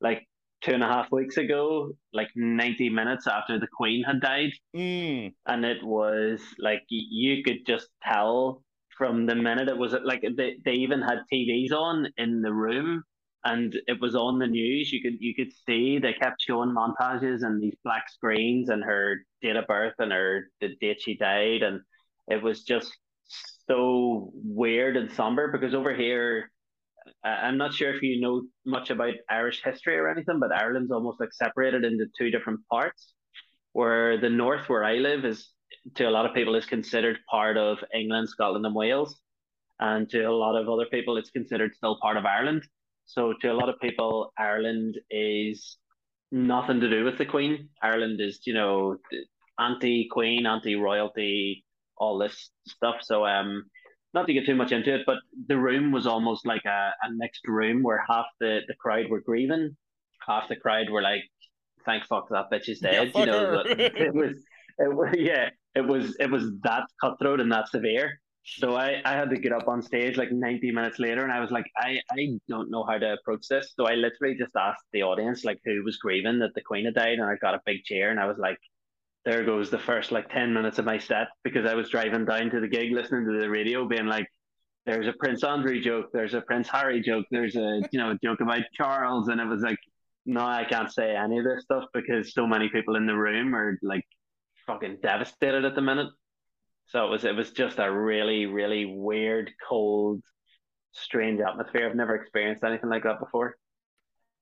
[0.00, 0.26] like
[0.62, 4.52] two and a half weeks ago, like 90 minutes after the Queen had died.
[4.74, 8.62] Mm, And it was like you could just tell
[8.96, 13.04] from the minute it was like they, they even had TVs on in the room
[13.44, 14.92] and it was on the news.
[14.92, 19.24] You could you could see they kept showing montages and these black screens and her
[19.42, 21.80] date of birth and her the date she died and
[22.28, 22.96] it was just
[23.68, 26.50] so weird and somber because over here
[27.24, 31.20] I'm not sure if you know much about Irish history or anything, but Ireland's almost
[31.20, 33.14] like separated into two different parts.
[33.72, 35.48] Where the north, where I live, is
[35.94, 39.20] to a lot of people is considered part of England, Scotland, and Wales,
[39.78, 42.66] and to a lot of other people, it's considered still part of Ireland.
[43.08, 45.78] So to a lot of people, Ireland is
[46.30, 47.70] nothing to do with the Queen.
[47.82, 48.98] Ireland is, you know,
[49.58, 51.64] anti-Queen, anti-royalty,
[51.96, 52.96] all this stuff.
[53.00, 53.64] So um,
[54.12, 55.16] not to get too much into it, but
[55.48, 59.22] the room was almost like a, a mixed room where half the, the crowd were
[59.22, 59.74] grieving,
[60.26, 61.22] half the crowd were like,
[61.86, 64.36] "Thank fuck that bitch is dead." fuck you know, it was,
[64.78, 68.20] it was, yeah, it was, it was that cutthroat and that severe.
[68.44, 71.40] So I, I had to get up on stage like 90 minutes later, and I
[71.40, 73.74] was like, I, I don't know how to approach this.
[73.76, 76.94] So I literally just asked the audience like who was grieving that the Queen had
[76.94, 78.56] died, and I got a big chair, and I was like,
[79.28, 82.50] there goes the first like 10 minutes of my set because I was driving down
[82.50, 84.26] to the gig listening to the radio being like
[84.86, 88.40] there's a Prince Andrew joke there's a Prince Harry joke there's a you know joke
[88.40, 89.76] about Charles and it was like
[90.24, 93.54] no I can't say any of this stuff because so many people in the room
[93.54, 94.04] are like
[94.66, 96.08] fucking devastated at the minute
[96.88, 100.22] so it was it was just a really really weird cold
[100.92, 103.56] strange atmosphere I've never experienced anything like that before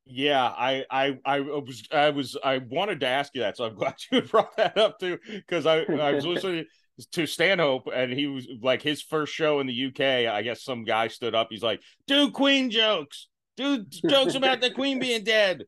[0.07, 3.75] Yeah, I, I, I was, I was, I wanted to ask you that, so I'm
[3.81, 6.67] glad you brought that up too, because I, I was listening
[7.13, 10.33] to Stanhope, and he was like his first show in the UK.
[10.33, 11.49] I guess some guy stood up.
[11.51, 15.65] He's like, "Do Queen jokes, do jokes about the Queen being dead,"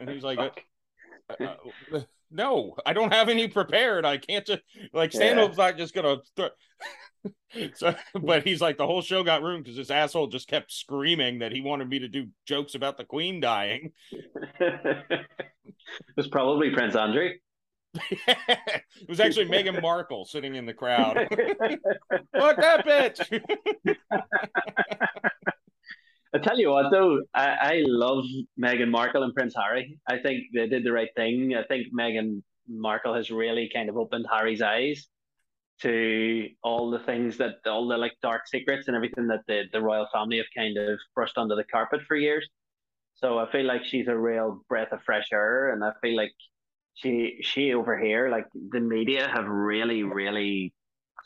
[0.00, 0.38] and he's like,
[1.40, 1.54] uh,
[1.92, 2.00] uh,
[2.30, 4.04] "No, I don't have any prepared.
[4.04, 4.62] I can't just
[4.92, 5.18] like Yeah.
[5.18, 6.50] Stanhope's not just gonna." Th-
[7.74, 11.40] so, but he's like the whole show got ruined because this asshole just kept screaming
[11.40, 13.92] that he wanted me to do jokes about the Queen dying.
[14.60, 15.26] it
[16.16, 17.30] was probably Prince Andrew.
[18.10, 21.16] it was actually Meghan Markle sitting in the crowd.
[22.36, 23.42] Fuck that bitch.
[26.36, 28.24] I tell you what, though, I, I love
[28.60, 29.98] Meghan Markle and Prince Harry.
[30.06, 31.54] I think they did the right thing.
[31.54, 35.08] I think Meghan Markle has really kind of opened Harry's eyes
[35.80, 39.80] to all the things that all the like dark secrets and everything that the, the
[39.80, 42.46] royal family have kind of brushed under the carpet for years.
[43.14, 46.32] So I feel like she's a real breath of fresh air, and I feel like
[46.92, 50.74] she she over here, like the media have really really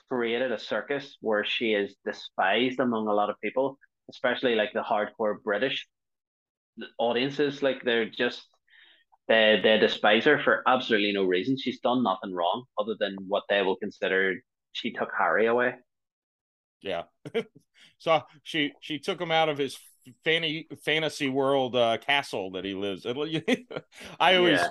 [0.09, 3.77] created a circus where she is despised among a lot of people,
[4.11, 5.87] especially like the hardcore British
[6.99, 7.63] audiences.
[7.63, 8.47] Like they're just
[9.29, 11.57] they they despise her for absolutely no reason.
[11.59, 14.35] She's done nothing wrong other than what they will consider
[14.73, 15.75] she took Harry away.
[16.83, 17.03] Yeah.
[17.99, 19.79] so she she took him out of his
[20.25, 23.07] fanny, fantasy world uh, castle that he lives.
[24.21, 24.69] I always yeah.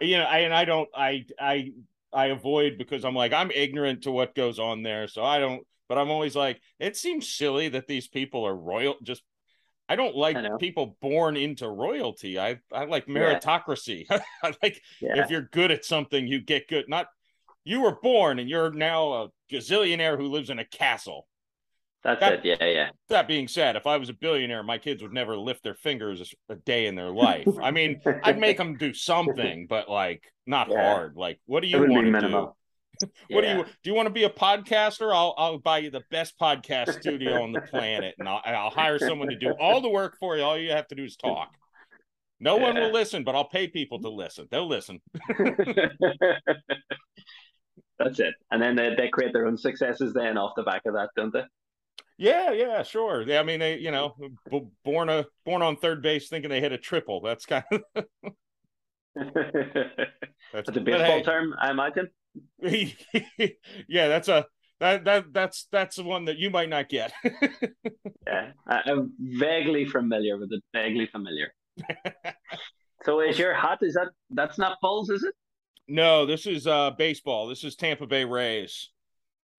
[0.00, 1.72] you know, I and I don't I I
[2.12, 5.62] I avoid because I'm like I'm ignorant to what goes on there, so I don't
[5.90, 9.24] but I'm always like it seems silly that these people are royal just
[9.88, 12.38] I don't like I people born into royalty.
[12.38, 14.06] I I like meritocracy.
[14.08, 14.20] Yeah.
[14.44, 15.20] I like yeah.
[15.20, 16.88] if you're good at something, you get good.
[16.88, 17.08] Not
[17.64, 21.26] you were born and you're now a gazillionaire who lives in a castle.
[22.04, 22.40] That's that, it.
[22.44, 22.90] Yeah, yeah.
[23.08, 26.32] That being said, if I was a billionaire, my kids would never lift their fingers
[26.48, 27.48] a day in their life.
[27.60, 30.94] I mean, I'd make them do something, but like not yeah.
[30.94, 31.16] hard.
[31.16, 32.52] Like, what do you want to do?
[33.30, 33.52] what yeah.
[33.54, 33.90] do you do?
[33.90, 35.14] You want to be a podcaster?
[35.14, 38.98] I'll I'll buy you the best podcast studio on the planet, and I'll, I'll hire
[38.98, 40.42] someone to do all the work for you.
[40.42, 41.50] All you have to do is talk.
[42.40, 42.62] No yeah.
[42.62, 44.48] one will listen, but I'll pay people to listen.
[44.50, 45.00] They'll listen.
[47.98, 48.34] That's it.
[48.50, 51.32] And then they, they create their own successes then off the back of that, don't
[51.32, 51.44] they?
[52.16, 53.22] Yeah, yeah, sure.
[53.22, 54.14] Yeah, I mean, they, you know,
[54.50, 57.20] b- born a born on third base, thinking they hit a triple.
[57.20, 57.82] That's kind of
[59.14, 59.30] that's,
[60.52, 62.08] that's a baseball hey, term, I imagine.
[62.62, 64.46] yeah, that's a
[64.80, 67.12] that that that's that's the one that you might not get.
[68.26, 70.62] yeah, I, am vaguely familiar with it.
[70.72, 71.52] Vaguely familiar.
[73.04, 73.78] so, is your hat?
[73.82, 75.10] Is that that's not Bulls?
[75.10, 75.34] Is it?
[75.88, 77.46] No, this is uh baseball.
[77.46, 78.90] This is Tampa Bay Rays.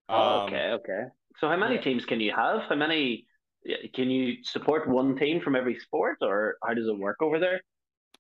[0.10, 1.04] Oh, okay, um, okay.
[1.40, 2.64] So, how many teams can you have?
[2.68, 3.26] How many?
[3.94, 7.62] Can you support one team from every sport, or how does it work over there?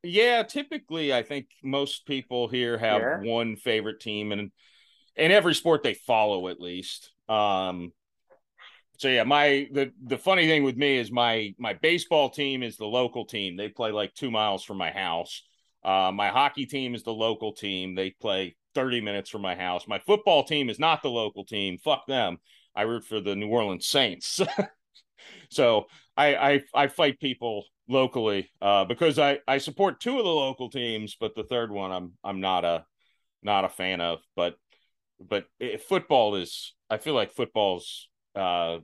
[0.03, 3.19] Yeah, typically I think most people here have yeah.
[3.21, 4.51] one favorite team and
[5.15, 7.11] in every sport they follow at least.
[7.29, 7.91] Um
[8.97, 12.77] so yeah, my the the funny thing with me is my my baseball team is
[12.77, 13.57] the local team.
[13.57, 15.43] They play like 2 miles from my house.
[15.83, 17.93] Uh my hockey team is the local team.
[17.93, 19.87] They play 30 minutes from my house.
[19.87, 21.77] My football team is not the local team.
[21.77, 22.37] Fuck them.
[22.75, 24.39] I root for the New Orleans Saints.
[25.49, 25.85] so
[26.17, 30.69] I, I I fight people locally uh, because I I support two of the local
[30.69, 32.85] teams, but the third one I'm I'm not a
[33.43, 34.19] not a fan of.
[34.35, 34.55] But
[35.19, 35.45] but
[35.87, 38.79] football is I feel like football's uh,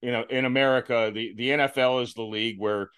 [0.00, 2.90] you know in America the the NFL is the league where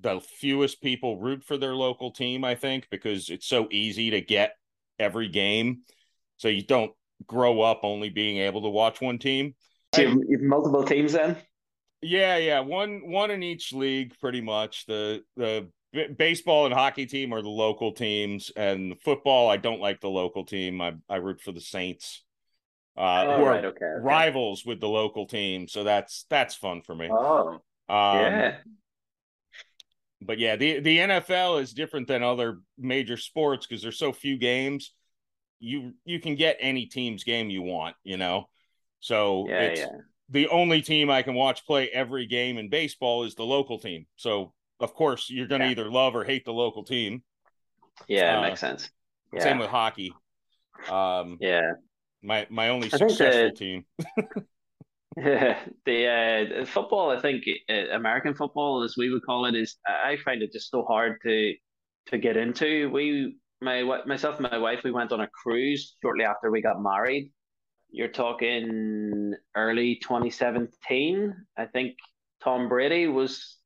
[0.00, 2.44] the fewest people root for their local team.
[2.44, 4.52] I think because it's so easy to get
[4.98, 5.82] every game,
[6.36, 6.92] so you don't
[7.26, 9.54] grow up only being able to watch one team.
[9.94, 11.36] So multiple teams then.
[12.06, 14.86] Yeah, yeah, one one in each league, pretty much.
[14.86, 19.80] The the b- baseball and hockey team are the local teams, and football, I don't
[19.80, 20.80] like the local team.
[20.80, 22.22] I I root for the Saints,
[22.96, 23.86] uh, oh, who are okay, okay.
[24.00, 25.66] rivals with the local team.
[25.66, 27.08] So that's that's fun for me.
[27.10, 28.56] Oh, um, yeah.
[30.22, 34.38] But yeah, the the NFL is different than other major sports because there's so few
[34.38, 34.92] games.
[35.58, 38.48] You you can get any team's game you want, you know.
[39.00, 39.88] So yeah, it's, yeah
[40.28, 44.06] the only team I can watch play every game in baseball is the local team.
[44.16, 45.72] So of course you're going to yeah.
[45.72, 47.22] either love or hate the local team.
[48.08, 48.90] Yeah, uh, makes sense.
[49.32, 49.42] Yeah.
[49.42, 50.12] Same with hockey.
[50.90, 51.72] Um, yeah,
[52.22, 53.84] my my only successful the, team.
[55.16, 59.76] yeah, the uh, football, I think uh, American football, as we would call it, is
[59.86, 61.54] I find it just so hard to
[62.08, 62.90] to get into.
[62.90, 66.82] We, my myself and my wife, we went on a cruise shortly after we got
[66.82, 67.30] married,
[67.96, 71.34] you're talking early 2017.
[71.56, 71.96] I think
[72.44, 73.56] Tom Brady was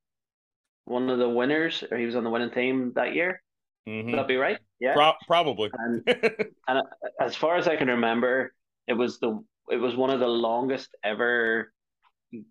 [0.85, 3.43] one of the winners, or he was on the winning team that year.
[3.89, 4.13] Mm-hmm.
[4.13, 4.59] Would that be right?
[4.79, 5.73] Yeah, Pro- probably.
[5.77, 6.05] And,
[6.69, 6.83] and
[7.21, 8.55] as far as I can remember,
[8.87, 11.73] it was the it was one of the longest ever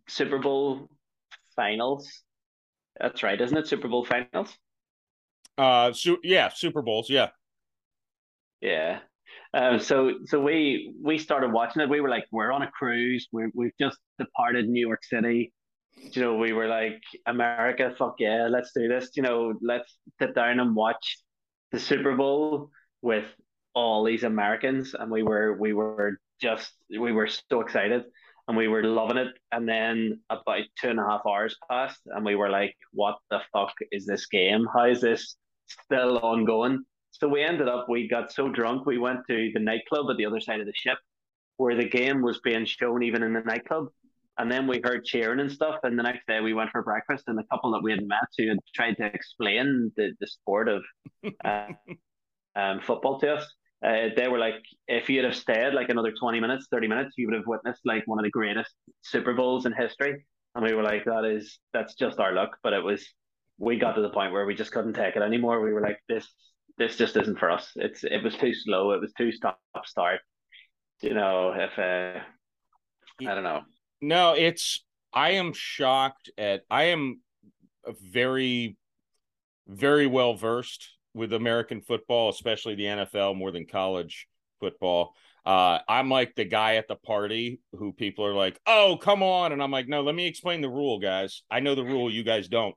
[0.10, 0.90] Super Bowl
[1.56, 2.12] finals.
[3.00, 3.68] That's right, isn't it?
[3.68, 4.54] Super Bowl finals.
[5.58, 7.30] Uh, su- yeah, Super Bowls, yeah,
[8.60, 9.00] yeah.
[9.54, 11.90] Um, so so we we started watching it.
[11.90, 13.28] We were like, we're on a cruise.
[13.32, 15.52] We we've just departed New York City.
[16.12, 19.10] You know, we were like, America, fuck yeah, let's do this.
[19.16, 21.18] You know, let's sit down and watch
[21.72, 22.70] the Super Bowl
[23.02, 23.26] with
[23.74, 28.04] all these Americans, and we were we were just we were so excited
[28.48, 29.28] and we were loving it.
[29.52, 33.40] And then about two and a half hours passed, and we were like, "What the
[33.52, 34.68] fuck is this game?
[34.74, 35.36] How is this
[35.68, 40.10] still ongoing?" So we ended up, we got so drunk, we went to the nightclub
[40.10, 40.98] at the other side of the ship,
[41.58, 43.88] where the game was being shown even in the nightclub.
[44.38, 45.80] And then we heard cheering and stuff.
[45.84, 48.20] And the next day we went for breakfast, and a couple that we had met
[48.38, 50.84] who had tried to explain the, the sport of
[51.46, 51.68] uh,
[52.56, 53.54] um, football to us
[53.86, 57.28] uh, they were like, if you'd have stayed like another 20 minutes, 30 minutes, you
[57.28, 58.72] would have witnessed like one of the greatest
[59.02, 60.26] Super Bowls in history.
[60.56, 62.58] And we were like, that is, that's just our luck.
[62.62, 63.06] But it was,
[63.58, 65.62] we got to the point where we just couldn't take it anymore.
[65.62, 66.28] We were like, this,
[66.80, 67.72] this just isn't for us.
[67.76, 68.94] It's, it was too slow.
[68.94, 70.22] It was too stop start.
[71.02, 72.22] You know, if, uh,
[73.22, 73.62] I don't know.
[74.02, 74.84] No, it's,
[75.14, 77.22] I am shocked at, I am
[77.86, 78.78] very,
[79.68, 84.28] very well versed with American football, especially the NFL, more than college
[84.60, 85.14] football.
[85.46, 89.52] Uh, I'm like the guy at the party who people are like, "Oh, come on,"
[89.52, 91.44] and I'm like, "No, let me explain the rule, guys.
[91.50, 92.76] I know the rule, you guys don't."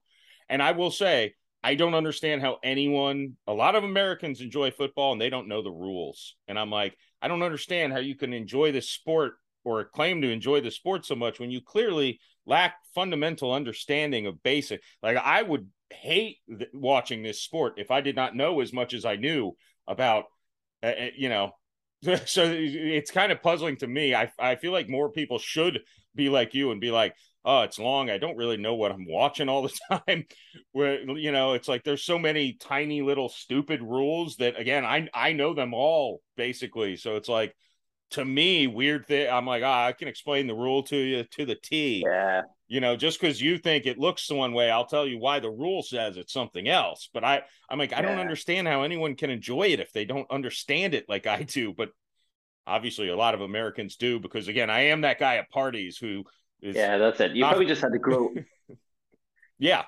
[0.49, 3.37] And I will say, I don't understand how anyone.
[3.47, 6.97] A lot of Americans enjoy football and they don't know the rules, and I'm like,
[7.21, 9.35] I don't understand how you can enjoy this sport
[9.65, 14.43] or claim to enjoy the sport so much when you clearly lack fundamental understanding of
[14.43, 14.83] basic.
[15.03, 18.93] Like I would hate th- watching this sport if I did not know as much
[18.93, 19.53] as I knew
[19.87, 20.25] about,
[20.83, 21.53] uh, uh you know.
[22.27, 24.13] So it's kind of puzzling to me.
[24.13, 25.79] I I feel like more people should
[26.17, 27.15] be like you and be like,
[27.45, 28.11] oh, it's long.
[28.11, 30.25] I don't really know what I'm watching all the time.
[30.73, 35.09] Where you know, it's like there's so many tiny little stupid rules that again, I
[35.13, 36.97] I know them all basically.
[36.97, 37.55] So it's like
[38.11, 39.31] to me, weird thing.
[39.31, 42.05] I'm like, ah, I can explain the rule to you to the T.
[42.07, 42.43] Yeah
[42.73, 45.51] you know just because you think it looks one way i'll tell you why the
[45.51, 49.29] rule says it's something else but i i'm like i don't understand how anyone can
[49.29, 51.91] enjoy it if they don't understand it like i do but
[52.67, 56.25] obviously a lot of americans do because again i am that guy at parties who
[56.63, 57.33] yeah that's it.
[57.33, 57.51] You not...
[57.51, 58.31] probably just had to grow
[59.59, 59.83] yeah.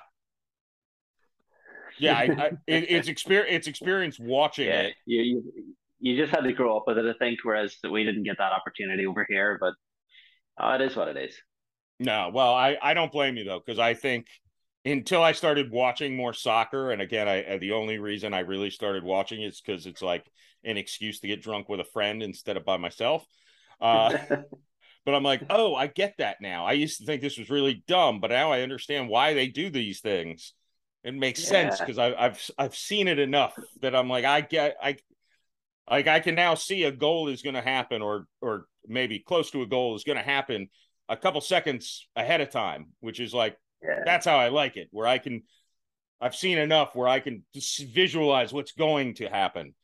[1.97, 4.95] Yeah I, I, it, it's experience it's experience watching yeah, it.
[5.05, 5.53] you, you
[5.99, 8.51] you just had to grow up with it i think whereas we didn't get that
[8.51, 9.73] opportunity over here but
[10.59, 11.35] oh, it is what it is.
[11.99, 14.27] No, well, I I don't blame you though because I think
[14.83, 18.69] until I started watching more soccer, and again, I uh, the only reason I really
[18.69, 20.29] started watching is because it's like
[20.63, 23.25] an excuse to get drunk with a friend instead of by myself.
[23.79, 24.17] Uh,
[25.05, 26.65] but I'm like, oh, I get that now.
[26.65, 29.69] I used to think this was really dumb, but now I understand why they do
[29.69, 30.53] these things.
[31.03, 31.49] It makes yeah.
[31.49, 34.97] sense because I've I've seen it enough that I'm like, I get I
[35.89, 39.51] like I can now see a goal is going to happen, or or maybe close
[39.51, 40.69] to a goal is going to happen
[41.07, 44.01] a couple seconds ahead of time, which is like yeah.
[44.03, 45.43] that's how I like it, where I can
[46.19, 49.75] I've seen enough where I can just visualize what's going to happen.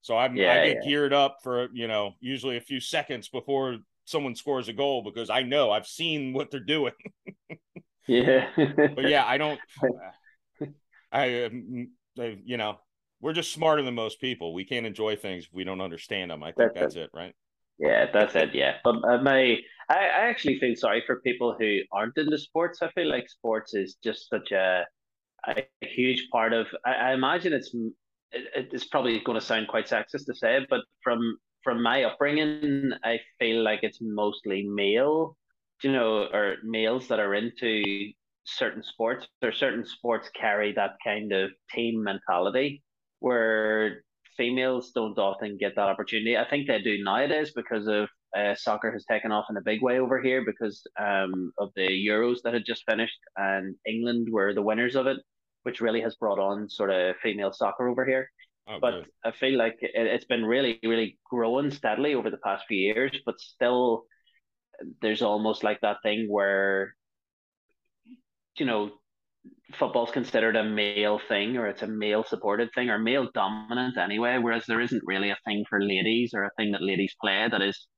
[0.00, 0.88] So I'm yeah, I get yeah.
[0.88, 5.30] geared up for you know usually a few seconds before someone scores a goal because
[5.30, 6.92] I know I've seen what they're doing.
[8.08, 9.60] yeah, but yeah, I don't.
[11.12, 12.78] I, um, you know,
[13.20, 14.54] we're just smarter than most people.
[14.54, 16.42] We can't enjoy things if we don't understand them.
[16.42, 17.34] I think that's, that's it, right?
[17.78, 18.54] Yeah, that's it.
[18.54, 19.56] Yeah, but uh, my
[19.88, 22.80] I, I actually feel sorry for people who aren't into sports.
[22.82, 24.84] I feel like sports is just such a
[25.46, 26.66] a huge part of.
[26.84, 27.74] I, I imagine it's
[28.32, 32.92] it, it's probably going to sound quite sexist to say, but from from my upbringing,
[33.04, 35.36] I feel like it's mostly male,
[35.82, 38.12] you know, or males that are into
[38.44, 42.82] certain sports or certain sports carry that kind of team mentality
[43.20, 44.02] where
[44.36, 46.36] females don't often get that opportunity.
[46.36, 49.82] I think they do nowadays because of uh, soccer has taken off in a big
[49.82, 54.54] way over here because um, of the Euros that had just finished, and England were
[54.54, 55.18] the winners of it,
[55.64, 58.30] which really has brought on sort of female soccer over here.
[58.70, 59.06] Oh, but good.
[59.24, 63.18] I feel like it, it's been really, really growing steadily over the past few years,
[63.26, 64.04] but still,
[65.02, 66.94] there's almost like that thing where,
[68.58, 68.90] you know,
[69.74, 74.38] football's considered a male thing or it's a male supported thing or male dominant anyway,
[74.38, 77.62] whereas there isn't really a thing for ladies or a thing that ladies play that
[77.62, 77.88] is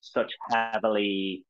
[0.00, 1.44] such heavily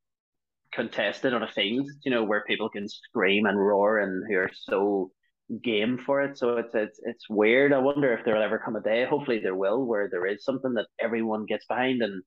[0.73, 4.51] contested on a field, you know, where people can scream and roar and who are
[4.53, 5.11] so
[5.63, 6.39] game for it.
[6.39, 7.73] So it's it's it's weird.
[7.73, 10.75] I wonder if there'll ever come a day, hopefully there will, where there is something
[10.75, 12.23] that everyone gets behind and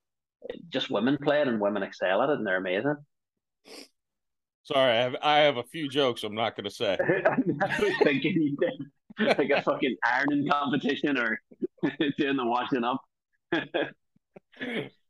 [0.70, 2.96] just women play it and women excel at it and they're amazing.
[4.64, 6.98] Sorry, I have, I have a few jokes I'm not going to say.
[8.04, 11.40] Thinking you did like a fucking ironing competition or
[12.18, 13.02] doing the washing up.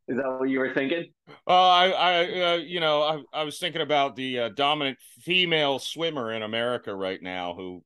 [0.06, 1.06] Is that what you were thinking?
[1.48, 5.80] Uh, I, I, uh, you know, I, I was thinking about the uh, dominant female
[5.80, 7.84] swimmer in America right now who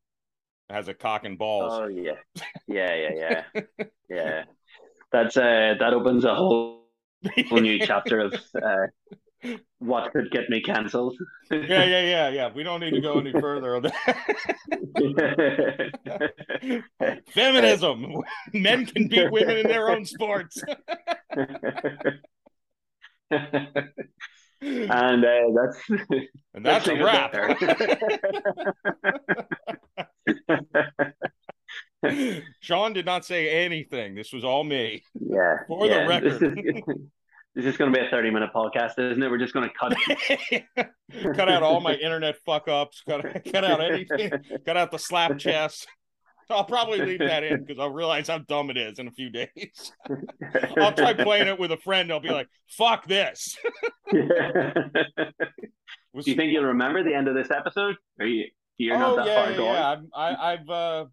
[0.70, 1.74] has a cock and balls.
[1.74, 2.14] Oh yeah,
[2.68, 4.44] yeah, yeah, yeah, yeah.
[5.12, 6.84] That's uh, that opens a whole,
[7.50, 8.88] whole new chapter of uh,
[9.80, 11.16] what could get me cancelled.
[11.52, 12.50] yeah, yeah, yeah, yeah.
[12.54, 13.94] We don't need to go any further on that.
[17.34, 18.22] Feminism.
[18.54, 20.62] Men can beat women in their own sports.
[24.62, 25.90] And uh, that's
[26.54, 27.36] and that's a wrap.
[32.62, 34.16] Sean did not say anything.
[34.16, 35.04] This was all me.
[35.14, 35.58] Yeah.
[35.68, 36.04] For yeah.
[36.04, 36.40] the record.
[37.56, 39.32] This is going to be a 30 minute podcast, isn't it?
[39.32, 39.96] We're just going to cut
[41.36, 44.32] cut out all my internet fuck ups, cut, cut out anything,
[44.64, 45.88] cut out the slap chest.
[46.50, 49.30] I'll probably leave that in because I'll realize how dumb it is in a few
[49.30, 49.92] days.
[50.78, 52.12] I'll try playing it with a friend.
[52.12, 53.58] I'll be like, fuck this.
[54.12, 54.22] Do
[56.26, 57.96] you think you'll remember the end of this episode?
[58.20, 58.46] Are you
[58.78, 60.10] you're oh, not that yeah, far gone?
[60.14, 61.06] Yeah, I, I've uh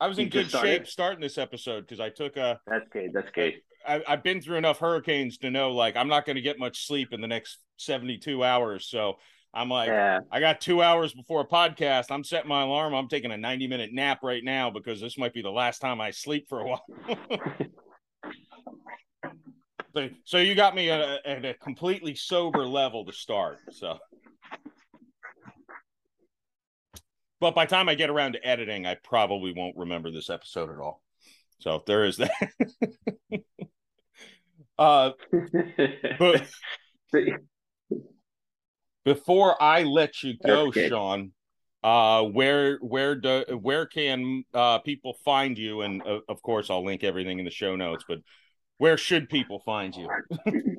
[0.00, 0.68] I was in good started?
[0.68, 3.10] shape starting this episode because I took a That's good.
[3.12, 3.54] That's good.
[3.86, 6.86] I, I've been through enough hurricanes to know like I'm not going to get much
[6.86, 8.88] sleep in the next 72 hours.
[8.88, 9.14] So
[9.54, 10.20] I'm like, yeah.
[10.30, 12.06] I got two hours before a podcast.
[12.10, 12.94] I'm setting my alarm.
[12.94, 16.00] I'm taking a 90 minute nap right now because this might be the last time
[16.00, 16.86] I sleep for a while.
[19.94, 23.58] so, so you got me at a, at a completely sober level to start.
[23.72, 23.98] So,
[27.38, 30.70] but by the time I get around to editing, I probably won't remember this episode
[30.70, 31.02] at all.
[31.58, 32.50] So if there is that.
[34.78, 35.10] uh,
[36.18, 36.42] but
[39.04, 40.70] before I let you go.
[40.70, 41.32] Sean,
[41.82, 45.82] uh, where where do where can uh, people find you?
[45.82, 48.04] And uh, of course, I'll link everything in the show notes.
[48.06, 48.18] But
[48.78, 50.08] where should people find you?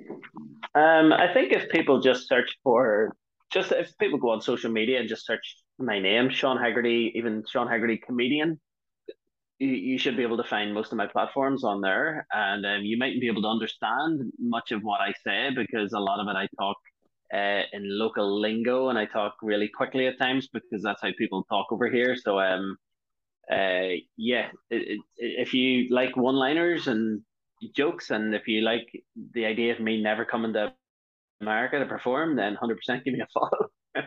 [0.75, 3.15] Um, I think if people just search for,
[3.51, 7.43] just if people go on social media and just search my name, Sean Hegarty, even
[7.47, 8.59] Sean Hegarty comedian,
[9.59, 12.25] you, you should be able to find most of my platforms on there.
[12.31, 15.99] And um, you mightn't be able to understand much of what I say because a
[15.99, 16.77] lot of it I talk
[17.33, 21.43] uh, in local lingo and I talk really quickly at times because that's how people
[21.49, 22.15] talk over here.
[22.15, 22.77] So, um,
[23.51, 27.21] uh, yeah, it, it, if you like one liners and
[27.75, 28.87] jokes, and if you like
[29.33, 30.73] the idea of me never coming to
[31.41, 33.69] America to perform, then 100% give me a follow.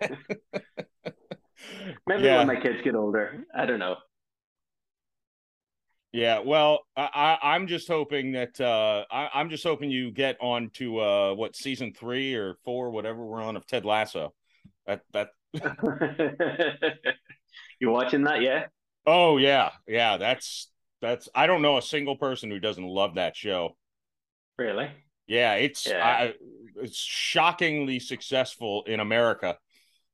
[2.06, 2.30] Maybe Yeah.
[2.30, 3.44] when my kids get older.
[3.54, 3.96] I don't know.
[6.12, 10.36] Yeah, well, I, I I'm just hoping that uh, I, I'm just hoping you get
[10.40, 14.34] on to uh, what season three or four, whatever we're on of Ted Lasso.
[14.86, 15.28] That that
[17.80, 18.42] you watching that?
[18.42, 18.66] Yeah.
[19.06, 20.70] oh yeah yeah that's
[21.00, 23.76] that's I don't know a single person who doesn't love that show.
[24.58, 24.90] Really?
[25.26, 26.06] Yeah, it's Yeah.
[26.06, 26.34] I,
[26.76, 29.56] it's shockingly successful in America.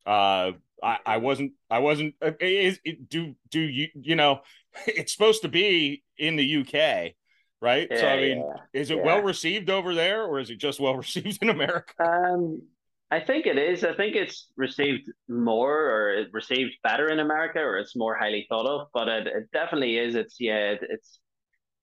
[0.06, 4.40] Uh, I, I wasn't I wasn't uh, is it, do do you you know
[4.86, 7.14] it's supposed to be in the UK,
[7.60, 7.88] right?
[7.90, 8.80] so I mean, yeah.
[8.80, 9.04] is it yeah.
[9.04, 11.92] well received over there, or is it just well received in America?
[12.00, 12.62] Um,
[13.10, 13.84] I think it is.
[13.84, 18.46] I think it's received more, or it received better in America, or it's more highly
[18.48, 18.88] thought of.
[18.92, 20.14] But it, it definitely is.
[20.14, 20.72] It's yeah.
[20.72, 21.18] It, it's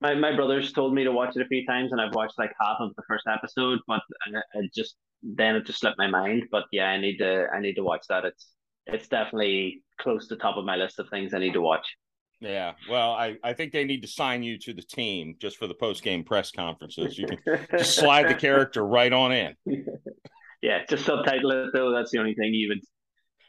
[0.00, 2.52] my my brothers told me to watch it a few times, and I've watched like
[2.60, 6.44] half of the first episode, but I, I just then it just slipped my mind.
[6.50, 8.24] But yeah, I need to I need to watch that.
[8.24, 8.48] It's
[8.86, 11.86] it's definitely close to top of my list of things I need to watch.
[12.40, 15.66] Yeah, well, I I think they need to sign you to the team just for
[15.66, 17.18] the post game press conferences.
[17.18, 19.54] You can just slide the character right on in.
[20.62, 21.92] Yeah, just subtitle it though.
[21.92, 22.80] That's the only thing you would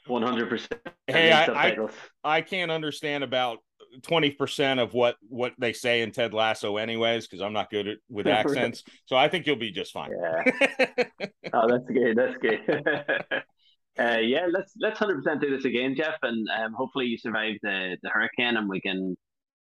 [0.08, 0.80] one hundred percent.
[1.08, 1.88] Hey, I- I-
[2.24, 3.60] I can't understand about
[4.04, 7.88] twenty percent of what what they say in Ted Lasso, anyways, because I'm not good
[7.88, 8.84] at with accents.
[9.06, 10.12] so I think you'll be just fine.
[10.12, 10.94] Yeah.
[11.54, 12.18] Oh, that's good.
[12.18, 13.44] That's good.
[14.00, 17.56] Uh, yeah, let's let's hundred percent do this again, Jeff, and um, hopefully you survive
[17.64, 19.18] the, the hurricane, and we can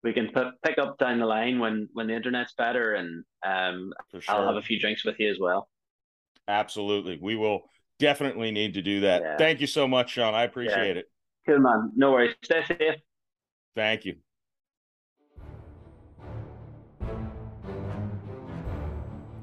[0.04, 3.94] we can put, pick up down the line when when the internet's better, and um,
[4.20, 4.36] sure.
[4.36, 5.70] I'll have a few drinks with you as well.
[6.48, 7.20] Absolutely.
[7.22, 7.62] We will
[8.00, 9.22] definitely need to do that.
[9.22, 9.38] Yeah.
[9.38, 10.34] Thank you so much, Sean.
[10.34, 11.06] I appreciate it.
[11.48, 11.92] Cool, man.
[11.96, 12.36] No worries.
[12.44, 12.96] Stay safe.
[13.76, 14.16] Thank you.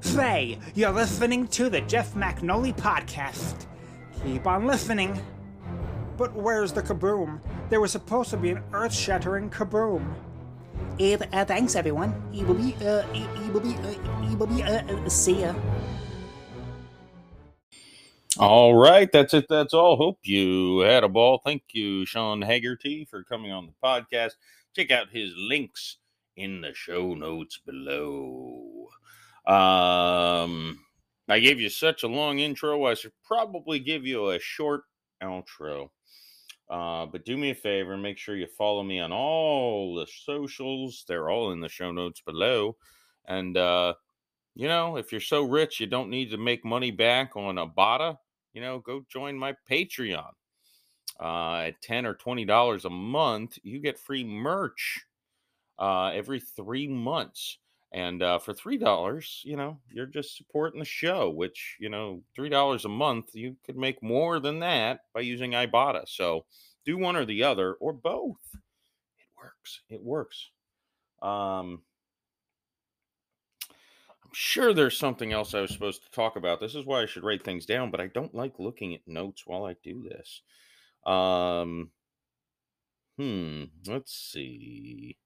[0.01, 3.67] Say, you're listening to the Jeff Macolino podcast.
[4.23, 5.19] Keep on listening.
[6.17, 7.39] But where's the kaboom?
[7.69, 10.13] There was supposed to be an earth shattering kaboom.
[10.99, 12.13] Uh, uh, thanks, everyone.
[12.31, 15.41] You will be, uh, you you will be, uh, you will be, uh, uh, see
[15.41, 15.55] ya.
[18.37, 19.11] All right.
[19.11, 19.47] That's it.
[19.49, 19.97] That's all.
[19.97, 21.41] Hope you had a ball.
[21.43, 24.33] Thank you, Sean Hegarty, for coming on the podcast.
[24.75, 25.97] Check out his links
[26.37, 28.87] in the show notes below.
[29.47, 30.79] Um,
[31.29, 34.83] I gave you such a long intro, I should probably give you a short
[35.21, 35.89] outro.
[36.69, 41.03] Uh, but do me a favor, make sure you follow me on all the socials.
[41.07, 42.77] They're all in the show notes below.
[43.27, 43.95] And, uh,
[44.55, 48.17] you know, if you're so rich you don't need to make money back on Ibotta,
[48.53, 50.31] you know, go join my Patreon.
[51.19, 55.05] Uh, at 10 or $20 a month, you get free merch
[55.77, 57.57] uh, every three months.
[57.93, 61.29] And uh, for three dollars, you know, you're just supporting the show.
[61.29, 65.51] Which you know, three dollars a month, you could make more than that by using
[65.51, 66.07] Ibotta.
[66.07, 66.45] So
[66.85, 68.37] do one or the other, or both.
[68.53, 69.81] It works.
[69.89, 70.49] It works.
[71.21, 71.81] Um,
[73.69, 76.61] I'm sure there's something else I was supposed to talk about.
[76.61, 79.43] This is why I should write things down, but I don't like looking at notes
[79.45, 80.41] while I do this.
[81.05, 81.91] Um,
[83.17, 83.65] hmm.
[83.85, 85.17] Let's see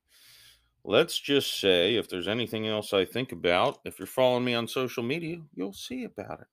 [0.85, 4.67] let's just say if there's anything else I think about, if you're following me on
[4.67, 6.47] social media, you'll see about it.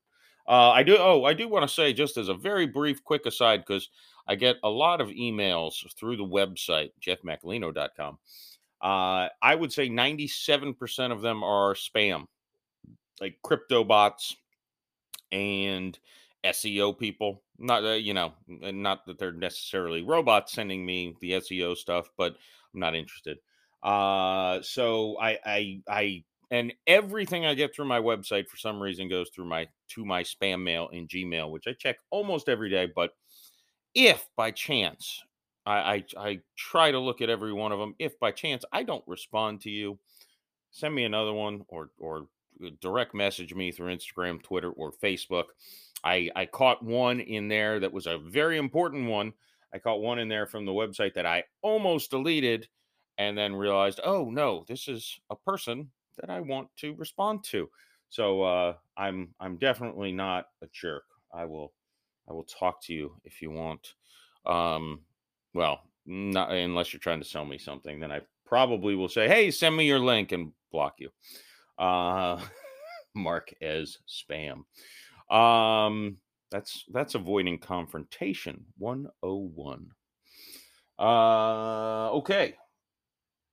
[0.49, 0.97] Uh, I do.
[0.99, 3.91] Oh, I do want to say just as a very brief, quick aside, because
[4.27, 8.19] I get a lot of emails through the website jeffmacolino.com.
[8.81, 12.27] Uh, I would say 97% of them are spam,
[13.21, 14.35] like crypto bots
[15.31, 15.97] and
[16.45, 17.43] SEO people.
[17.59, 22.35] Not uh, you know, not that they're necessarily robots sending me the SEO stuff, but
[22.75, 23.39] I'm not interested.
[23.83, 29.09] Uh, so I, I, I, and everything I get through my website for some reason
[29.09, 32.89] goes through my to my spam mail in Gmail, which I check almost every day.
[32.95, 33.11] But
[33.95, 35.23] if by chance
[35.67, 38.83] I, I, I try to look at every one of them, if by chance I
[38.83, 39.99] don't respond to you,
[40.71, 42.27] send me another one or or
[42.65, 45.45] uh, direct message me through Instagram, Twitter, or Facebook.
[46.05, 49.33] I, I caught one in there that was a very important one.
[49.73, 52.69] I caught one in there from the website that I almost deleted
[53.19, 57.69] and then realized, oh no, this is a person that I want to respond to.
[58.09, 61.05] So uh, I'm I'm definitely not a jerk.
[61.33, 61.73] I will
[62.29, 63.95] I will talk to you if you want.
[64.47, 65.01] Um,
[65.55, 69.51] well, not unless you're trying to sell me something, then I probably will say, hey,
[69.51, 71.11] send me your link and block you.
[71.79, 72.41] Uh,
[73.15, 74.65] mark as spam.
[75.35, 76.19] Um,
[76.51, 79.91] that's that's avoiding confrontation 101.
[80.99, 82.55] Uh, okay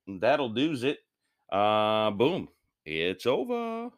[0.06, 0.98] that'll do's it.
[1.50, 2.48] Uh, boom.
[2.84, 3.90] It's over.